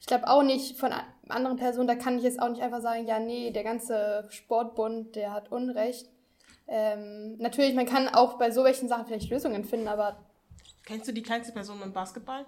ich 0.00 0.06
glaube 0.06 0.28
auch 0.28 0.42
nicht 0.42 0.78
von 0.78 0.92
anderen 1.28 1.56
Personen, 1.56 1.88
da 1.88 1.94
kann 1.94 2.16
ich 2.16 2.24
jetzt 2.24 2.40
auch 2.40 2.48
nicht 2.48 2.62
einfach 2.62 2.80
sagen, 2.80 3.06
ja, 3.06 3.18
nee, 3.18 3.50
der 3.50 3.64
ganze 3.64 4.26
Sportbund, 4.30 5.16
der 5.16 5.32
hat 5.32 5.50
Unrecht. 5.50 6.08
Ähm, 6.68 7.36
natürlich, 7.38 7.74
man 7.74 7.86
kann 7.86 8.08
auch 8.08 8.38
bei 8.38 8.50
so 8.50 8.64
welchen 8.64 8.88
Sachen 8.88 9.06
vielleicht 9.06 9.30
Lösungen 9.30 9.64
finden, 9.64 9.88
aber 9.88 10.24
Kennst 10.84 11.06
du 11.08 11.12
die 11.12 11.22
kleinste 11.22 11.52
Person 11.52 11.80
im 11.82 11.92
Basketball? 11.92 12.46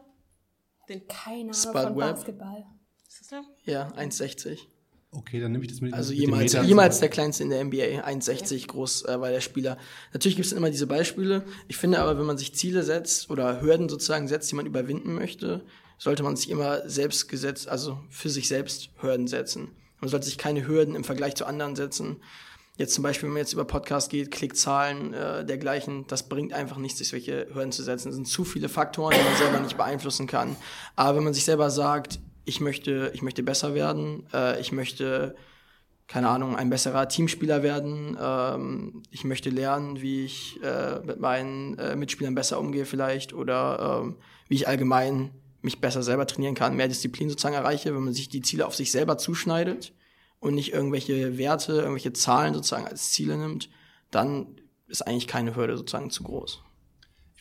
Den, 0.89 1.07
keine 1.07 1.41
Ahnung 1.41 1.55
Spud 1.55 1.73
von 1.73 1.97
Webb. 1.97 2.15
Basketball. 2.15 2.67
ist 3.09 3.21
das 3.21 3.29
der? 3.29 3.45
Ja, 3.65 3.89
1,60. 3.97 4.59
Okay, 5.16 5.40
dann 5.40 5.53
nehme 5.53 5.64
ich 5.64 5.70
das 5.70 5.81
mit 5.81 5.94
Also 5.94 6.11
mit 6.11 6.20
jemals, 6.20 6.53
jemals 6.53 7.00
der 7.00 7.09
kleinste 7.09 7.44
in 7.44 7.50
der 7.50 7.64
NBA, 7.64 8.05
1,60 8.05 8.66
groß 8.66 9.05
äh, 9.05 9.20
war 9.20 9.31
der 9.31 9.40
Spieler. 9.40 9.79
Natürlich 10.12 10.37
gibt 10.37 10.46
es 10.46 10.53
immer 10.53 10.70
diese 10.70 10.87
Beispiele. 10.87 11.44
Ich 11.68 11.77
finde 11.77 12.00
aber, 12.00 12.18
wenn 12.18 12.27
man 12.27 12.38
sich 12.38 12.55
Ziele 12.55 12.83
setzt 12.83 13.31
oder 13.31 13.61
Hürden 13.61 13.88
sozusagen 13.88 14.29
setzt, 14.29 14.50
die 14.50 14.57
man 14.57 14.66
überwinden 14.66 15.14
möchte, 15.14 15.62
sollte 15.98 16.22
man 16.22 16.37
sich 16.37 16.50
immer 16.50 16.88
selbst 16.88 17.29
gesetzt, 17.29 17.68
also 17.68 17.98
für 18.11 18.31
sich 18.31 18.48
selbst 18.48 18.90
Hürden 19.00 19.29
setzen. 19.29 19.68
Man 20.00 20.11
sollte 20.11 20.27
sich 20.27 20.38
keine 20.38 20.66
Hürden 20.66 20.94
im 20.94 21.05
Vergleich 21.05 21.35
zu 21.37 21.46
anderen 21.46 21.77
setzen. 21.77 22.16
Jetzt 22.77 22.94
zum 22.94 23.05
Beispiel, 23.05 23.29
wenn 23.29 23.35
man 23.35 23.40
jetzt 23.40 23.53
über 23.53 23.64
Podcast 23.64 24.11
geht, 24.11 24.33
Klickzahlen, 24.33 25.14
äh, 25.14 25.44
dergleichen, 25.44 26.07
das 26.09 26.29
bringt 26.29 26.53
einfach 26.53 26.77
nichts, 26.77 26.98
sich 26.98 27.09
solche 27.09 27.46
Hürden 27.55 27.70
zu 27.70 27.85
setzen. 27.85 28.09
Es 28.09 28.16
sind 28.16 28.27
zu 28.27 28.44
viele 28.44 28.68
Faktoren, 28.68 29.14
die 29.16 29.22
man 29.22 29.37
selber 29.37 29.61
nicht 29.61 29.77
beeinflussen 29.77 30.27
kann. 30.27 30.57
Aber 30.96 31.16
wenn 31.16 31.24
man 31.24 31.35
sich 31.35 31.44
selber 31.44 31.70
sagt, 31.70 32.18
ich 32.44 32.61
möchte, 32.61 33.11
ich 33.14 33.22
möchte 33.22 33.42
besser 33.42 33.74
werden, 33.74 34.26
äh, 34.33 34.61
ich 34.61 34.72
möchte, 34.72 35.35
keine 36.07 36.28
Ahnung, 36.28 36.57
ein 36.57 36.70
besserer 36.70 37.09
Teamspieler 37.09 37.62
werden, 37.62 38.16
ähm, 38.20 39.02
ich 39.11 39.24
möchte 39.24 39.50
lernen, 39.50 40.00
wie 40.02 40.24
ich 40.24 40.62
äh, 40.62 41.00
mit 41.00 41.20
meinen 41.20 41.78
äh, 41.78 41.96
Mitspielern 41.96 42.35
besser 42.35 42.61
umgehe 42.61 42.85
vielleicht 42.85 43.33
oder 43.33 44.02
ähm, 44.02 44.16
wie 44.48 44.57
ich 44.57 44.68
allgemein 44.68 45.30
mich 45.62 45.80
besser 45.80 46.02
selber 46.02 46.26
trainieren 46.26 46.54
kann, 46.54 46.76
mehr 46.76 46.88
Disziplin 46.88 47.30
sozusagen 47.30 47.54
erreiche, 47.54 47.94
wenn 47.94 48.04
man 48.04 48.12
sich 48.12 48.28
die 48.28 48.42
Ziele 48.42 48.66
auf 48.66 48.74
sich 48.74 48.92
selber 48.92 49.16
zuschneidet 49.16 49.94
und 50.38 50.54
nicht 50.54 50.74
irgendwelche 50.74 51.38
Werte, 51.38 51.72
irgendwelche 51.72 52.12
Zahlen 52.12 52.52
sozusagen 52.52 52.87
als 52.87 53.12
Ziele 53.12 53.38
nimmt, 53.38 53.70
dann 54.11 54.61
ist 54.87 55.02
eigentlich 55.02 55.26
keine 55.26 55.57
Hürde 55.57 55.78
sozusagen 55.78 56.11
zu 56.11 56.22
groß. 56.22 56.63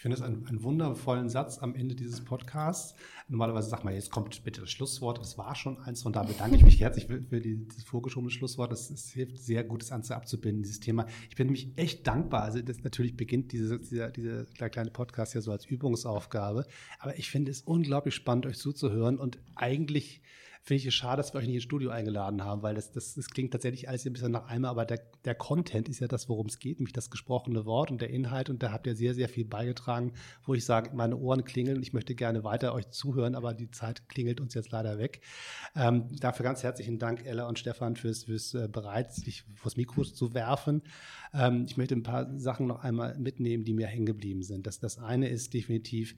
Ich 0.04 0.06
finde 0.06 0.18
es 0.18 0.22
einen, 0.22 0.46
einen 0.48 0.64
wundervollen 0.64 1.30
Satz 1.30 1.60
am 1.60 1.76
Ende 1.76 1.96
dieses 1.96 2.26
Podcasts. 2.26 2.94
Normalerweise 3.30 3.70
sagt 3.70 3.86
man, 3.86 3.94
jetzt 3.94 4.12
kommt 4.12 4.44
bitte 4.44 4.60
das 4.60 4.70
Schlusswort. 4.70 5.18
Das 5.18 5.38
war 5.38 5.56
schon 5.56 5.80
eins, 5.80 6.04
von 6.04 6.12
da 6.12 6.24
bedanke 6.24 6.58
ich 6.58 6.64
mich 6.66 6.82
herzlich 6.82 7.08
für, 7.08 7.22
für 7.22 7.40
die, 7.40 7.56
dieses 7.56 7.86
vorgeschobene 7.86 8.30
Schlusswort. 8.30 8.74
Das, 8.74 8.90
das 8.90 9.12
hilft 9.12 9.38
sehr 9.38 9.64
gut, 9.64 9.82
das 9.82 9.92
Ganze 9.92 10.18
abzubinden, 10.18 10.62
dieses 10.62 10.82
Thema. 10.82 11.06
Ich 11.30 11.38
bin 11.38 11.48
nämlich 11.48 11.72
echt 11.78 12.06
dankbar. 12.06 12.42
Also 12.44 12.62
das 12.62 12.84
natürlich 12.84 13.16
beginnt 13.16 13.54
diese, 13.54 13.80
dieser, 13.80 14.12
dieser 14.12 14.44
kleine 14.44 14.92
Podcast 14.92 15.36
ja 15.36 15.42
so 15.42 15.54
als 15.54 15.68
Übungsaufgabe. 15.68 16.66
Aber 17.00 17.18
ich 17.18 17.30
finde 17.30 17.52
es 17.52 17.62
unglaublich 17.62 18.14
spannend, 18.14 18.46
euch 18.46 18.58
zuzuhören 18.58 19.18
und 19.18 19.40
eigentlich 19.56 20.22
finde 20.66 20.80
ich 20.80 20.86
es 20.86 20.94
schade, 20.94 21.18
dass 21.18 21.34
wir 21.34 21.40
euch 21.40 21.46
nicht 21.46 21.56
ins 21.56 21.64
Studio 21.66 21.90
eingeladen 21.90 22.46
haben, 22.46 22.64
weil 22.64 22.74
das, 22.74 22.90
das, 22.92 23.16
das 23.16 23.28
klingt 23.28 23.52
tatsächlich 23.52 23.90
alles 23.90 24.06
ein 24.06 24.14
bisschen 24.14 24.32
nach 24.32 24.48
einmal, 24.48 24.72
aber 24.72 24.86
der, 24.86 25.02
der 25.26 25.36
Content 25.36 25.90
ist 25.90 26.00
ja 26.00 26.08
das, 26.08 26.30
worum 26.30 26.48
es 26.48 26.58
geht, 26.58 26.80
nämlich 26.80 26.94
das 26.94 27.12
gesprochene 27.12 27.66
Wort 27.66 27.92
und 27.92 28.00
der 28.00 28.10
Inhalt 28.10 28.50
und 28.50 28.64
da 28.64 28.72
habt 28.72 28.88
ihr 28.88 28.96
sehr, 28.96 29.14
sehr 29.14 29.28
viel 29.28 29.44
beigetragen, 29.44 30.14
wo 30.46 30.54
ich 30.54 30.64
sage, 30.64 30.92
meine 30.96 31.18
Ohren 31.18 31.44
klingeln 31.44 31.78
und 31.78 31.84
ich 31.84 31.92
möchte 31.92 32.16
gerne 32.16 32.46
weiter 32.46 32.74
euch 32.74 32.90
zuhören, 32.92 33.36
aber 33.36 33.54
die 33.54 33.72
Zeit 33.72 34.08
klingelt 34.08 34.40
uns 34.40 34.54
jetzt 34.54 34.72
leider 34.72 34.98
weg. 34.98 35.20
Ähm, 35.76 36.08
dafür 36.18 36.46
ganz 36.46 36.64
herzlichen 36.64 36.98
Dank, 36.98 37.26
Ella 37.26 37.46
und 37.50 37.60
Stefan, 37.60 37.98
fürs, 37.98 38.24
fürs 38.24 38.54
äh, 38.54 38.70
bereit, 38.72 39.14
sich 39.14 39.44
vors 39.56 39.76
Mikro 39.76 40.04
zu 40.06 40.34
werfen. 40.34 40.82
Ähm, 41.34 41.66
ich 41.68 41.76
möchte 41.76 41.94
ein 41.94 42.04
paar 42.04 42.40
Sachen 42.40 42.68
noch 42.68 42.84
einmal 42.84 43.18
mitnehmen, 43.18 43.66
die 43.66 43.74
mir 43.74 43.88
hängen 43.88 44.06
geblieben 44.06 44.44
sind. 44.44 44.66
Das, 44.66 44.80
das 44.80 44.98
eine 44.98 45.28
ist 45.28 45.54
definitiv, 45.54 46.16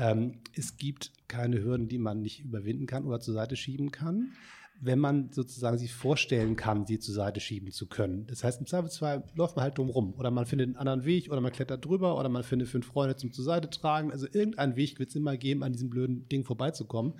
ähm, 0.00 0.40
es 0.54 0.76
gibt 0.76 1.12
keine 1.28 1.62
Hürden, 1.62 1.88
die 1.88 1.98
man 1.98 2.20
nicht 2.22 2.40
überwinden 2.40 2.86
kann 2.86 3.04
oder 3.04 3.20
zur 3.20 3.34
Seite 3.34 3.56
schieben 3.56 3.92
kann. 3.92 4.32
wenn 4.80 4.98
man 4.98 5.32
sozusagen 5.32 5.76
sich 5.76 5.92
vorstellen 5.92 6.54
kann, 6.54 6.86
sie 6.86 6.98
zur 6.98 7.14
Seite 7.14 7.40
schieben 7.40 7.72
zu 7.72 7.88
können. 7.88 8.26
Das 8.28 8.44
heißt, 8.44 8.60
im 8.60 8.66
Zweifelsfall 8.66 9.24
läuft 9.34 9.56
man 9.56 9.64
halt 9.64 9.76
drum 9.76 9.90
rum 9.90 10.14
oder 10.16 10.30
man 10.30 10.46
findet 10.46 10.68
einen 10.68 10.76
anderen 10.76 11.04
Weg 11.04 11.30
oder 11.30 11.40
man 11.40 11.52
klettert 11.52 11.84
drüber 11.84 12.18
oder 12.18 12.28
man 12.28 12.44
findet 12.44 12.68
fünf 12.68 12.86
Freunde 12.86 13.16
zum 13.16 13.32
zur 13.32 13.44
Seite 13.44 13.70
tragen. 13.70 14.12
Also 14.12 14.26
irgendeinen 14.30 14.76
Weg 14.76 14.98
wird 14.98 15.10
es 15.10 15.16
immer 15.16 15.36
geben, 15.36 15.64
an 15.64 15.72
diesem 15.72 15.90
blöden 15.90 16.28
Ding 16.28 16.44
vorbeizukommen. 16.44 17.14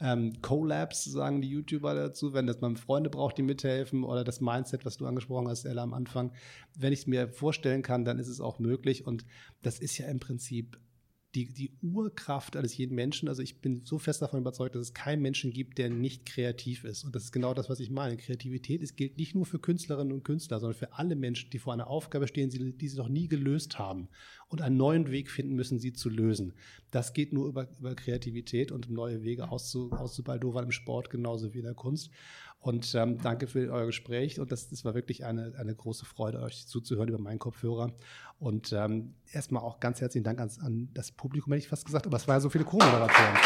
Ähm, 0.00 0.40
Collabs 0.42 1.04
sagen 1.04 1.40
die 1.40 1.48
YouTuber 1.48 1.94
dazu, 1.94 2.32
wenn 2.32 2.46
das 2.46 2.60
man 2.60 2.76
Freunde 2.76 3.10
braucht, 3.10 3.38
die 3.38 3.42
mithelfen 3.42 4.04
oder 4.04 4.22
das 4.22 4.40
Mindset, 4.40 4.84
was 4.84 4.96
du 4.96 5.06
angesprochen 5.06 5.48
hast, 5.48 5.64
Ella, 5.64 5.82
am 5.82 5.94
Anfang. 5.94 6.32
Wenn 6.76 6.92
ich 6.92 7.00
es 7.00 7.06
mir 7.06 7.28
vorstellen 7.28 7.82
kann, 7.82 8.04
dann 8.04 8.18
ist 8.18 8.28
es 8.28 8.40
auch 8.40 8.58
möglich 8.58 9.06
und 9.06 9.24
das 9.62 9.80
ist 9.80 9.98
ja 9.98 10.06
im 10.06 10.20
Prinzip 10.20 10.78
die, 11.34 11.52
die 11.52 11.76
Urkraft 11.82 12.56
eines 12.56 12.76
jeden 12.76 12.94
Menschen. 12.94 13.28
Also 13.28 13.42
ich 13.42 13.60
bin 13.60 13.84
so 13.84 13.98
fest 13.98 14.22
davon 14.22 14.40
überzeugt, 14.40 14.74
dass 14.74 14.82
es 14.82 14.94
keinen 14.94 15.20
Menschen 15.20 15.52
gibt, 15.52 15.76
der 15.76 15.90
nicht 15.90 16.24
kreativ 16.24 16.84
ist. 16.84 17.04
Und 17.04 17.14
das 17.14 17.24
ist 17.24 17.32
genau 17.32 17.52
das, 17.52 17.68
was 17.68 17.80
ich 17.80 17.90
meine. 17.90 18.16
Kreativität 18.16 18.80
ist, 18.80 18.96
gilt 18.96 19.18
nicht 19.18 19.34
nur 19.34 19.44
für 19.44 19.58
Künstlerinnen 19.58 20.12
und 20.12 20.24
Künstler, 20.24 20.58
sondern 20.58 20.78
für 20.78 20.94
alle 20.94 21.16
Menschen, 21.16 21.50
die 21.50 21.58
vor 21.58 21.74
einer 21.74 21.88
Aufgabe 21.88 22.28
stehen, 22.28 22.48
die 22.50 22.88
sie 22.88 22.96
noch 22.96 23.10
nie 23.10 23.28
gelöst 23.28 23.78
haben 23.78 24.08
und 24.48 24.62
einen 24.62 24.78
neuen 24.78 25.10
Weg 25.10 25.30
finden 25.30 25.54
müssen, 25.54 25.78
sie 25.78 25.92
zu 25.92 26.08
lösen. 26.08 26.54
Das 26.90 27.12
geht 27.12 27.34
nur 27.34 27.46
über, 27.46 27.68
über 27.78 27.94
Kreativität 27.94 28.72
und 28.72 28.90
neue 28.90 29.22
Wege 29.22 29.50
auszu, 29.50 29.92
auszubaldowern 29.92 30.64
im 30.64 30.72
Sport 30.72 31.10
genauso 31.10 31.52
wie 31.52 31.58
in 31.58 31.64
der 31.64 31.74
Kunst. 31.74 32.10
Und 32.60 32.92
ähm, 32.96 33.18
danke 33.22 33.46
für 33.46 33.70
euer 33.72 33.86
Gespräch. 33.86 34.40
Und 34.40 34.50
das, 34.50 34.68
das 34.68 34.84
war 34.84 34.94
wirklich 34.94 35.24
eine, 35.24 35.54
eine 35.58 35.74
große 35.74 36.04
Freude, 36.04 36.40
euch 36.40 36.66
zuzuhören 36.66 37.08
über 37.08 37.20
meinen 37.20 37.38
Kopfhörer. 37.38 37.92
Und 38.38 38.72
ähm, 38.72 39.14
erstmal 39.32 39.62
auch 39.62 39.78
ganz 39.78 40.00
herzlichen 40.00 40.24
Dank 40.24 40.40
an, 40.40 40.50
an 40.60 40.88
das 40.92 41.12
Publikum, 41.12 41.52
hätte 41.52 41.62
ich 41.62 41.68
fast 41.68 41.86
gesagt, 41.86 42.06
aber 42.06 42.16
es 42.16 42.26
waren 42.26 42.36
ja 42.36 42.40
so 42.40 42.50
viele 42.50 42.64
Co-Moderatoren. 42.64 43.36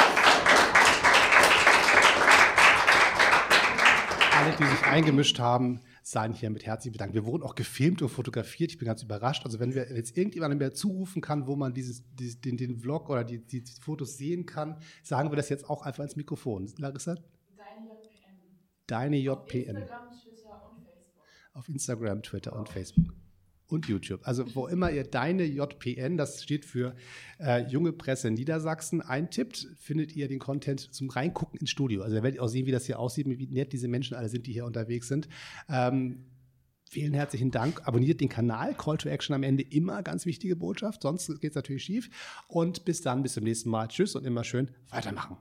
Alle, 4.35 4.57
die 4.57 4.65
sich 4.65 4.83
eingemischt 4.85 5.39
haben, 5.39 5.83
seien 6.03 6.33
hier 6.33 6.51
mit 6.51 6.67
herzlich 6.67 6.91
bedankt. 6.91 7.15
Wir 7.15 7.27
wurden 7.27 7.43
auch 7.43 7.55
gefilmt 7.55 8.03
und 8.03 8.09
fotografiert. 8.09 8.73
Ich 8.73 8.79
bin 8.79 8.87
ganz 8.87 9.03
überrascht. 9.03 9.45
Also 9.45 9.61
wenn 9.61 9.75
wir 9.75 9.95
jetzt 9.95 10.17
irgendjemandem 10.17 10.59
mehr 10.59 10.73
zurufen 10.73 11.23
kann, 11.23 11.47
wo 11.47 11.55
man 11.55 11.75
dieses, 11.75 12.03
dieses 12.15 12.41
den, 12.41 12.57
den 12.57 12.79
Vlog 12.81 13.09
oder 13.09 13.25
die, 13.25 13.39
die 13.39 13.63
Fotos 13.81 14.17
sehen 14.17 14.47
kann, 14.47 14.79
sagen 15.03 15.31
wir 15.31 15.37
das 15.37 15.49
jetzt 15.49 15.69
auch 15.69 15.83
einfach 15.83 16.03
ins 16.03 16.17
Mikrofon. 16.17 16.69
Larissa? 16.79 17.17
Deine 18.87 19.17
JPN. 19.17 19.77
Instagram, 19.77 20.11
Twitter 20.11 20.71
und 20.71 20.85
Facebook. 20.85 21.25
Auf 21.55 21.69
Instagram, 21.69 22.23
Twitter 22.23 22.57
und 22.57 22.69
Facebook 22.69 23.15
und 23.73 23.89
YouTube. 23.89 24.21
Also 24.25 24.55
wo 24.55 24.67
immer 24.69 24.91
ihr 24.91 25.05
deine 25.05 25.45
JPN, 25.45 26.17
das 26.17 26.43
steht 26.43 26.65
für 26.65 26.95
äh, 27.41 27.67
Junge 27.69 27.93
Presse 27.93 28.31
Niedersachsen, 28.31 29.01
eintippt, 29.01 29.69
findet 29.79 30.15
ihr 30.15 30.29
den 30.29 30.39
Content 30.39 30.81
zum 30.81 31.09
Reingucken 31.11 31.59
ins 31.59 31.71
Studio. 31.71 32.03
Also 32.03 32.17
da 32.17 32.23
werdet 32.23 32.37
ihr 32.37 32.43
auch 32.43 32.49
sehen, 32.49 32.67
wie 32.67 32.71
das 32.71 32.87
hier 32.87 32.99
aussieht, 32.99 33.27
wie 33.27 33.47
nett 33.47 33.73
diese 33.73 33.89
Menschen 33.89 34.15
alle 34.15 34.29
sind, 34.29 34.47
die 34.47 34.53
hier 34.53 34.67
unterwegs 34.67 35.09
sind. 35.09 35.29
Ähm, 35.69 36.27
Vielen 36.93 37.15
herzlichen 37.15 37.51
Dank. 37.51 37.89
Abonniert 37.89 38.21
den 38.21 38.29
Kanal. 38.29 38.75
Call 38.75 38.99
to 38.99 39.09
Action 39.09 39.35
am 39.35 39.45
Ende 39.45 39.63
immer 39.63 40.03
ganz 40.03 40.27
wichtige 40.27 40.57
Botschaft. 40.57 41.01
Sonst 41.01 41.41
geht 41.41 41.53
es 41.53 41.55
natürlich 41.55 41.85
schief. 41.85 42.11
Und 42.49 42.85
bis 42.85 43.01
dann, 43.01 43.23
bis 43.23 43.33
zum 43.33 43.45
nächsten 43.45 43.71
Mal. 43.71 43.89
Tschüss 43.89 44.15
und 44.15 44.27
immer 44.27 44.45
schön 44.45 44.71
weitermachen. 44.91 45.39